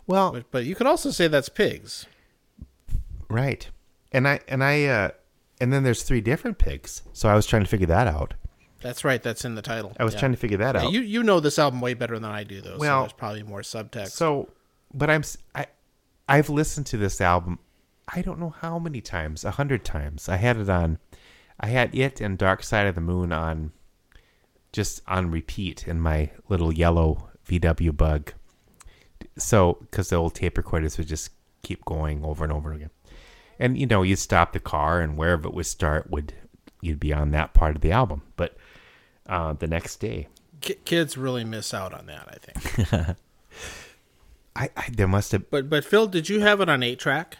Well, 0.06 0.32
But, 0.32 0.50
but 0.52 0.64
you 0.64 0.74
could 0.74 0.86
also 0.86 1.10
say 1.10 1.26
that's 1.28 1.48
pigs. 1.48 2.06
Right. 3.28 3.68
And 4.12 4.26
I 4.26 4.40
and 4.48 4.62
I 4.64 4.84
uh 4.86 5.10
and 5.60 5.72
then 5.72 5.82
there's 5.82 6.02
three 6.02 6.20
different 6.20 6.58
pigs. 6.58 7.02
So 7.12 7.28
I 7.28 7.34
was 7.34 7.46
trying 7.46 7.62
to 7.62 7.68
figure 7.68 7.86
that 7.88 8.06
out. 8.06 8.34
That's 8.80 9.04
right. 9.04 9.22
That's 9.22 9.44
in 9.44 9.54
the 9.56 9.62
title. 9.62 9.92
I 10.00 10.04
was 10.04 10.14
trying 10.14 10.32
to 10.32 10.38
figure 10.38 10.56
that 10.58 10.74
Yeah, 10.74 10.82
out. 10.84 10.92
you 10.92 11.00
you 11.00 11.22
know 11.22 11.38
this 11.40 11.58
album 11.58 11.80
way 11.80 11.94
better 11.94 12.18
than 12.18 12.30
I 12.30 12.44
do, 12.44 12.60
though. 12.60 12.76
Well, 12.78 12.98
so 12.98 13.02
there's 13.02 13.12
probably 13.12 13.42
more 13.42 13.60
subtext. 13.62 14.10
so 14.12 14.48
but 14.94 15.10
I'm 15.10 15.22
i 15.54 15.66
i've 16.28 16.48
listened 16.48 16.86
to 16.86 16.96
this 16.96 17.20
album 17.20 17.58
I 18.12 18.22
don't 18.22 18.40
know 18.40 18.50
how 18.50 18.78
many 18.78 19.00
times, 19.00 19.44
a 19.44 19.52
hundred 19.52 19.84
times. 19.84 20.28
I 20.28 20.36
had 20.36 20.56
it 20.56 20.68
on 20.68 20.98
I 21.60 21.68
had 21.68 21.94
it 21.94 22.20
and 22.20 22.38
Dark 22.38 22.62
Side 22.62 22.86
of 22.86 22.94
the 22.94 23.00
Moon 23.00 23.32
on 23.32 23.72
just 24.72 25.02
on 25.06 25.30
repeat 25.30 25.86
in 25.86 26.00
my 26.00 26.30
little 26.48 26.72
yellow 26.72 27.28
VW 27.46 27.96
bug. 27.96 28.32
So, 29.36 29.78
because 29.80 30.08
the 30.08 30.16
old 30.16 30.34
tape 30.34 30.56
recorders 30.56 30.96
would 30.96 31.08
just 31.08 31.30
keep 31.62 31.84
going 31.84 32.24
over 32.24 32.44
and 32.44 32.52
over 32.52 32.72
again. 32.72 32.90
And, 33.58 33.76
you 33.76 33.86
know, 33.86 34.02
you'd 34.02 34.18
stop 34.18 34.52
the 34.52 34.60
car 34.60 35.00
and 35.00 35.18
wherever 35.18 35.48
it 35.48 35.54
would 35.54 35.66
start 35.66 36.10
would, 36.10 36.32
you'd 36.80 37.00
be 37.00 37.12
on 37.12 37.30
that 37.32 37.52
part 37.52 37.76
of 37.76 37.82
the 37.82 37.92
album. 37.92 38.22
But 38.36 38.56
uh, 39.26 39.52
the 39.52 39.66
next 39.66 39.96
day, 39.96 40.28
Ki 40.60 40.74
kids 40.84 41.16
really 41.16 41.44
miss 41.44 41.74
out 41.74 41.92
on 41.92 42.06
that, 42.06 42.28
I 42.28 42.36
think. 42.38 43.16
I, 44.56 44.70
I 44.76 44.88
there 44.90 45.08
must 45.08 45.32
have, 45.32 45.50
but 45.50 45.68
but 45.68 45.84
Phil, 45.84 46.06
did 46.06 46.28
you 46.28 46.40
have 46.40 46.60
it 46.60 46.68
on 46.68 46.82
eight 46.82 46.98
track? 46.98 47.36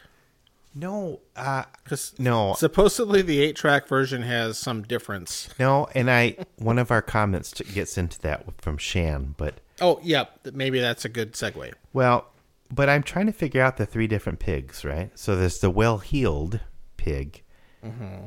No, 0.75 1.21
uh, 1.37 1.65
Because 1.85 2.15
no, 2.19 2.55
supposedly 2.55 3.23
the 3.23 3.41
eight 3.41 3.57
track 3.57 3.89
version 3.89 4.23
has 4.23 4.59
some 4.59 4.83
difference. 4.83 5.49
no. 5.59 5.89
And 5.95 6.11
I, 6.11 6.37
one 6.57 6.79
of 6.79 6.91
our 6.91 7.03
comments 7.03 7.53
gets 7.53 7.99
into 7.99 8.19
that 8.21 8.45
from 8.61 8.77
Shan, 8.79 9.35
but 9.37 9.61
Oh, 9.81 9.99
yeah, 10.03 10.25
maybe 10.53 10.79
that's 10.79 11.05
a 11.05 11.09
good 11.09 11.33
segue. 11.33 11.73
Well, 11.93 12.27
but 12.71 12.89
I'm 12.89 13.03
trying 13.03 13.27
to 13.27 13.33
figure 13.33 13.63
out 13.63 13.79
the 13.79 13.87
three 13.87 14.07
different 14.07 14.39
pigs, 14.39 14.85
right? 14.85 15.11
So 15.19 15.35
there's 15.37 15.59
the 15.59 15.71
well-heeled 15.71 16.61
pig. 16.97 17.43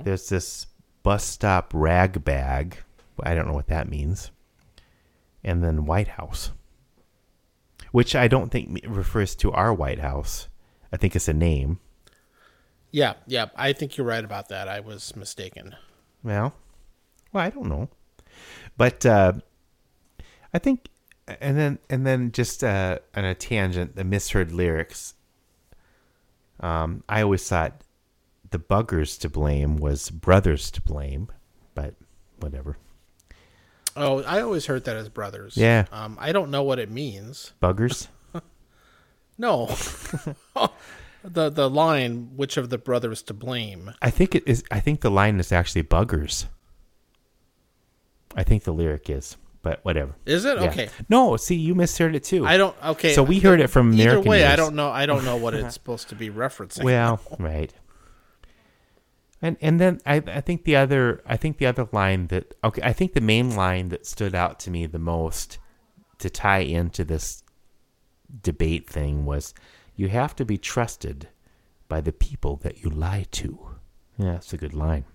There's 0.03 0.29
this 0.29 0.65
bus 1.03 1.23
stop 1.23 1.71
rag 1.75 2.23
bag. 2.25 2.77
I 3.21 3.35
don't 3.35 3.47
know 3.47 3.53
what 3.53 3.67
that 3.67 3.87
means. 3.87 4.31
And 5.43 5.63
then 5.63 5.85
White 5.85 6.07
House, 6.07 6.51
which 7.91 8.15
I 8.15 8.27
don't 8.27 8.49
think 8.51 8.79
refers 8.87 9.35
to 9.35 9.51
our 9.51 9.71
White 9.73 9.99
House. 9.99 10.47
I 10.91 10.97
think 10.97 11.15
it's 11.15 11.27
a 11.27 11.33
name. 11.33 11.79
Yeah, 12.93 13.15
yeah, 13.25 13.47
I 13.55 13.73
think 13.73 13.97
you're 13.97 14.05
right 14.05 14.23
about 14.23 14.49
that. 14.49 14.67
I 14.69 14.79
was 14.79 15.15
mistaken. 15.15 15.75
Well, 16.23 16.53
well, 17.33 17.43
I 17.43 17.49
don't 17.49 17.67
know, 17.67 17.89
but 18.77 19.03
uh, 19.03 19.33
I 20.53 20.59
think, 20.59 20.89
and 21.27 21.57
then 21.57 21.79
and 21.89 22.05
then 22.05 22.31
just 22.31 22.63
uh, 22.63 22.99
on 23.15 23.25
a 23.25 23.33
tangent, 23.33 23.95
the 23.95 24.03
misheard 24.03 24.51
lyrics. 24.51 25.15
Um, 26.59 27.03
I 27.09 27.23
always 27.23 27.49
thought 27.49 27.81
the 28.51 28.59
buggers 28.59 29.19
to 29.21 29.29
blame 29.29 29.77
was 29.77 30.11
brothers 30.11 30.69
to 30.71 30.81
blame, 30.81 31.29
but 31.73 31.95
whatever. 32.39 32.77
Oh, 33.95 34.21
I 34.21 34.41
always 34.41 34.67
heard 34.67 34.85
that 34.85 34.95
as 34.95 35.09
brothers. 35.09 35.57
Yeah. 35.57 35.85
Um, 35.91 36.15
I 36.21 36.31
don't 36.31 36.51
know 36.51 36.61
what 36.61 36.77
it 36.77 36.91
means. 36.91 37.53
Buggers. 37.61 38.07
No. 39.35 39.75
the 41.23 41.49
the 41.49 41.69
line, 41.69 42.31
which 42.35 42.57
of 42.57 42.69
the 42.69 42.77
brothers 42.77 43.21
to 43.23 43.33
blame? 43.33 43.93
I 44.01 44.09
think 44.09 44.35
it 44.35 44.43
is. 44.45 44.63
I 44.71 44.79
think 44.79 45.01
the 45.01 45.11
line 45.11 45.39
is 45.39 45.51
actually 45.51 45.83
buggers. 45.83 46.45
I 48.35 48.43
think 48.43 48.63
the 48.63 48.73
lyric 48.73 49.09
is, 49.09 49.37
but 49.61 49.79
whatever. 49.83 50.15
Is 50.25 50.45
it 50.45 50.57
Yeah. 50.57 50.69
okay? 50.69 50.89
No, 51.07 51.37
see, 51.37 51.55
you 51.55 51.75
misheard 51.75 52.15
it 52.15 52.23
too. 52.23 52.45
I 52.45 52.57
don't. 52.57 52.75
Okay. 52.83 53.13
So 53.13 53.23
we 53.23 53.39
heard 53.39 53.59
it 53.61 53.67
from 53.67 53.93
Either 53.93 54.03
American 54.03 54.29
way, 54.29 54.45
I 54.45 54.55
don't 54.55 54.75
know. 54.75 54.89
I 54.89 55.05
don't 55.05 55.23
know 55.23 55.35
what 55.37 55.53
it's 55.55 55.73
supposed 55.73 56.09
to 56.09 56.15
be 56.15 56.29
referencing. 56.29 56.83
Well, 56.83 57.19
right. 57.39 57.73
And 59.41 59.57
and 59.61 59.79
then 59.79 59.99
I 60.05 60.15
I 60.25 60.41
think 60.41 60.63
the 60.63 60.75
other 60.77 61.21
I 61.25 61.37
think 61.37 61.57
the 61.57 61.65
other 61.65 61.87
line 61.91 62.27
that 62.27 62.53
okay 62.63 62.81
I 62.81 62.93
think 62.93 63.13
the 63.13 63.21
main 63.21 63.55
line 63.55 63.89
that 63.89 64.05
stood 64.05 64.33
out 64.33 64.59
to 64.61 64.71
me 64.71 64.85
the 64.85 64.99
most 64.99 65.59
to 66.19 66.29
tie 66.29 66.59
into 66.59 67.03
this 67.03 67.43
debate 68.41 68.89
thing 68.89 69.25
was 69.25 69.53
you 69.95 70.09
have 70.09 70.35
to 70.35 70.45
be 70.45 70.57
trusted 70.57 71.29
by 71.87 72.01
the 72.01 72.11
people 72.11 72.57
that 72.57 72.83
you 72.83 72.89
lie 72.89 73.25
to. 73.31 73.59
Yeah, 74.17 74.33
that's 74.33 74.53
a 74.53 74.57
good 74.57 74.73
line. 74.73 75.05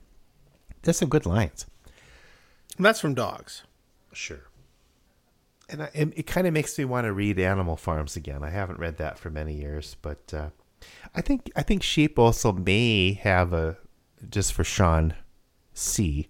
There's 0.82 0.98
some 0.98 1.08
good 1.08 1.26
lines. 1.26 1.66
And 2.76 2.86
that's 2.86 3.00
from 3.00 3.14
dogs. 3.14 3.64
Sure. 4.12 4.44
And 5.68 5.82
I, 5.82 5.90
it, 5.92 6.12
it 6.16 6.26
kind 6.26 6.46
of 6.46 6.52
makes 6.52 6.78
me 6.78 6.84
want 6.84 7.04
to 7.06 7.12
read 7.12 7.38
Animal 7.38 7.76
Farms 7.76 8.16
again. 8.16 8.42
I 8.42 8.50
haven't 8.50 8.78
read 8.78 8.96
that 8.98 9.18
for 9.18 9.30
many 9.30 9.54
years, 9.54 9.96
but 10.00 10.32
uh, 10.32 10.48
I 11.14 11.20
think 11.20 11.50
I 11.56 11.62
think 11.62 11.82
sheep 11.82 12.18
also 12.18 12.52
may 12.52 13.12
have 13.14 13.52
a 13.52 13.76
just 14.30 14.52
for 14.52 14.64
Sean 14.64 15.14
C. 15.74 16.28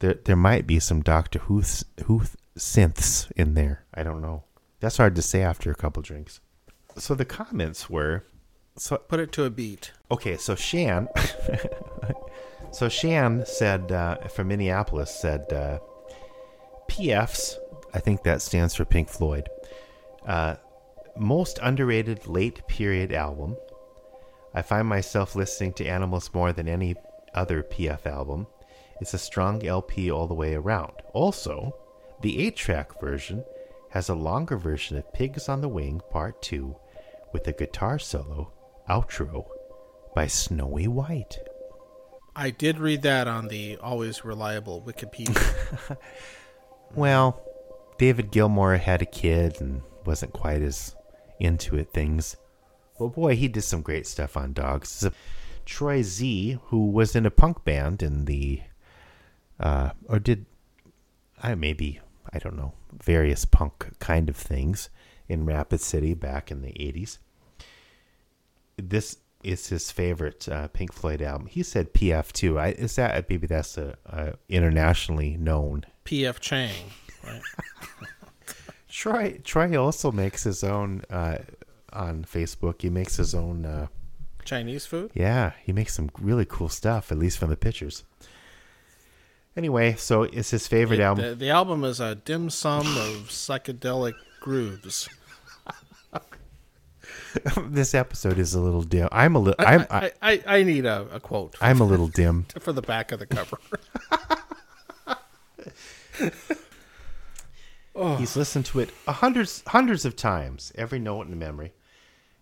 There 0.00 0.14
there 0.14 0.36
might 0.36 0.66
be 0.66 0.80
some 0.80 1.00
Doctor 1.00 1.38
Who 1.40 1.62
Who 2.04 2.22
synths 2.56 3.30
in 3.36 3.54
there. 3.54 3.84
I 3.94 4.02
don't 4.02 4.20
know. 4.20 4.44
That's 4.80 4.98
hard 4.98 5.14
to 5.16 5.22
say 5.22 5.42
after 5.42 5.70
a 5.70 5.76
couple 5.76 6.02
drinks. 6.02 6.40
So 6.96 7.14
the 7.14 7.24
comments 7.24 7.88
were 7.88 8.24
so 8.78 8.96
Put 8.96 9.20
it 9.20 9.32
to 9.32 9.44
a 9.44 9.50
beat. 9.50 9.92
Okay, 10.10 10.36
so 10.36 10.54
Shan, 10.54 11.08
so 12.72 12.88
Shan 12.88 13.44
said 13.44 13.90
uh, 13.90 14.18
from 14.28 14.48
Minneapolis 14.48 15.20
said 15.20 15.52
uh, 15.52 15.80
PFs. 16.88 17.56
I 17.92 17.98
think 17.98 18.22
that 18.22 18.40
stands 18.40 18.74
for 18.74 18.84
Pink 18.84 19.08
Floyd. 19.08 19.48
Uh, 20.24 20.56
most 21.16 21.58
underrated 21.60 22.26
late 22.28 22.66
period 22.68 23.12
album. 23.12 23.56
I 24.54 24.62
find 24.62 24.86
myself 24.86 25.34
listening 25.34 25.72
to 25.74 25.86
Animals 25.86 26.30
more 26.32 26.52
than 26.52 26.68
any 26.68 26.94
other 27.34 27.62
PF 27.62 28.06
album. 28.06 28.46
It's 29.00 29.14
a 29.14 29.18
strong 29.18 29.66
LP 29.66 30.10
all 30.10 30.26
the 30.26 30.34
way 30.34 30.54
around. 30.54 30.92
Also, 31.12 31.74
the 32.22 32.46
8 32.46 32.56
track 32.56 33.00
version 33.00 33.44
has 33.90 34.08
a 34.08 34.14
longer 34.14 34.56
version 34.56 34.96
of 34.96 35.12
Pigs 35.12 35.48
on 35.48 35.60
the 35.60 35.68
Wing 35.68 36.00
Part 36.10 36.40
2 36.42 36.74
with 37.32 37.46
a 37.46 37.52
guitar 37.52 37.98
solo 37.98 38.52
outro 38.88 39.46
by 40.14 40.26
Snowy 40.26 40.88
White. 40.88 41.38
I 42.34 42.50
did 42.50 42.78
read 42.78 43.02
that 43.02 43.26
on 43.26 43.48
the 43.48 43.76
always 43.78 44.24
reliable 44.24 44.82
Wikipedia. 44.82 45.96
Well, 46.94 47.42
David 47.98 48.30
Gilmour 48.30 48.78
had 48.78 49.02
a 49.02 49.06
kid 49.06 49.60
and 49.60 49.82
wasn't 50.04 50.32
quite 50.32 50.62
as 50.62 50.94
into 51.38 51.76
it 51.76 51.92
things. 51.92 52.36
But 52.98 53.08
boy, 53.08 53.36
he 53.36 53.48
did 53.48 53.62
some 53.62 53.82
great 53.82 54.06
stuff 54.06 54.36
on 54.36 54.52
dogs. 54.52 54.88
So, 54.88 55.12
Troy 55.64 56.02
Z, 56.02 56.58
who 56.66 56.90
was 56.90 57.14
in 57.14 57.26
a 57.26 57.30
punk 57.30 57.64
band 57.64 58.02
in 58.02 58.24
the, 58.24 58.62
uh, 59.60 59.90
or 60.08 60.18
did, 60.18 60.46
I 61.42 61.54
maybe 61.54 62.00
I 62.32 62.38
don't 62.38 62.56
know 62.56 62.72
various 62.92 63.44
punk 63.44 63.98
kind 63.98 64.28
of 64.28 64.36
things 64.36 64.90
in 65.28 65.46
Rapid 65.46 65.80
City 65.80 66.14
back 66.14 66.50
in 66.50 66.62
the 66.62 66.80
eighties. 66.80 67.18
This 68.76 69.18
is 69.42 69.68
his 69.68 69.90
favorite 69.90 70.48
uh, 70.48 70.68
Pink 70.68 70.92
Floyd 70.92 71.22
album. 71.22 71.46
He 71.46 71.62
said 71.62 71.94
PF 71.94 72.32
too. 72.32 72.58
I, 72.58 72.68
is 72.68 72.96
that 72.96 73.28
maybe 73.28 73.46
that's 73.46 73.78
a, 73.78 73.96
a 74.06 74.34
internationally 74.48 75.36
known 75.36 75.84
P.F. 76.04 76.40
Chang. 76.40 76.72
Right? 77.24 77.42
Troy 78.88 79.38
Troy 79.44 79.76
also 79.76 80.10
makes 80.10 80.44
his 80.44 80.64
own 80.64 81.02
uh, 81.10 81.38
on 81.92 82.24
Facebook. 82.24 82.82
He 82.82 82.90
makes 82.90 83.16
his 83.16 83.34
own. 83.34 83.64
Uh, 83.64 83.86
Chinese 84.44 84.86
food. 84.86 85.10
yeah, 85.12 85.52
he 85.62 85.72
makes 85.72 85.92
some 85.92 86.08
really 86.18 86.46
cool 86.46 86.70
stuff. 86.70 87.12
At 87.12 87.18
least 87.18 87.38
from 87.38 87.50
the 87.50 87.56
pictures. 87.56 88.04
Anyway, 89.58 89.94
so 89.94 90.22
it's 90.22 90.50
his 90.52 90.68
favorite 90.68 91.00
album. 91.00 91.24
The, 91.24 91.34
the 91.34 91.50
album 91.50 91.82
is 91.82 91.98
a 91.98 92.14
dim 92.14 92.48
sum 92.48 92.86
of 92.86 93.26
psychedelic 93.26 94.14
grooves. 94.38 95.08
this 97.66 97.92
episode 97.92 98.38
is 98.38 98.54
a 98.54 98.60
little 98.60 98.84
dim. 98.84 99.08
I'm 99.10 99.34
a 99.34 99.40
little. 99.40 99.56
I, 99.58 99.84
I, 99.90 100.12
I, 100.22 100.42
I 100.46 100.62
need 100.62 100.86
a, 100.86 101.08
a 101.10 101.18
quote 101.18 101.56
I'm 101.60 101.80
a 101.80 101.84
little 101.84 102.06
dim. 102.06 102.46
for 102.60 102.72
the 102.72 102.82
back 102.82 103.10
of 103.10 103.18
the 103.18 103.26
cover. 103.26 103.58
oh. 107.96 108.14
He's 108.14 108.36
listened 108.36 108.66
to 108.66 108.78
it 108.78 108.90
a 109.08 109.12
hundreds 109.12 109.64
hundreds 109.66 110.04
of 110.04 110.14
times, 110.14 110.70
every 110.76 111.00
note 111.00 111.26
in 111.26 111.36
memory. 111.36 111.72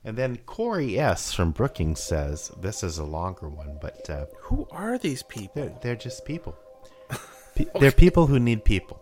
And 0.05 0.19
then 0.19 0.37
Corey 0.45 0.99
S 0.99 1.33
from 1.33 1.53
Brookings 1.53 2.01
says 2.01 2.53
this 2.61 2.83
is 2.83 2.99
a 2.99 3.05
longer 3.05 3.49
one, 3.49 3.79
but 3.81 4.11
uh, 4.11 4.27
Who 4.43 4.69
are 4.71 4.99
these 4.99 5.23
people? 5.23 5.63
They're, 5.63 5.79
they're 5.81 5.97
just 5.97 6.27
people. 6.27 6.55
Pe- 7.57 7.67
They're 7.81 7.91
people 7.91 8.27
who 8.27 8.39
need 8.39 8.65
people. 8.65 9.01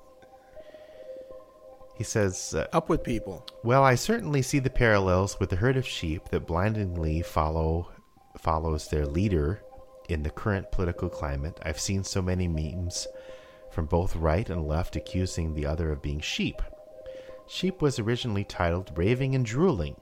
He 1.96 2.04
says, 2.04 2.54
uh, 2.54 2.66
Up 2.72 2.88
with 2.88 3.04
people. 3.04 3.44
"Well, 3.62 3.84
I 3.84 3.94
certainly 3.94 4.42
see 4.42 4.58
the 4.58 4.70
parallels 4.70 5.38
with 5.38 5.50
the 5.50 5.56
herd 5.56 5.76
of 5.76 5.86
sheep 5.86 6.28
that 6.30 6.46
blindingly 6.46 7.22
follow 7.22 7.90
follows 8.38 8.88
their 8.88 9.06
leader 9.06 9.62
in 10.08 10.22
the 10.22 10.30
current 10.30 10.70
political 10.72 11.08
climate. 11.08 11.58
I've 11.62 11.78
seen 11.80 12.02
so 12.04 12.20
many 12.20 12.48
memes 12.48 13.06
from 13.70 13.86
both 13.86 14.16
right 14.16 14.48
and 14.48 14.66
left 14.66 14.96
accusing 14.96 15.54
the 15.54 15.66
other 15.66 15.92
of 15.92 16.02
being 16.02 16.20
sheep. 16.20 16.60
Sheep 17.46 17.80
was 17.80 17.98
originally 17.98 18.44
titled 18.44 18.92
Raving 18.96 19.34
and 19.34 19.44
Drooling, 19.44 19.96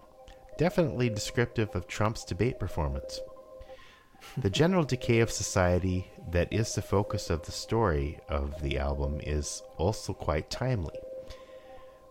definitely 0.59 1.09
descriptive 1.09 1.75
of 1.75 1.87
Trump's 1.87 2.25
debate 2.25 2.59
performance." 2.59 3.21
The 4.37 4.51
general 4.51 4.85
decay 4.85 5.21
of 5.21 5.31
society 5.31 6.11
that 6.31 6.53
is 6.53 6.75
the 6.75 6.83
focus 6.83 7.29
of 7.29 7.43
the 7.43 7.53
story 7.53 8.19
of 8.29 8.63
the 8.63 8.79
album 8.79 9.21
is 9.23 9.63
also 9.77 10.15
quite 10.15 10.49
timely. 10.49 10.99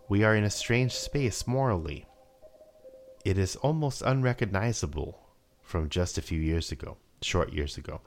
We 0.08 0.22
are 0.22 0.36
in 0.36 0.44
a 0.44 0.50
strange 0.50 0.92
space 0.92 1.46
morally. 1.46 2.06
It 3.24 3.38
is 3.38 3.56
almost 3.56 4.02
unrecognizable 4.02 5.18
from 5.62 5.88
just 5.88 6.18
a 6.18 6.22
few 6.22 6.38
years 6.38 6.70
ago, 6.70 6.96
short 7.22 7.52
years 7.52 7.76
ago. 7.76 8.02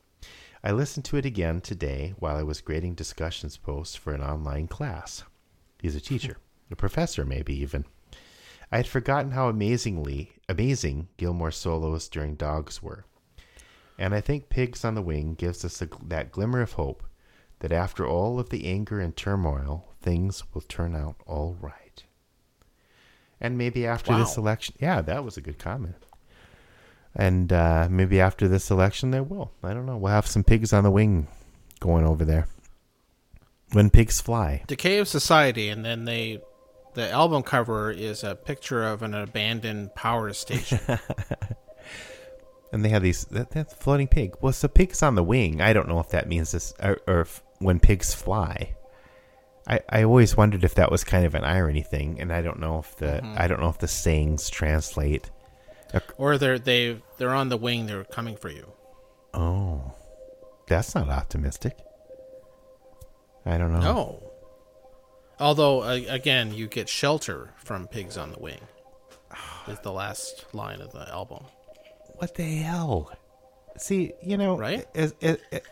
I 0.64 0.72
listened 0.72 1.06
to 1.06 1.18
it 1.18 1.26
again 1.26 1.62
today 1.62 2.14
while 2.20 2.38
I 2.38 2.44
was 2.44 2.62
grading 2.62 2.96
discussions 2.96 3.58
posts 3.58 3.96
for 3.96 4.14
an 4.14 4.22
online 4.22 4.68
class. 4.68 5.24
He's 5.82 5.96
a 5.96 6.02
teacher, 6.02 6.38
a 6.72 6.76
professor, 6.76 7.26
maybe 7.26 7.54
even. 7.56 7.86
I 8.72 8.78
had 8.78 8.88
forgotten 8.88 9.32
how 9.32 9.50
amazingly 9.50 10.32
amazing 10.48 11.10
Gilmour's 11.18 11.58
solos 11.58 12.08
during 12.08 12.36
Dogs 12.36 12.82
were. 12.82 13.06
And 13.98 14.14
I 14.14 14.22
think 14.22 14.50
Pigs 14.50 14.84
on 14.84 14.96
the 14.96 15.02
Wing 15.02 15.36
gives 15.36 15.64
us 15.64 15.82
a, 15.82 15.88
that 16.08 16.32
glimmer 16.32 16.62
of 16.62 16.74
hope 16.74 17.04
that 17.60 17.72
after 17.72 18.06
all 18.06 18.40
of 18.40 18.50
the 18.50 18.68
anger 18.68 19.00
and 19.00 19.16
turmoil, 19.16 19.86
things 20.02 20.44
will 20.54 20.62
turn 20.62 20.96
out 20.96 21.16
all 21.26 21.58
right. 21.62 22.04
And 23.40 23.58
maybe 23.58 23.86
after 23.86 24.18
this 24.18 24.38
election, 24.38 24.76
yeah, 24.80 25.02
that 25.02 25.24
was 25.24 25.38
a 25.38 25.42
good 25.42 25.60
comment. 25.60 25.96
And 27.16 27.52
uh, 27.54 27.88
maybe 27.90 28.20
after 28.20 28.48
this 28.48 28.70
election, 28.70 29.12
there 29.12 29.24
will. 29.24 29.52
I 29.64 29.74
don't 29.74 29.86
know. 29.86 29.98
We'll 29.98 30.12
have 30.12 30.28
some 30.28 30.44
pigs 30.44 30.74
on 30.74 30.84
the 30.84 30.92
wing 30.92 31.28
going 31.80 32.06
over 32.06 32.26
there. 32.26 32.48
When 33.72 33.90
pigs 33.90 34.22
fly. 34.22 34.64
Decay 34.68 35.00
of 35.00 35.08
Society, 35.08 35.70
and 35.70 35.84
then 35.84 36.06
they, 36.06 36.42
the 36.94 37.10
album 37.10 37.44
cover 37.44 37.92
is 37.92 38.24
a 38.24 38.36
picture 38.36 38.84
of 38.84 39.02
an 39.02 39.14
abandoned 39.14 39.96
power 39.96 40.34
station. 40.34 40.80
And 42.76 42.84
they 42.84 42.90
have 42.90 43.04
these 43.04 43.24
that, 43.28 43.52
that's 43.52 43.74
floating 43.74 44.10
pig. 44.10 44.36
Well, 44.42 44.52
so 44.52 44.68
pigs 44.68 45.02
on 45.02 45.16
the 45.16 45.24
wing. 45.24 45.62
I 45.62 45.72
don't 45.72 45.88
know 45.88 46.02
if 46.02 46.10
that 46.10 46.28
means 46.28 46.52
this 46.52 46.74
or, 46.84 47.00
or 47.08 47.22
if, 47.22 47.42
when 47.60 47.80
pigs 47.80 48.14
fly. 48.14 48.76
I, 49.66 49.80
I 49.88 50.04
always 50.04 50.36
wondered 50.36 50.66
if 50.66 50.76
that 50.76 50.92
was 50.92 51.06
kind 51.06 51.26
of 51.26 51.36
an 51.36 51.46
irony 51.46 51.84
thing, 51.84 52.20
and 52.20 52.34
I 52.34 52.42
don't 52.42 52.60
know 52.60 52.80
if 52.80 52.98
the 52.98 53.24
I 53.38 53.48
don't 53.48 53.62
know 53.62 53.70
if 53.70 53.78
the 53.78 53.88
sayings 53.88 54.50
translate. 54.50 55.32
or 56.18 56.38
they're 56.38 56.60
they 56.60 57.02
they're 57.18 57.34
on 57.34 57.48
the 57.48 57.56
wing. 57.56 57.86
They're 57.86 58.04
coming 58.04 58.36
for 58.36 58.50
you. 58.50 58.70
Oh, 59.34 59.94
that's 60.68 60.96
not 60.96 61.08
optimistic. 61.08 61.78
I 63.46 63.58
don't 63.58 63.72
know. 63.72 63.80
No. 63.80 64.32
Although 65.40 65.84
uh, 65.84 66.02
again, 66.10 66.54
you 66.54 66.68
get 66.68 66.90
shelter 66.90 67.54
from 67.56 67.88
pigs 67.88 68.18
on 68.18 68.34
the 68.34 68.40
wing. 68.40 68.60
Is 69.70 69.80
the 69.80 69.94
last 69.94 70.54
line 70.54 70.82
of 70.82 70.92
the 70.92 71.08
album. 71.10 71.46
What 72.18 72.36
the 72.36 72.44
hell? 72.44 73.12
See, 73.78 74.14
you 74.24 74.38
know, 74.38 74.58
Right? 74.58 74.86
It, 74.94 75.14
it, 75.22 75.66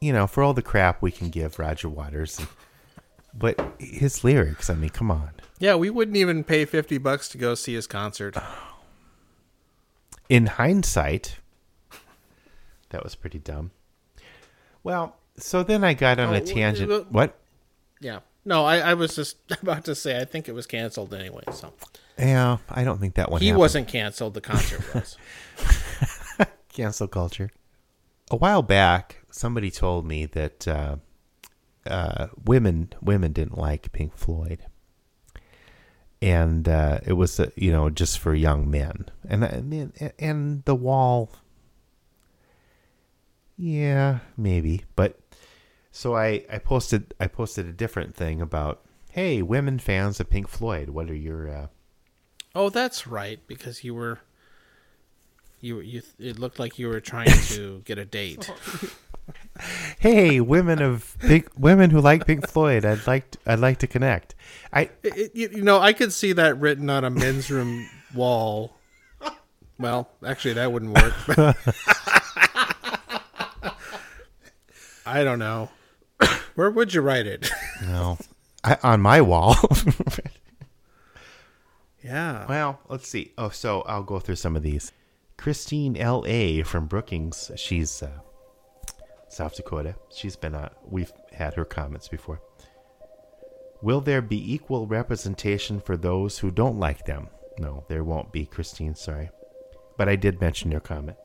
you 0.00 0.12
know, 0.12 0.26
for 0.26 0.42
all 0.42 0.54
the 0.54 0.62
crap 0.62 1.02
we 1.02 1.10
can 1.10 1.30
give 1.30 1.58
Roger 1.58 1.88
Waters, 1.88 2.40
but 3.34 3.60
his 3.78 4.22
lyrics, 4.22 4.70
I 4.70 4.74
mean, 4.74 4.90
come 4.90 5.10
on. 5.10 5.30
Yeah, 5.58 5.74
we 5.74 5.90
wouldn't 5.90 6.16
even 6.16 6.44
pay 6.44 6.64
fifty 6.64 6.98
bucks 6.98 7.28
to 7.30 7.38
go 7.38 7.54
see 7.56 7.74
his 7.74 7.86
concert. 7.88 8.34
Oh. 8.36 8.64
In 10.28 10.46
hindsight, 10.46 11.38
that 12.90 13.02
was 13.02 13.14
pretty 13.16 13.38
dumb. 13.40 13.72
Well, 14.84 15.16
so 15.36 15.62
then 15.64 15.82
I 15.82 15.94
got 15.94 16.20
on 16.20 16.28
Oh, 16.30 16.34
a 16.36 16.40
tangent. 16.40 17.10
What? 17.10 17.36
Yeah. 18.00 18.20
No, 18.44 18.64
I, 18.64 18.78
I 18.78 18.94
was 18.94 19.16
just 19.16 19.36
about 19.62 19.84
to 19.86 19.94
say 19.96 20.20
I 20.20 20.24
think 20.24 20.48
it 20.48 20.52
was 20.52 20.66
canceled 20.66 21.12
anyway. 21.12 21.42
So 21.52 21.72
Yeah, 22.18 22.58
I 22.68 22.84
don't 22.84 22.98
think 22.98 23.14
that 23.14 23.30
one. 23.30 23.40
he 23.40 23.48
happened. 23.48 23.60
wasn't 23.60 23.88
canceled. 23.88 24.34
The 24.34 24.40
concert 24.40 24.82
was. 24.94 25.16
cancel 26.72 27.08
culture. 27.08 27.50
A 28.30 28.36
while 28.36 28.62
back, 28.62 29.22
somebody 29.30 29.70
told 29.70 30.04
me 30.06 30.26
that 30.26 30.66
uh, 30.68 30.96
uh, 31.86 32.28
women 32.44 32.92
women 33.00 33.32
didn't 33.32 33.56
like 33.56 33.92
Pink 33.92 34.16
Floyd, 34.16 34.66
and 36.20 36.68
uh, 36.68 36.98
it 37.06 37.14
was 37.14 37.38
uh, 37.40 37.50
you 37.56 37.70
know 37.70 37.88
just 37.88 38.18
for 38.18 38.34
young 38.34 38.70
men, 38.70 39.06
and 39.28 39.44
I 39.44 39.60
mean, 39.60 39.92
and 40.18 40.64
the 40.64 40.74
Wall. 40.74 41.30
Yeah, 43.56 44.18
maybe, 44.36 44.84
but 44.94 45.18
so 45.90 46.14
I 46.14 46.44
I 46.52 46.58
posted 46.58 47.14
I 47.18 47.26
posted 47.26 47.66
a 47.66 47.72
different 47.72 48.14
thing 48.14 48.40
about 48.40 48.84
hey 49.10 49.42
women 49.42 49.78
fans 49.78 50.20
of 50.20 50.30
Pink 50.30 50.48
Floyd, 50.48 50.90
what 50.90 51.10
are 51.10 51.14
your 51.14 51.48
uh, 51.48 51.66
oh, 52.58 52.68
that's 52.70 53.06
right. 53.06 53.38
Because 53.46 53.84
you 53.84 53.94
were. 53.94 54.18
You, 55.60 55.80
you 55.80 56.02
it 56.20 56.38
looked 56.38 56.58
like 56.60 56.78
you 56.78 56.88
were 56.88 57.00
trying 57.00 57.30
to 57.54 57.80
get 57.84 57.98
a 57.98 58.04
date. 58.04 58.48
hey 59.98 60.40
women 60.40 60.80
of 60.80 61.16
Pink 61.18 61.48
women 61.58 61.90
who 61.90 62.00
like 62.00 62.26
Pink 62.26 62.48
Floyd, 62.48 62.84
I'd 62.84 63.06
like 63.06 63.30
to, 63.32 63.38
I'd 63.46 63.58
like 63.58 63.78
to 63.78 63.86
connect. 63.88 64.34
I 64.72 64.82
It- 65.02 65.16
it- 65.16 65.30
you 65.34 65.48
you 65.52 65.62
know, 65.62 65.80
I 65.80 65.92
could 65.92 66.12
see 66.12 66.32
that 66.34 66.58
written 66.60 66.88
on 66.90 67.04
a 67.04 67.10
men's 67.10 67.50
room 67.50 67.88
wall. 68.14 68.74
Well, 69.80 70.08
actually, 70.24 70.54
that 70.54 70.70
wouldn't 70.72 70.92
work. 70.94 71.14
I 75.06 75.24
don't 75.24 75.38
know. 75.38 75.70
Where 76.54 76.70
would 76.70 76.92
you 76.94 77.00
write 77.00 77.26
it? 77.26 77.50
No, 77.86 78.18
I, 78.64 78.76
on 78.82 79.00
my 79.00 79.20
wall. 79.20 79.56
Yeah. 82.08 82.46
well, 82.48 82.80
let's 82.88 83.08
see. 83.08 83.32
Oh, 83.38 83.50
so 83.50 83.82
I'll 83.82 84.02
go 84.02 84.18
through 84.18 84.36
some 84.36 84.56
of 84.56 84.62
these. 84.62 84.92
Christine 85.36 85.96
L. 85.96 86.24
A. 86.26 86.62
from 86.62 86.86
Brookings. 86.86 87.50
She's 87.56 88.02
uh, 88.02 88.18
South 89.28 89.54
Dakota. 89.54 89.94
She's 90.12 90.36
been 90.36 90.54
on. 90.54 90.70
We've 90.84 91.12
had 91.32 91.54
her 91.54 91.64
comments 91.64 92.08
before. 92.08 92.40
Will 93.80 94.00
there 94.00 94.22
be 94.22 94.52
equal 94.52 94.86
representation 94.86 95.80
for 95.80 95.96
those 95.96 96.38
who 96.38 96.50
don't 96.50 96.80
like 96.80 97.04
them? 97.04 97.28
No, 97.58 97.84
there 97.88 98.02
won't 98.02 98.32
be, 98.32 98.46
Christine. 98.46 98.94
Sorry, 98.94 99.30
but 99.96 100.08
I 100.08 100.16
did 100.16 100.40
mention 100.40 100.72
your 100.72 100.80
comment. 100.80 101.16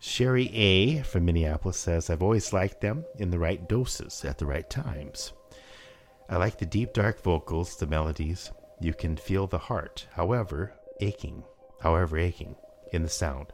Sherry 0.00 0.50
A. 0.54 1.02
from 1.02 1.24
Minneapolis 1.24 1.78
says, 1.78 2.10
I've 2.10 2.22
always 2.22 2.52
liked 2.52 2.82
them 2.82 3.04
in 3.18 3.30
the 3.30 3.38
right 3.38 3.66
doses 3.66 4.22
at 4.24 4.36
the 4.36 4.46
right 4.46 4.68
times. 4.68 5.32
I 6.28 6.36
like 6.36 6.58
the 6.58 6.66
deep, 6.66 6.92
dark 6.92 7.22
vocals, 7.22 7.76
the 7.76 7.86
melodies. 7.86 8.50
You 8.80 8.94
can 8.94 9.16
feel 9.16 9.46
the 9.46 9.58
heart, 9.58 10.06
however, 10.12 10.74
aching, 11.00 11.44
however, 11.80 12.18
aching 12.18 12.56
in 12.92 13.02
the 13.02 13.08
sound. 13.08 13.52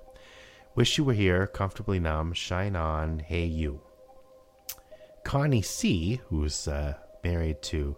Wish 0.75 0.99
you 0.99 1.05
were 1.05 1.15
here, 1.15 1.47
comfortably 1.47 1.99
numb, 1.99 2.33
shine 2.33 2.77
on, 2.77 3.21
hey 3.21 3.45
you. 3.45 3.81
Connie 5.25 5.63
C., 5.63 6.21
who's 6.29 6.67
uh, 6.67 6.95
married 7.23 7.63
to 7.63 7.97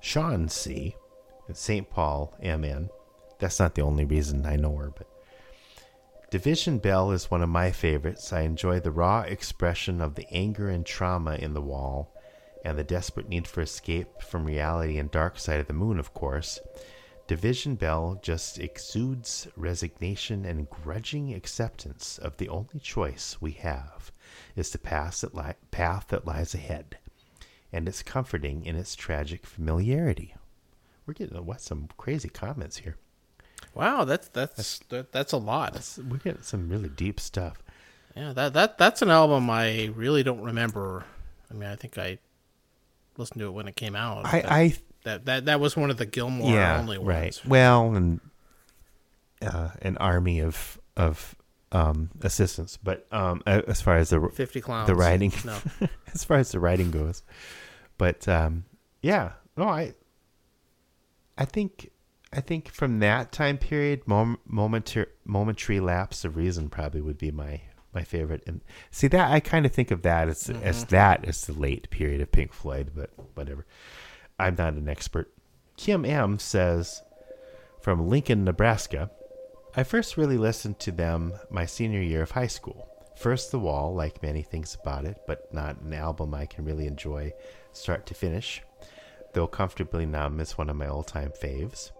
Sean 0.00 0.48
C., 0.48 0.96
in 1.48 1.54
St. 1.54 1.90
Paul, 1.90 2.34
MN. 2.42 2.88
That's 3.38 3.58
not 3.58 3.74
the 3.74 3.82
only 3.82 4.04
reason 4.04 4.46
I 4.46 4.56
know 4.56 4.76
her, 4.76 4.90
but 4.90 5.06
Division 6.30 6.78
Bell 6.78 7.12
is 7.12 7.30
one 7.30 7.42
of 7.42 7.48
my 7.48 7.70
favorites. 7.70 8.32
I 8.32 8.40
enjoy 8.40 8.80
the 8.80 8.90
raw 8.90 9.20
expression 9.20 10.00
of 10.00 10.14
the 10.14 10.26
anger 10.30 10.68
and 10.68 10.84
trauma 10.84 11.34
in 11.34 11.54
the 11.54 11.60
wall, 11.60 12.13
and 12.64 12.78
the 12.78 12.82
desperate 12.84 13.28
need 13.28 13.46
for 13.46 13.60
escape 13.60 14.22
from 14.22 14.44
reality 14.46 14.98
and 14.98 15.10
dark 15.10 15.38
side 15.38 15.60
of 15.60 15.66
the 15.66 15.72
moon, 15.72 15.98
of 15.98 16.14
course. 16.14 16.58
Division 17.26 17.74
Bell 17.74 18.18
just 18.22 18.58
exudes 18.58 19.46
resignation 19.56 20.44
and 20.44 20.68
grudging 20.68 21.32
acceptance 21.32 22.18
of 22.18 22.36
the 22.36 22.48
only 22.48 22.80
choice 22.82 23.36
we 23.40 23.52
have 23.52 24.10
is 24.56 24.70
the 24.70 24.78
path 24.78 25.20
that, 25.22 25.34
li- 25.34 25.54
path 25.70 26.08
that 26.08 26.26
lies 26.26 26.54
ahead, 26.54 26.98
and 27.72 27.88
it's 27.88 28.02
comforting 28.02 28.64
in 28.66 28.76
its 28.76 28.94
tragic 28.94 29.46
familiarity. 29.46 30.34
We're 31.06 31.14
getting 31.14 31.44
what 31.46 31.60
some 31.60 31.88
crazy 31.96 32.28
comments 32.28 32.78
here. 32.78 32.96
Wow, 33.74 34.04
that's 34.04 34.28
that's 34.28 34.78
that, 34.90 35.10
that's 35.12 35.32
a 35.32 35.36
lot. 35.38 35.72
That's- 35.72 35.98
We're 35.98 36.18
getting 36.18 36.42
some 36.42 36.68
really 36.68 36.88
deep 36.88 37.18
stuff. 37.18 37.62
Yeah, 38.14 38.32
that 38.34 38.52
that 38.52 38.78
that's 38.78 39.02
an 39.02 39.10
album 39.10 39.50
I 39.50 39.86
really 39.96 40.22
don't 40.22 40.42
remember. 40.42 41.04
I 41.50 41.54
mean, 41.54 41.68
I 41.68 41.74
think 41.76 41.98
I 41.98 42.18
listened 43.16 43.40
to 43.40 43.46
it 43.46 43.52
when 43.52 43.68
it 43.68 43.76
came 43.76 43.94
out. 43.96 44.26
I, 44.26 44.40
but 44.42 44.50
I 44.50 44.74
that 45.04 45.24
that 45.26 45.44
that 45.46 45.60
was 45.60 45.76
one 45.76 45.90
of 45.90 45.96
the 45.96 46.06
Gilmour 46.06 46.50
yeah, 46.52 46.78
only 46.78 46.98
ones. 46.98 47.08
right. 47.08 47.40
Well, 47.46 47.94
and 47.94 48.20
uh, 49.42 49.70
an 49.82 49.96
army 49.98 50.40
of 50.40 50.78
of 50.96 51.34
um, 51.72 52.10
assistants, 52.22 52.76
but 52.76 53.06
um, 53.12 53.42
as 53.46 53.80
far 53.82 53.96
as 53.96 54.10
the 54.10 54.28
Fifty 54.34 54.60
clowns. 54.60 54.86
the 54.86 54.94
writing, 54.94 55.32
No. 55.44 55.56
as 56.14 56.24
far 56.24 56.38
as 56.38 56.52
the 56.52 56.60
writing 56.60 56.90
goes, 56.90 57.22
but 57.98 58.26
um, 58.28 58.64
yeah, 59.02 59.32
no, 59.56 59.64
I 59.68 59.94
I 61.36 61.44
think 61.44 61.90
I 62.32 62.40
think 62.40 62.68
from 62.70 63.00
that 63.00 63.32
time 63.32 63.58
period, 63.58 64.02
mom, 64.06 64.38
momentary 64.46 65.06
momentary 65.24 65.80
lapse 65.80 66.24
of 66.24 66.36
reason 66.36 66.68
probably 66.68 67.00
would 67.00 67.18
be 67.18 67.30
my 67.30 67.60
my 67.94 68.02
favorite. 68.02 68.42
And 68.46 68.60
see 68.90 69.08
that 69.08 69.30
I 69.30 69.40
kind 69.40 69.66
of 69.66 69.72
think 69.72 69.90
of 69.90 70.02
that 70.02 70.28
as 70.28 70.50
as 70.50 70.84
mm-hmm. 70.84 70.90
that 70.90 71.24
as 71.24 71.46
the 71.46 71.52
late 71.52 71.90
period 71.90 72.20
of 72.20 72.32
Pink 72.32 72.52
Floyd, 72.52 72.90
but 72.94 73.10
whatever. 73.34 73.66
I'm 74.38 74.56
not 74.56 74.74
an 74.74 74.88
expert. 74.88 75.32
Kim 75.76 76.04
M 76.04 76.38
says 76.38 77.02
from 77.80 78.08
Lincoln, 78.08 78.44
Nebraska. 78.44 79.10
I 79.76 79.82
first 79.82 80.16
really 80.16 80.38
listened 80.38 80.78
to 80.80 80.92
them 80.92 81.34
my 81.50 81.66
senior 81.66 82.00
year 82.00 82.22
of 82.22 82.30
high 82.30 82.46
school. 82.46 82.88
First, 83.16 83.50
The 83.50 83.58
Wall, 83.58 83.94
like 83.94 84.22
many 84.22 84.42
things 84.42 84.76
about 84.80 85.04
it, 85.04 85.18
but 85.26 85.52
not 85.52 85.80
an 85.80 85.92
album 85.92 86.34
I 86.34 86.46
can 86.46 86.64
really 86.64 86.86
enjoy 86.86 87.32
start 87.72 88.06
to 88.06 88.14
finish, 88.14 88.62
though 89.32 89.46
Comfortably 89.46 90.06
Numb 90.06 90.40
is 90.40 90.58
one 90.58 90.70
of 90.70 90.76
my 90.76 90.86
all 90.86 91.02
time 91.02 91.30
faves. 91.30 91.90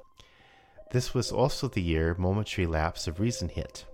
This 0.91 1.15
was 1.15 1.33
also 1.33 1.69
the 1.69 1.83
year 1.83 2.15
Momentary 2.19 2.67
Lapse 2.67 3.07
of 3.09 3.21
Reason 3.21 3.49
hit. 3.49 3.85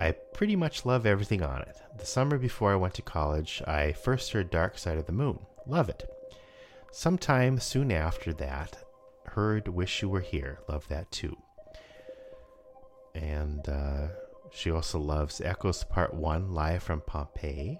I 0.00 0.12
pretty 0.12 0.56
much 0.56 0.84
love 0.84 1.06
everything 1.06 1.42
on 1.42 1.62
it. 1.62 1.76
The 1.98 2.06
summer 2.06 2.38
before 2.38 2.72
I 2.72 2.76
went 2.76 2.94
to 2.94 3.02
college, 3.02 3.62
I 3.66 3.92
first 3.92 4.32
heard 4.32 4.50
Dark 4.50 4.78
Side 4.78 4.98
of 4.98 5.06
the 5.06 5.12
Moon. 5.12 5.38
Love 5.66 5.88
it. 5.88 6.08
Sometime 6.92 7.58
soon 7.58 7.90
after 7.90 8.32
that, 8.34 8.84
heard 9.26 9.68
Wish 9.68 10.02
You 10.02 10.08
Were 10.08 10.20
Here. 10.20 10.60
Love 10.68 10.86
that 10.88 11.10
too. 11.10 11.36
And 13.14 13.68
uh, 13.68 14.08
she 14.52 14.70
also 14.70 14.98
loves 14.98 15.40
Echoes 15.40 15.84
Part 15.84 16.14
1 16.14 16.52
live 16.52 16.82
from 16.82 17.00
Pompeii. 17.00 17.78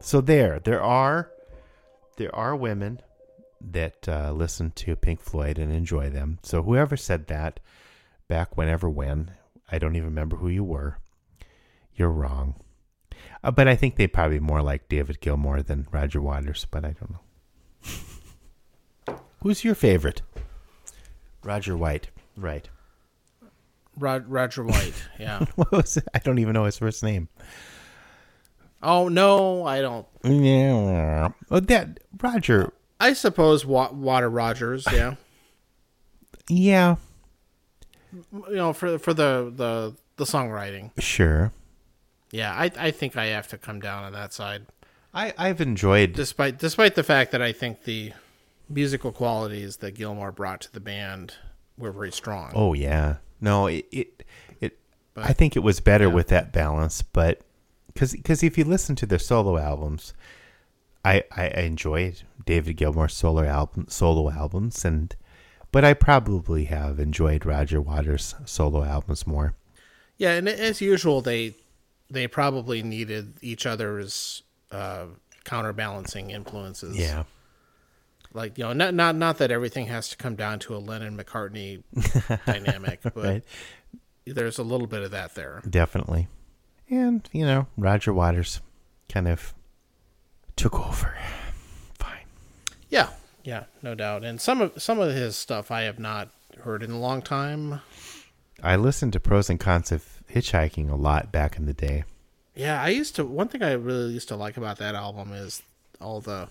So 0.00 0.20
there, 0.20 0.60
there 0.60 0.82
are 0.82 1.30
there 2.16 2.34
are 2.34 2.54
women 2.54 3.00
that 3.60 4.08
uh, 4.08 4.32
listen 4.32 4.70
to 4.72 4.94
Pink 4.94 5.20
Floyd 5.20 5.58
and 5.58 5.72
enjoy 5.72 6.10
them. 6.10 6.38
So 6.42 6.62
whoever 6.62 6.96
said 6.96 7.26
that 7.28 7.58
back 8.28 8.56
whenever 8.56 8.88
when, 8.88 9.32
I 9.70 9.78
don't 9.78 9.96
even 9.96 10.08
remember 10.08 10.36
who 10.36 10.48
you 10.48 10.62
were. 10.62 10.98
You're 11.96 12.10
wrong. 12.10 12.54
Uh, 13.42 13.50
but 13.50 13.68
I 13.68 13.76
think 13.76 13.96
they 13.96 14.06
probably 14.06 14.40
more 14.40 14.62
like 14.62 14.88
David 14.88 15.20
Gilmour 15.20 15.64
than 15.64 15.86
Roger 15.92 16.20
Waters, 16.20 16.66
but 16.70 16.84
I 16.84 16.92
don't 16.92 17.10
know. 17.12 17.20
Who's 19.42 19.64
your 19.64 19.74
favorite? 19.74 20.22
Roger 21.42 21.76
White. 21.76 22.08
Right. 22.36 22.68
Rod, 23.98 24.28
Roger 24.28 24.64
White. 24.64 24.94
Yeah. 25.20 25.44
What 25.56 25.70
was 25.70 25.96
it? 25.96 26.08
I 26.14 26.18
don't 26.18 26.38
even 26.38 26.54
know 26.54 26.64
his 26.64 26.78
first 26.78 27.02
name. 27.02 27.28
oh 28.82 29.08
no, 29.08 29.64
I 29.66 29.80
don't. 29.80 30.06
Yeah. 30.24 31.28
Oh, 31.50 31.60
that 31.60 32.00
Roger. 32.20 32.72
I 32.98 33.12
suppose 33.12 33.64
Wa- 33.66 33.92
Water 33.92 34.30
Rogers. 34.30 34.86
Yeah. 34.92 35.14
Yeah. 36.46 36.96
you 38.12 38.44
know, 38.56 38.74
for 38.74 38.98
for 38.98 39.14
the 39.14 39.50
the 39.56 39.94
the 40.16 40.24
songwriting. 40.24 40.90
Sure. 40.98 41.52
Yeah, 42.34 42.52
I 42.52 42.70
I 42.76 42.90
think 42.90 43.16
I 43.16 43.26
have 43.26 43.46
to 43.48 43.58
come 43.58 43.78
down 43.78 44.02
on 44.02 44.12
that 44.12 44.32
side, 44.32 44.66
I 45.14 45.32
I've 45.38 45.60
enjoyed. 45.60 46.14
despite 46.14 46.58
despite 46.58 46.96
the 46.96 47.04
fact 47.04 47.30
that 47.30 47.40
I 47.40 47.52
think 47.52 47.84
the 47.84 48.12
musical 48.68 49.12
qualities 49.12 49.76
that 49.76 49.94
Gilmour 49.94 50.32
brought 50.34 50.60
to 50.62 50.72
the 50.72 50.80
band 50.80 51.34
were 51.78 51.92
very 51.92 52.10
strong. 52.10 52.50
Oh 52.54 52.72
yeah. 52.74 53.16
No, 53.40 53.68
it 53.68 53.86
it, 53.92 54.22
it 54.60 54.78
But- 55.14 55.26
I 55.26 55.32
think 55.32 55.54
it 55.54 55.60
was 55.60 55.78
better 55.78 56.10
with 56.10 56.26
that 56.28 56.52
balance, 56.52 57.02
but 57.02 57.42
because 57.94 58.42
if 58.42 58.58
you 58.58 58.64
listen 58.64 58.96
to 58.96 59.06
their 59.06 59.20
solo 59.20 59.56
albums, 59.56 60.12
I, 61.04 61.22
I 61.36 61.44
I 61.54 61.60
enjoyed 61.60 62.22
David 62.44 62.76
Gilmour's 62.78 63.14
solo 63.14 63.44
album 63.44 63.86
solo 63.88 64.28
albums 64.32 64.84
and 64.84 65.14
but 65.70 65.84
I 65.84 65.94
probably 65.94 66.64
have 66.64 66.98
enjoyed 66.98 67.46
Roger 67.46 67.80
Waters 67.80 68.34
solo 68.44 68.82
albums 68.82 69.24
more. 69.24 69.54
Yeah, 70.18 70.32
and 70.32 70.48
as 70.48 70.80
usual, 70.80 71.20
they 71.20 71.54
they 72.10 72.26
probably 72.26 72.82
needed 72.82 73.34
each 73.42 73.66
other's 73.66 74.42
uh, 74.70 75.06
counterbalancing 75.44 76.30
influences. 76.30 76.96
Yeah. 76.96 77.24
like 78.32 78.58
you 78.58 78.64
know, 78.64 78.72
not 78.72 78.94
not 78.94 79.14
not 79.16 79.38
that 79.38 79.50
everything 79.50 79.86
has 79.86 80.08
to 80.10 80.16
come 80.16 80.34
down 80.36 80.58
to 80.60 80.74
a 80.74 80.78
Lennon 80.78 81.16
McCartney 81.16 81.82
dynamic, 82.46 83.00
but 83.02 83.16
Right. 83.16 83.42
there's 84.26 84.58
a 84.58 84.62
little 84.62 84.86
bit 84.86 85.02
of 85.02 85.10
that 85.12 85.34
there. 85.34 85.62
Definitely. 85.68 86.28
And, 86.90 87.28
you 87.32 87.46
know, 87.46 87.66
Roger 87.78 88.12
Waters 88.12 88.60
kind 89.08 89.26
of 89.28 89.54
took 90.56 90.78
over. 90.78 91.16
Fine. 91.98 92.26
Yeah, 92.90 93.08
yeah, 93.42 93.64
no 93.82 93.94
doubt. 93.94 94.22
And 94.24 94.40
some 94.40 94.60
of 94.60 94.80
some 94.82 94.98
of 95.00 95.12
his 95.14 95.36
stuff 95.36 95.70
I 95.70 95.82
have 95.82 95.98
not 95.98 96.28
heard 96.62 96.82
in 96.82 96.90
a 96.90 96.98
long 96.98 97.22
time. 97.22 97.80
I 98.62 98.76
listened 98.76 99.12
to 99.14 99.20
pros 99.20 99.50
and 99.50 99.58
cons 99.58 99.90
of 99.92 100.13
hitchhiking 100.32 100.90
a 100.90 100.96
lot 100.96 101.32
back 101.32 101.56
in 101.56 101.66
the 101.66 101.72
day. 101.72 102.04
Yeah, 102.54 102.80
I 102.80 102.88
used 102.88 103.16
to. 103.16 103.24
One 103.24 103.48
thing 103.48 103.62
I 103.62 103.72
really 103.72 104.12
used 104.12 104.28
to 104.28 104.36
like 104.36 104.56
about 104.56 104.78
that 104.78 104.94
album 104.94 105.32
is 105.32 105.62
all 106.00 106.20
the. 106.20 106.48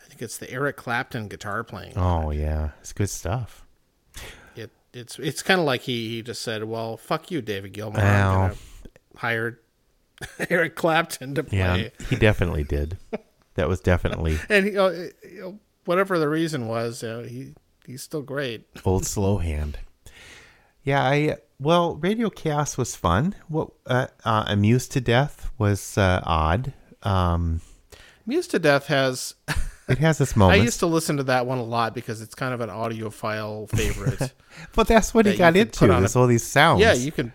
I 0.00 0.08
think 0.08 0.22
it's 0.22 0.38
the 0.38 0.50
Eric 0.50 0.76
Clapton 0.76 1.28
guitar 1.28 1.64
playing. 1.64 1.92
Oh 1.96 2.30
yeah, 2.30 2.70
it's 2.80 2.92
good 2.92 3.10
stuff. 3.10 3.64
It 4.54 4.70
it's 4.92 5.18
it's 5.18 5.42
kind 5.42 5.60
of 5.60 5.66
like 5.66 5.82
he 5.82 6.08
he 6.08 6.22
just 6.22 6.42
said, 6.42 6.64
"Well, 6.64 6.96
fuck 6.96 7.30
you, 7.30 7.42
David 7.42 7.72
Gilmour. 7.72 8.00
Well. 8.00 8.40
I'm 8.40 8.48
gonna 8.48 8.56
hire 9.16 9.60
Eric 10.50 10.76
Clapton 10.76 11.34
to 11.34 11.44
play." 11.44 11.58
Yeah, 11.58 12.06
he 12.08 12.16
definitely 12.16 12.64
did. 12.64 12.96
That 13.54 13.68
was 13.68 13.80
definitely 13.80 14.38
and 14.48 14.66
he, 14.66 14.72
you 14.72 15.10
know, 15.40 15.58
whatever 15.84 16.18
the 16.18 16.28
reason 16.28 16.68
was, 16.68 17.02
uh, 17.02 17.26
he 17.28 17.54
he's 17.84 18.02
still 18.02 18.22
great. 18.22 18.68
old 18.84 19.04
slow 19.04 19.38
hand. 19.38 19.80
Yeah, 20.84 21.02
I 21.02 21.38
well, 21.60 21.96
Radio 21.96 22.30
K.A.O.S. 22.30 22.78
was 22.78 22.94
fun. 22.94 23.34
What 23.48 23.70
uh, 23.86 24.06
uh, 24.24 24.44
Amused 24.46 24.92
to 24.92 25.00
Death 25.00 25.50
was 25.58 25.98
uh, 25.98 26.20
odd. 26.24 26.72
Um, 27.02 27.60
Muse 28.26 28.46
to 28.48 28.58
Death 28.58 28.86
has. 28.86 29.34
it 29.88 29.98
has 29.98 30.20
its 30.20 30.36
I 30.36 30.56
used 30.56 30.80
to 30.80 30.86
listen 30.86 31.16
to 31.16 31.22
that 31.24 31.46
one 31.46 31.58
a 31.58 31.64
lot 31.64 31.94
because 31.94 32.20
it's 32.20 32.34
kind 32.34 32.52
of 32.52 32.60
an 32.60 32.68
audiophile 32.68 33.70
favorite. 33.70 34.34
but 34.74 34.86
that's 34.86 35.14
what 35.14 35.24
he 35.24 35.30
that 35.30 35.34
you 35.36 35.38
got 35.38 35.56
into. 35.56 35.90
on 35.92 36.04
a- 36.04 36.18
all 36.18 36.26
these 36.26 36.44
sounds. 36.44 36.80
yeah, 36.80 36.92
you 36.92 37.10
can 37.10 37.32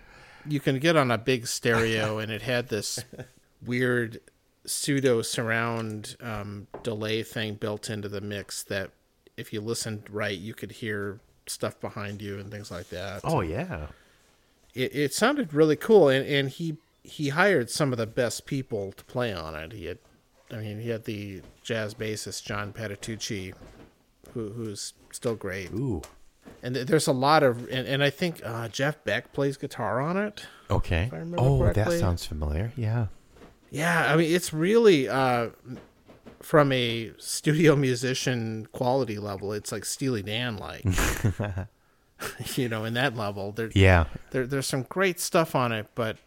you 0.48 0.60
can 0.60 0.80
get 0.80 0.96
on 0.96 1.10
a 1.10 1.18
big 1.18 1.48
stereo, 1.48 2.20
and 2.20 2.32
it 2.32 2.44
had 2.44 2.70
this 2.70 3.04
weird 3.66 4.20
pseudo 4.66 5.22
surround 5.22 6.16
um, 6.22 6.68
delay 6.84 7.24
thing 7.24 7.56
built 7.56 7.90
into 7.90 8.08
the 8.08 8.22
mix 8.22 8.64
that 8.64 8.92
if 9.36 9.52
you 9.52 9.60
listened 9.60 10.08
right, 10.10 10.38
you 10.38 10.54
could 10.54 10.72
hear 10.72 11.20
stuff 11.48 11.80
behind 11.82 12.22
you 12.22 12.38
and 12.38 12.52
things 12.52 12.70
like 12.70 12.90
that. 12.90 13.22
Oh 13.24 13.42
yeah. 13.42 13.88
It, 14.74 14.96
it 14.96 15.14
sounded 15.14 15.54
really 15.54 15.76
cool 15.76 16.10
and, 16.10 16.26
and 16.26 16.50
he 16.50 16.78
he 17.04 17.30
hired 17.30 17.70
some 17.70 17.92
of 17.92 17.98
the 17.98 18.08
best 18.08 18.46
people 18.46 18.92
to 18.94 19.04
play 19.06 19.34
on 19.34 19.56
it 19.56 19.74
he 19.74 19.86
had 19.86 19.98
i 20.52 20.56
mean 20.56 20.80
he 20.80 20.90
had 20.90 21.04
the 21.06 21.42
jazz 21.64 21.94
bassist 21.94 22.44
john 22.44 22.72
patitucci 22.74 23.54
who, 24.34 24.50
who's 24.50 24.94
still 25.12 25.36
great 25.36 25.72
Ooh. 25.72 26.02
and 26.62 26.76
there's 26.76 27.08
a 27.08 27.12
lot 27.12 27.44
of 27.44 27.68
and, 27.70 27.88
and 27.88 28.04
i 28.04 28.10
think 28.10 28.42
uh, 28.44 28.68
jeff 28.70 29.04
beck 29.04 29.32
plays 29.34 29.58
guitar 29.58 30.00
on 30.02 30.18
it 30.18 30.46
Okay. 30.70 31.12
Oh, 31.38 31.72
that 31.72 31.92
sounds 32.00 32.26
familiar. 32.26 32.72
Yeah. 32.76 33.08
yeah 33.70 34.12
i 34.12 34.16
mean 34.16 34.34
it's 34.34 34.52
really 34.54 35.08
uh 35.08 35.50
from 36.42 36.72
a 36.72 37.12
studio 37.20 37.76
musician 37.76 38.68
quality 38.72 39.18
level 39.20 39.54
it's 39.54 39.72
like 39.72 39.86
steely 39.86 40.24
dan 40.24 40.58
like 40.58 40.84
you 42.56 42.70
know 42.70 42.86
in 42.86 42.94
that 42.96 43.16
level 43.16 43.52
there 43.52 43.70
Yeah. 43.74 44.06
there, 44.32 44.46
there's 44.48 44.68
some 44.68 44.84
great 44.84 45.20
stuff 45.20 45.56
on 45.56 45.72
it, 45.72 45.88
but 45.96 46.18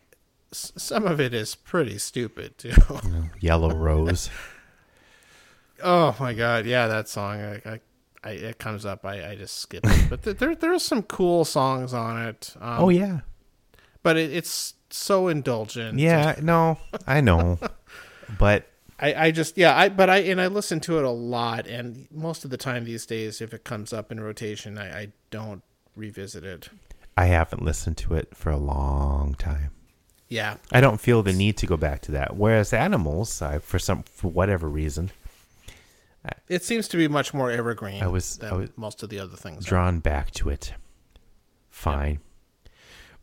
s- 0.53 0.73
some 0.77 1.07
of 1.07 1.21
it 1.21 1.33
is 1.35 1.55
pretty 1.55 1.99
stupid 1.99 2.59
too. 2.59 2.73
Yellow 3.41 3.75
Rose. 3.75 4.31
oh 5.83 6.17
my 6.21 6.35
god, 6.35 6.67
yeah, 6.67 6.87
that 6.87 7.09
song. 7.09 7.41
I, 7.41 7.55
I, 7.71 7.81
I 8.25 8.31
it 8.31 8.59
comes 8.59 8.85
up. 8.87 9.05
I, 9.05 9.31
I 9.31 9.37
just 9.37 9.57
skip 9.59 9.85
it. 9.87 10.11
But 10.11 10.23
th- 10.23 10.39
there 10.39 10.55
there's 10.55 10.85
some 10.85 11.03
cool 11.03 11.45
songs 11.45 11.93
on 11.95 12.21
it. 12.27 12.55
Um, 12.61 12.81
oh 12.85 12.89
yeah. 12.89 13.21
but 14.03 14.17
it, 14.17 14.33
it's 14.33 14.75
so 14.91 15.29
indulgent. 15.29 15.99
Yeah. 15.99 16.37
No, 16.41 16.79
I 17.07 17.21
know, 17.21 17.59
but 18.39 18.69
I, 18.99 19.15
I 19.27 19.31
just 19.31 19.59
yeah 19.59 19.77
I 19.77 19.89
but 19.91 20.09
I 20.09 20.19
and 20.19 20.41
I 20.41 20.47
listen 20.47 20.81
to 20.81 20.99
it 20.99 21.05
a 21.05 21.11
lot, 21.11 21.67
and 21.67 22.09
most 22.11 22.45
of 22.45 22.51
the 22.51 22.57
time 22.57 22.85
these 22.85 23.05
days, 23.07 23.41
if 23.41 23.53
it 23.53 23.65
comes 23.65 23.93
up 23.93 24.11
in 24.11 24.21
rotation, 24.21 24.79
I, 24.79 25.01
I 25.01 25.09
don't 25.31 25.63
revisit 25.97 26.45
it. 26.45 26.69
I 27.17 27.27
haven't 27.27 27.63
listened 27.63 27.97
to 27.99 28.15
it 28.15 28.37
for 28.37 28.51
a 28.51 28.57
long 28.59 29.35
time. 29.35 29.71
Yeah, 30.29 30.57
I 30.73 30.81
don't 30.81 31.01
feel 31.01 31.23
the 31.23 31.33
need 31.33 31.57
to 31.59 31.67
go 31.67 31.77
back 31.77 32.01
to 32.03 32.13
that. 32.13 32.37
Whereas 32.37 32.73
Animals, 32.73 33.41
I, 33.41 33.59
for 33.59 33.79
some 33.79 34.03
for 34.03 34.29
whatever 34.31 34.69
reason, 34.69 35.11
it 36.49 36.65
seems 36.65 36.89
to 36.89 36.97
be 36.97 37.07
much 37.09 37.33
more 37.33 37.51
evergreen. 37.51 38.03
I 38.03 38.09
was- 38.09 38.37
than 38.39 38.53
I 38.53 38.57
was 38.57 38.71
most 38.77 39.03
of 39.03 39.09
the 39.09 39.21
other 39.21 39.37
things. 39.37 39.65
are. 39.67 39.69
drawn 39.69 40.01
back 40.01 40.33
to 40.33 40.49
it. 40.49 40.75
Fine. 41.71 42.19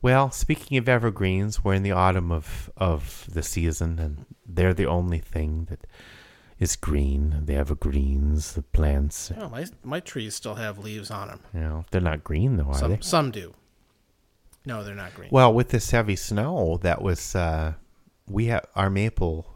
Well, 0.01 0.31
speaking 0.31 0.77
of 0.77 0.87
evergreens, 0.89 1.63
we're 1.63 1.73
in 1.75 1.83
the 1.83 1.91
autumn 1.91 2.31
of 2.31 2.69
of 2.77 3.25
the 3.29 3.43
season, 3.43 3.99
and 3.99 4.25
they're 4.45 4.73
the 4.73 4.85
only 4.87 5.19
thing 5.19 5.65
that 5.69 5.85
is 6.59 6.75
green. 6.75 7.41
They 7.45 7.53
The 7.53 7.59
evergreens, 7.59 8.53
the 8.53 8.61
plants. 8.61 9.31
Oh, 9.37 9.49
my 9.49 9.65
my 9.83 9.99
trees 9.99 10.35
still 10.35 10.55
have 10.55 10.77
leaves 10.77 11.11
on 11.11 11.27
them. 11.27 11.39
You 11.53 11.59
know, 11.61 11.85
they're 11.91 12.01
not 12.01 12.23
green 12.23 12.57
though, 12.57 12.65
are 12.67 12.77
Some 12.77 12.91
they? 12.91 12.97
some 13.01 13.31
do. 13.31 13.53
No, 14.65 14.83
they're 14.83 14.95
not 14.95 15.13
green. 15.13 15.29
Well, 15.31 15.53
with 15.53 15.69
this 15.69 15.91
heavy 15.91 16.15
snow, 16.15 16.79
that 16.83 17.01
was 17.01 17.35
uh, 17.35 17.73
we 18.27 18.45
have 18.45 18.65
our 18.75 18.89
maple. 18.89 19.47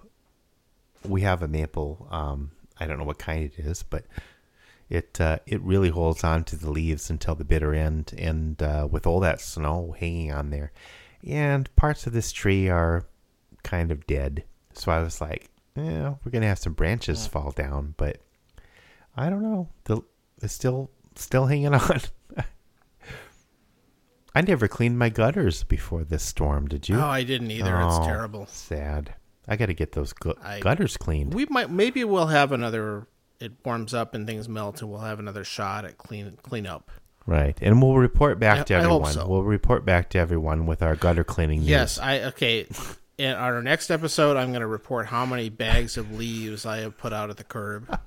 We 1.06 1.22
have 1.22 1.42
a 1.42 1.48
maple. 1.48 2.08
Um, 2.12 2.52
I 2.80 2.86
don't 2.86 2.98
know 2.98 3.06
what 3.06 3.18
kind 3.18 3.44
it 3.46 3.58
is, 3.58 3.84
but 3.84 4.06
it 4.90 5.20
uh, 5.22 5.40
it 5.46 5.62
really 5.62 5.90
holds 5.90 6.24
on 6.24 6.44
to 6.46 6.56
the 6.58 6.70
leaves 6.70 7.10
until 7.10 7.36
the 7.36 7.46
bitter 7.46 7.74
end. 7.74 8.14
And 8.18 8.62
uh, 8.62 8.88
with 8.90 9.08
all 9.08 9.20
that 9.22 9.40
snow 9.40 9.96
hanging 9.98 10.32
on 10.34 10.50
there, 10.50 10.72
and 11.26 11.74
parts 11.76 12.06
of 12.06 12.14
this 12.14 12.32
tree 12.32 12.68
are 12.68 13.06
kind 13.64 13.92
of 13.92 14.06
dead, 14.08 14.44
so 14.74 14.92
I 14.92 15.02
was 15.02 15.22
like, 15.22 15.50
"Yeah, 15.78 16.16
we're 16.24 16.32
gonna 16.32 16.48
have 16.48 16.60
some 16.60 16.74
branches 16.74 17.28
fall 17.28 17.52
down," 17.52 17.94
but 17.98 18.18
I 19.16 19.30
don't 19.30 19.44
know. 19.44 19.70
The 19.86 20.02
it's 20.42 20.54
still 20.54 20.92
still 21.16 21.46
hanging 21.46 21.74
on. 21.74 22.02
I 24.36 24.42
never 24.42 24.68
cleaned 24.68 25.00
my 25.00 25.10
gutters 25.10 25.64
before 25.64 26.04
this 26.04 26.22
storm. 26.24 26.68
Did 26.68 26.88
you? 26.90 26.98
Oh, 27.00 27.08
I 27.08 27.24
didn't 27.24 27.50
either. 27.52 27.76
Oh, 27.76 27.88
It's 27.88 28.06
terrible. 28.06 28.46
Sad. 28.46 29.16
I 29.48 29.56
got 29.56 29.68
to 29.68 29.74
get 29.74 29.94
those 29.94 30.14
gu- 30.14 30.36
I- 30.44 30.60
gutters 30.60 30.98
cleaned. 30.98 31.34
We 31.34 31.46
might 31.50 31.72
maybe 31.72 32.04
we'll 32.04 32.28
have 32.28 32.52
another. 32.52 33.08
It 33.40 33.54
warms 33.66 33.94
up 33.94 34.14
and 34.16 34.28
things 34.28 34.48
melt, 34.50 34.82
and 34.82 34.90
we'll 34.92 35.00
have 35.02 35.20
another 35.20 35.44
shot 35.44 35.86
at 35.86 35.98
clean 35.98 36.38
clean 36.44 36.66
up. 36.68 36.92
right, 37.26 37.58
and 37.62 37.82
we'll 37.82 37.96
report 37.98 38.40
back 38.40 38.60
I- 38.60 38.64
to 38.66 38.74
everyone. 38.76 39.14
so. 39.14 39.28
We'll 39.28 39.44
report 39.44 39.86
back 39.86 40.10
to 40.12 40.20
everyone 40.20 40.66
with 40.66 40.82
our 40.84 40.96
gutter 40.96 41.24
cleaning 41.24 41.60
news. 41.62 41.70
Yes, 41.70 41.98
I 42.00 42.22
okay. 42.26 42.68
In 43.18 43.34
our 43.34 43.64
next 43.64 43.90
episode, 43.90 44.38
I'm 44.38 44.50
going 44.50 44.62
to 44.62 44.68
report 44.68 45.08
how 45.08 45.26
many 45.26 45.50
bags 45.50 45.98
of 45.98 46.12
leaves 46.12 46.66
I 46.68 46.78
have 46.80 46.98
put 46.98 47.14
out 47.14 47.32
at 47.32 47.38
the 47.38 47.44
curb. 47.44 48.00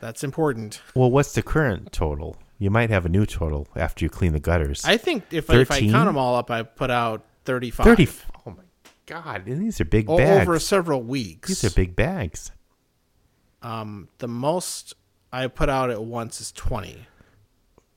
That's 0.00 0.24
important. 0.24 0.80
Well, 0.94 1.10
what's 1.10 1.34
the 1.34 1.42
current 1.42 1.92
total? 1.92 2.36
You 2.58 2.70
might 2.70 2.88
have 2.88 3.04
a 3.04 3.10
new 3.10 3.26
total 3.26 3.68
after 3.76 4.02
you 4.04 4.08
clean 4.08 4.32
the 4.32 4.40
gutters. 4.40 4.82
I 4.86 4.96
think 4.96 5.24
if, 5.30 5.50
I 5.50 5.56
if 5.60 5.70
I 5.70 5.80
count 5.80 6.06
them 6.06 6.16
all 6.16 6.36
up, 6.36 6.50
I 6.50 6.62
put 6.62 6.90
out 6.90 7.22
35. 7.44 7.84
Thirty. 7.84 8.08
Oh 8.46 8.50
my 8.52 8.62
god! 9.04 9.46
And 9.46 9.60
these 9.60 9.78
are 9.80 9.84
big 9.84 10.08
O- 10.08 10.16
bags. 10.16 10.42
over 10.42 10.58
several 10.58 11.02
weeks. 11.02 11.48
these 11.48 11.64
are 11.64 11.74
big 11.74 11.94
bags. 11.94 12.52
Um, 13.62 14.08
the 14.18 14.28
most 14.28 14.94
I 15.32 15.46
put 15.48 15.68
out 15.68 15.90
at 15.90 16.02
once 16.02 16.40
is 16.40 16.50
20. 16.52 17.06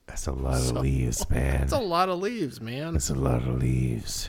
That's 0.06 0.26
a 0.26 0.32
lot 0.32 0.60
of 0.60 0.72
leaves, 0.76 1.28
man. 1.30 1.60
That's 1.60 1.72
a 1.72 1.78
lot 1.78 2.10
of 2.10 2.18
leaves, 2.20 2.60
man. 2.60 2.92
That's 2.92 3.08
a 3.08 3.14
lot 3.14 3.36
of 3.48 3.58
leaves. 3.62 4.28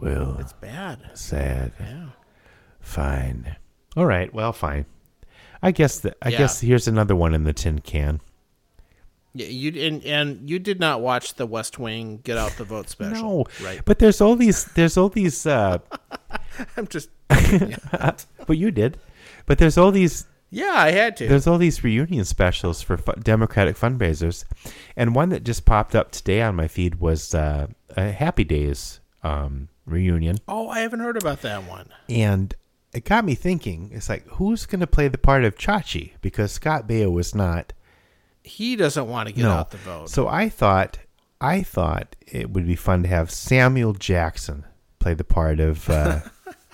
Well, 0.00 0.36
It's 0.40 0.52
bad. 0.52 0.98
sad. 1.14 1.72
Yeah. 1.80 2.06
Fine. 2.80 3.56
All 3.96 4.06
right. 4.06 4.32
Well, 4.32 4.52
fine. 4.52 4.86
I 5.62 5.70
guess 5.72 5.98
that. 6.00 6.16
I 6.22 6.28
Yeah. 6.30 6.38
guess 6.38 6.60
here's 6.60 6.86
another 6.88 7.16
one 7.16 7.34
in 7.34 7.44
the 7.44 7.52
tin 7.52 7.80
can. 7.80 8.20
Yeah, 9.34 9.46
you 9.46 9.86
and 9.86 10.02
and 10.04 10.48
you 10.48 10.58
did 10.58 10.80
not 10.80 11.00
watch 11.00 11.34
the 11.34 11.46
West 11.46 11.78
Wing 11.78 12.20
Get 12.24 12.38
Out 12.38 12.52
the 12.52 12.64
Vote 12.64 12.88
special, 12.96 13.46
No, 13.60 13.66
right? 13.66 13.80
But 13.84 13.98
there's 13.98 14.20
all 14.20 14.36
these. 14.36 14.64
There's 14.64 14.96
all 14.96 15.08
these. 15.10 15.44
Uh, 15.46 15.78
I'm 16.76 16.86
just 16.88 17.10
but 17.28 18.56
you 18.56 18.70
did. 18.70 18.98
But 19.46 19.58
there's 19.58 19.76
all 19.78 19.90
these. 19.90 20.26
yeah, 20.50 20.72
I 20.76 20.92
had 20.92 21.16
to. 21.18 21.28
There's 21.28 21.46
all 21.46 21.58
these 21.58 21.84
reunion 21.84 22.24
specials 22.24 22.80
for 22.82 22.96
fu- 22.96 23.12
Democratic 23.20 23.76
fundraisers, 23.76 24.44
and 24.96 25.14
one 25.14 25.28
that 25.30 25.44
just 25.44 25.64
popped 25.64 25.94
up 25.94 26.10
today 26.10 26.40
on 26.42 26.54
my 26.56 26.68
feed 26.68 26.96
was 27.00 27.34
uh, 27.34 27.66
a 27.96 28.10
Happy 28.12 28.44
Days 28.44 29.00
um, 29.22 29.68
reunion, 29.88 30.38
oh, 30.46 30.68
I 30.68 30.80
haven't 30.80 31.00
heard 31.00 31.16
about 31.16 31.42
that 31.42 31.64
one. 31.64 31.88
and 32.08 32.54
it 32.92 33.04
got 33.04 33.24
me 33.24 33.34
thinking. 33.34 33.90
It's 33.92 34.08
like 34.08 34.26
who's 34.26 34.66
going 34.66 34.80
to 34.80 34.86
play 34.86 35.08
the 35.08 35.18
part 35.18 35.44
of 35.44 35.56
Chachi 35.56 36.12
because 36.20 36.52
Scott 36.52 36.88
Baio 36.88 37.12
was 37.12 37.34
not. 37.34 37.72
He 38.42 38.76
doesn't 38.76 39.08
want 39.08 39.28
to 39.28 39.34
get 39.34 39.42
no. 39.42 39.50
out 39.50 39.70
the 39.70 39.76
vote. 39.78 40.08
So 40.10 40.26
I 40.28 40.48
thought 40.48 40.98
I 41.40 41.62
thought 41.62 42.16
it 42.26 42.50
would 42.50 42.66
be 42.66 42.76
fun 42.76 43.02
to 43.02 43.08
have 43.08 43.30
Samuel 43.30 43.92
Jackson 43.92 44.64
play 44.98 45.14
the 45.14 45.24
part 45.24 45.60
of 45.60 45.88
uh, 45.90 46.20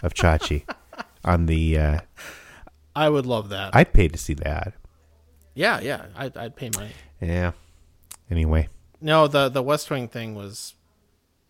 of 0.02 0.14
Chachi 0.14 0.64
on 1.24 1.46
the. 1.46 1.78
Uh, 1.78 2.00
I 2.96 3.08
would 3.08 3.26
love 3.26 3.48
that. 3.48 3.74
I'd 3.74 3.92
pay 3.92 4.08
to 4.08 4.18
see 4.18 4.34
that. 4.34 4.74
yeah, 5.54 5.80
yeah. 5.80 6.06
I'd, 6.16 6.36
I'd 6.36 6.56
pay 6.56 6.70
money. 6.76 6.92
Yeah. 7.20 7.52
Anyway, 8.30 8.68
No, 9.00 9.26
the 9.26 9.48
the 9.48 9.62
West 9.62 9.90
Wing 9.90 10.08
thing 10.08 10.34
was 10.34 10.74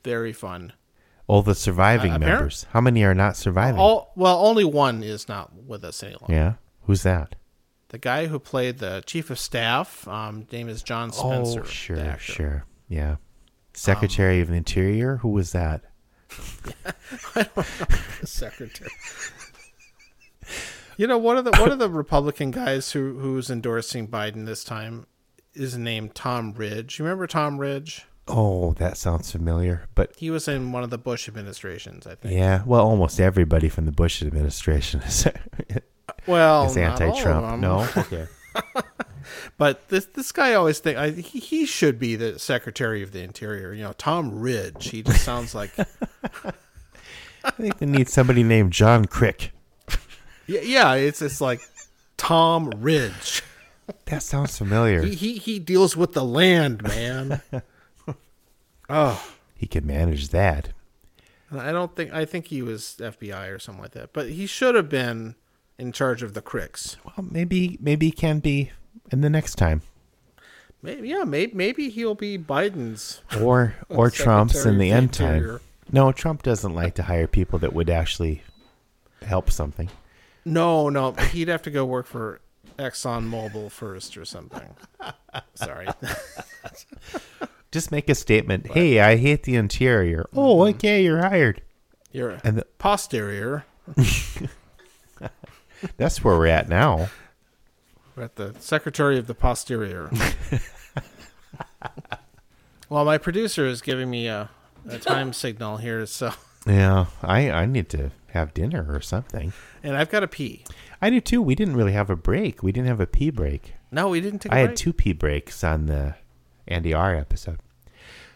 very 0.03 0.33
fun. 0.33 0.73
All 1.27 1.43
the 1.43 1.55
surviving 1.55 2.13
Uh, 2.13 2.19
members. 2.19 2.67
How 2.73 2.81
many 2.81 3.03
are 3.05 3.15
not 3.15 3.37
surviving? 3.37 3.81
All 3.81 4.13
well, 4.17 4.45
only 4.45 4.65
one 4.65 5.03
is 5.03 5.29
not 5.29 5.55
with 5.55 5.85
us 5.85 6.03
any 6.03 6.15
longer. 6.21 6.35
yeah. 6.35 6.53
Who's 6.83 7.03
that? 7.03 7.35
The 7.89 7.99
guy 7.99 8.27
who 8.27 8.39
played 8.39 8.79
the 8.79 9.03
chief 9.07 9.31
of 9.31 9.39
staff, 9.39 10.07
um, 10.09 10.47
name 10.53 10.69
is 10.69 10.83
John 10.83 11.13
Spencer. 11.13 11.61
oh, 11.61 11.65
sure, 11.65 12.17
sure. 12.19 12.65
Yeah. 12.89 13.17
Secretary 13.73 14.41
of 14.41 14.49
the 14.49 14.55
Interior. 14.55 15.19
Who 15.19 15.29
was 15.31 15.53
that? 15.53 15.83
I 17.37 17.43
don't 17.55 17.67
The 18.21 18.27
secretary. 18.27 18.91
you 20.97 21.07
know, 21.07 21.19
one 21.19 21.37
of 21.37 21.45
the 21.45 21.53
one 21.53 21.71
of 21.73 21.79
the 21.79 21.89
Republican 21.91 22.51
guys 22.51 22.93
who 22.93 23.19
who's 23.19 23.51
endorsing 23.51 24.09
Biden 24.09 24.47
this 24.47 24.65
time 24.65 25.07
is 25.55 25.77
named 25.79 26.15
Tom 26.15 26.53
Ridge. 26.53 26.99
You 26.99 27.05
remember 27.05 27.27
Tom 27.27 27.59
Ridge? 27.59 28.07
Oh, 28.27 28.73
that 28.75 28.97
sounds 28.97 29.31
familiar. 29.31 29.87
But 29.95 30.15
He 30.17 30.31
was 30.31 30.49
in 30.49 30.73
one 30.73 30.83
of 30.83 30.91
the 30.91 30.97
Bush 30.99 31.29
administrations, 31.29 32.07
I 32.07 32.15
think. 32.15 32.35
yeah, 32.35 32.63
well, 32.65 32.81
almost 32.87 33.21
everybody 33.21 33.69
from 33.69 33.85
the 33.85 33.93
Bush 33.93 34.23
administration 34.23 35.01
is, 35.03 35.27
Well, 36.27 36.67
is 36.67 36.77
not 36.77 37.01
all 37.03 37.09
of 37.09 37.17
anti-Trump. 37.17 37.61
No, 37.61 37.87
okay. 37.97 38.27
But 39.57 39.89
this 39.89 40.07
this 40.07 40.33
guy 40.33 40.55
always 40.55 40.79
think 40.79 40.97
I, 40.99 41.11
he, 41.11 41.39
he 41.39 41.67
should 41.67 41.99
be 41.99 42.15
the 42.17 42.39
Secretary 42.39 43.03
of 43.03 43.13
the 43.13 43.23
Interior. 43.23 43.73
You 43.73 43.83
know, 43.83 43.93
Tom 43.97 44.41
Ridge. 44.41 44.89
He 44.91 45.03
just 45.03 45.25
sounds 45.25 45.55
like 45.55 45.73
I 47.45 47.51
think 47.51 47.79
they 47.79 47.87
need 47.87 48.09
somebody 48.09 48.43
named 48.43 48.73
John 48.73 49.05
Crick. 49.07 49.53
yeah, 50.47 50.61
yeah. 50.61 50.95
It's 50.95 51.21
it's 51.23 51.41
like 51.41 51.61
Tom 52.17 52.71
Ridge. 52.77 53.43
That 54.07 54.23
sounds 54.23 54.57
familiar. 54.57 55.03
He 55.03 55.15
he, 55.15 55.37
he 55.39 55.59
deals 55.59 55.97
with 55.97 56.13
the 56.13 56.25
land, 56.25 56.83
man. 56.83 57.41
Oh, 58.89 59.35
He 59.55 59.67
can 59.67 59.87
manage 59.87 60.29
that. 60.29 60.71
I 61.53 61.73
don't 61.73 61.95
think 61.95 62.13
I 62.13 62.25
think 62.25 62.49
he 62.49 62.63
was 62.63 62.97
FBI 62.99 63.55
or 63.55 63.59
something 63.59 63.83
like 63.83 63.93
that. 63.93 64.13
But 64.13 64.31
he 64.31 64.47
should 64.47 64.75
have 64.75 64.89
been 64.89 65.37
in 65.79 65.93
charge 65.93 66.23
of 66.23 66.35
the 66.35 66.43
cricks. 66.43 66.97
Well, 67.05 67.27
maybe 67.31 67.79
maybe 67.81 68.07
he 68.07 68.13
can 68.13 68.41
be 68.41 68.73
in 69.13 69.21
the 69.21 69.31
next 69.31 69.55
time, 69.55 69.83
Maybe 70.85 71.09
yeah, 71.09 71.25
maybe 71.25 71.55
maybe 71.55 71.89
he'll 71.89 72.15
be 72.15 72.37
Biden's 72.37 73.23
or 73.41 73.75
or 73.89 74.11
Trump's 74.11 74.67
in 74.67 74.77
the 74.77 74.91
end 74.91 75.15
time. 75.15 75.59
No, 75.91 76.13
Trump 76.13 76.43
doesn't 76.43 76.75
like 76.75 76.95
to 76.97 77.05
hire 77.05 77.27
people 77.27 77.59
that 77.61 77.73
would 77.73 77.89
actually 77.89 78.43
help 79.23 79.51
something. 79.51 79.89
No, 80.45 80.91
no, 80.91 81.13
he'd 81.13 81.49
have 81.49 81.63
to 81.63 81.71
go 81.71 81.87
work 81.87 82.05
for 82.07 82.43
Exxon 82.79 83.31
Mobil 83.31 83.71
first 83.71 84.19
or 84.19 84.27
something. 84.27 84.77
Sorry. 85.55 85.89
Just 87.75 87.91
make 87.91 88.09
a 88.09 88.15
statement. 88.15 88.69
Hey, 88.69 89.01
I 89.01 89.17
hate 89.17 89.43
the 89.43 89.57
interior. 89.57 90.27
Mm-hmm. 90.29 90.39
Oh, 90.39 90.65
okay, 90.69 91.03
you're 91.03 91.21
hired. 91.21 91.61
You're 92.13 92.39
And 92.45 92.59
the, 92.59 92.65
posterior. 92.79 93.65
that's 95.97 96.23
where 96.23 96.39
we're 96.39 96.47
at 96.47 96.69
now. 96.69 97.09
We're 98.15 98.23
at 98.23 98.37
the 98.37 98.55
Secretary 98.61 99.19
of 99.19 99.27
the 99.27 99.35
Posterior. 99.35 100.09
well, 102.89 103.05
my 103.05 103.19
producer 103.19 103.67
is 103.67 103.83
giving 103.83 104.09
me 104.09 104.29
a, 104.29 104.51
a 104.89 105.01
time 105.01 105.33
signal 105.33 105.79
here, 105.79 106.07
so 106.07 106.31
Yeah, 106.69 107.07
I 107.25 107.51
I 107.51 107.67
need 107.67 107.89
to 107.89 108.13
have 108.29 108.55
dinner 108.55 108.87
or 108.89 109.01
something. 109.01 109.53
and 109.83 109.97
I've 109.97 110.11
got 110.11 110.21
to 110.21 110.29
pee. 110.29 110.65
I 111.03 111.11
do 111.11 111.21
too. 111.21 111.43
We 111.43 111.57
didn't 111.57 111.75
really 111.75 111.91
have 111.93 112.09
a 112.09 112.15
break. 112.15 112.63
We 112.63 112.71
didn't 112.71 112.87
have 112.87 113.01
a 113.01 113.09
pee 113.09 113.31
break. 113.31 113.75
No, 113.91 114.11
we 114.11 114.21
didn't 114.21 114.39
take. 114.39 114.53
a 114.53 114.55
I 114.55 114.59
had 114.61 114.77
two 114.77 114.93
pee 114.93 115.13
breaks 115.13 115.65
on 115.65 115.87
the 115.87 116.15
Andy 116.67 116.93
R 116.95 117.15
episode. 117.15 117.59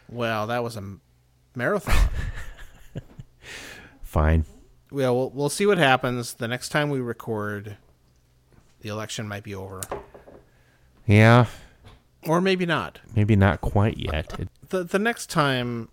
Well, 0.09 0.47
that 0.47 0.63
was 0.63 0.77
a 0.77 0.97
marathon. 1.55 2.11
Fine. 4.03 4.45
well, 4.91 5.15
we'll 5.15 5.31
we'll 5.31 5.49
see 5.49 5.67
what 5.67 5.79
happens 5.79 6.35
the 6.35 6.49
next 6.49 6.71
time 6.71 6.91
we 6.91 7.01
record. 7.01 7.77
The 8.81 8.89
election 8.89 9.27
might 9.29 9.43
be 9.43 9.55
over, 9.55 9.81
Yeah, 11.07 11.47
or 12.27 12.41
maybe 12.41 12.65
not. 12.65 13.01
maybe 13.17 13.35
not 13.37 13.61
quite 13.61 13.99
yet. 13.99 14.39
The 14.69 14.85
The 14.85 14.99
next 14.99 15.31
time, 15.31 15.89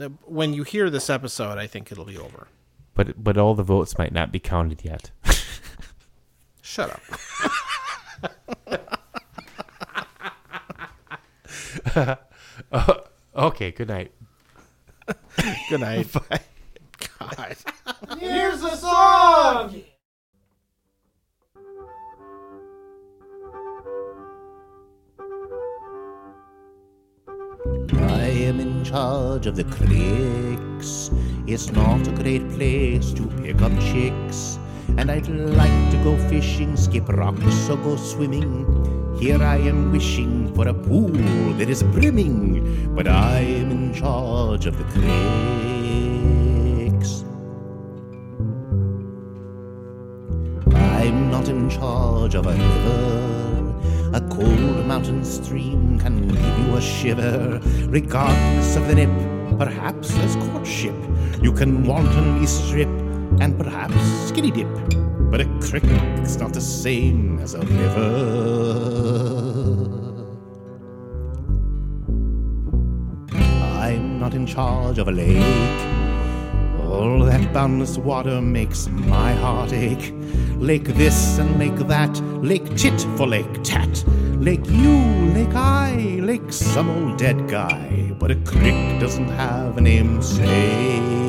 uh, 0.00 0.08
when 0.24 0.52
you 0.52 0.64
hear 0.64 0.90
this 0.90 1.08
episode, 1.08 1.58
I 1.58 1.66
think 1.68 1.90
it'll 1.92 2.04
be 2.04 2.18
over. 2.18 2.48
but 2.94 3.22
but 3.22 3.38
all 3.38 3.54
the 3.54 3.62
votes 3.62 3.96
might 3.98 4.12
not 4.12 4.30
be 4.32 4.38
counted 4.40 4.84
yet. 4.84 5.10
Shut 6.62 6.90
up. 6.90 7.00
Oh, 12.72 13.04
okay. 13.36 13.70
Good 13.70 13.88
night. 13.88 14.12
Good 15.70 15.80
night. 15.80 16.12
Bye. 16.30 16.40
God. 17.18 17.56
Here's 18.18 18.60
the 18.60 18.74
song! 18.74 19.82
I 27.92 28.22
am 28.48 28.60
in 28.60 28.84
charge 28.84 29.46
of 29.46 29.54
the 29.54 29.64
creeks. 29.64 31.10
It's 31.46 31.70
not 31.70 32.06
a 32.08 32.12
great 32.12 32.48
place 32.50 33.12
to 33.12 33.26
pick 33.42 33.62
up 33.62 33.72
chicks. 33.80 34.58
And 34.96 35.10
I'd 35.10 35.28
like 35.28 35.90
to 35.92 35.96
go 36.02 36.16
fishing, 36.28 36.76
skip 36.76 37.08
rocks, 37.08 37.68
or 37.70 37.76
go 37.76 37.94
swimming. 37.96 38.97
Here 39.18 39.42
I 39.42 39.56
am 39.56 39.90
wishing 39.90 40.54
for 40.54 40.68
a 40.68 40.72
pool 40.72 41.10
that 41.58 41.68
is 41.68 41.82
brimming, 41.82 42.94
but 42.94 43.08
I 43.08 43.40
am 43.40 43.72
in 43.72 43.92
charge 43.92 44.64
of 44.66 44.78
the 44.78 44.84
creeks. 44.84 45.08
I'm 50.72 51.30
not 51.32 51.48
in 51.48 51.68
charge 51.68 52.36
of 52.36 52.46
a 52.46 52.52
river. 52.52 53.74
A 54.14 54.20
cold 54.30 54.86
mountain 54.86 55.24
stream 55.24 55.98
can 55.98 56.28
give 56.28 56.58
you 56.60 56.76
a 56.76 56.80
shiver, 56.80 57.60
regardless 57.88 58.76
of 58.76 58.86
the 58.86 58.94
nip. 58.94 59.10
Perhaps 59.58 60.16
as 60.18 60.36
courtship, 60.36 60.94
you 61.42 61.52
can 61.52 61.82
wantonly 61.84 62.46
strip 62.46 62.88
and 63.40 63.58
perhaps 63.58 64.00
skinny 64.28 64.52
dip. 64.52 64.68
But 65.30 65.42
a 65.42 65.44
crick's 65.60 66.36
not 66.36 66.54
the 66.54 66.60
same 66.60 67.38
as 67.40 67.54
a 67.54 67.60
river. 67.60 68.08
I'm 73.32 74.18
not 74.18 74.32
in 74.32 74.46
charge 74.46 74.98
of 74.98 75.08
a 75.08 75.12
lake. 75.12 75.80
All 76.80 77.24
that 77.24 77.52
boundless 77.52 77.98
water 77.98 78.40
makes 78.40 78.88
my 78.88 79.34
heart 79.34 79.74
ache. 79.74 80.14
Lake 80.56 80.84
this 80.84 81.38
and 81.38 81.58
lake 81.58 81.76
that, 81.88 82.18
lake 82.42 82.74
tit 82.76 82.98
for 83.18 83.26
lake 83.26 83.62
tat. 83.62 84.04
Lake 84.38 84.66
you, 84.70 84.96
lake 85.34 85.54
I, 85.54 86.20
lake 86.22 86.52
some 86.52 86.88
old 86.88 87.18
dead 87.18 87.48
guy. 87.48 88.14
But 88.18 88.30
a 88.30 88.36
creek 88.36 88.98
doesn't 88.98 89.28
have 89.28 89.76
a 89.76 89.80
namesake. 89.82 91.27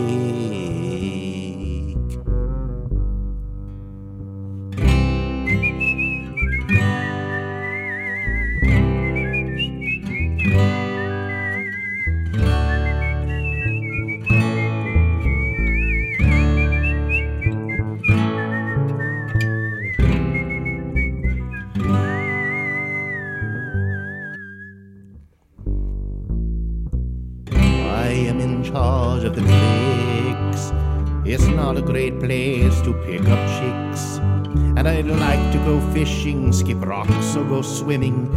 Swimming. 37.90 38.30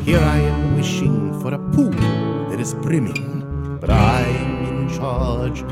Here 0.00 0.18
I 0.18 0.38
am 0.38 0.74
wishing 0.74 1.40
for 1.40 1.54
a 1.54 1.58
pool 1.70 1.92
that 2.50 2.58
is 2.58 2.74
brimming. 2.74 3.78
But 3.80 3.88
I'm 3.88 4.64
in 4.64 4.88
charge 4.98 5.62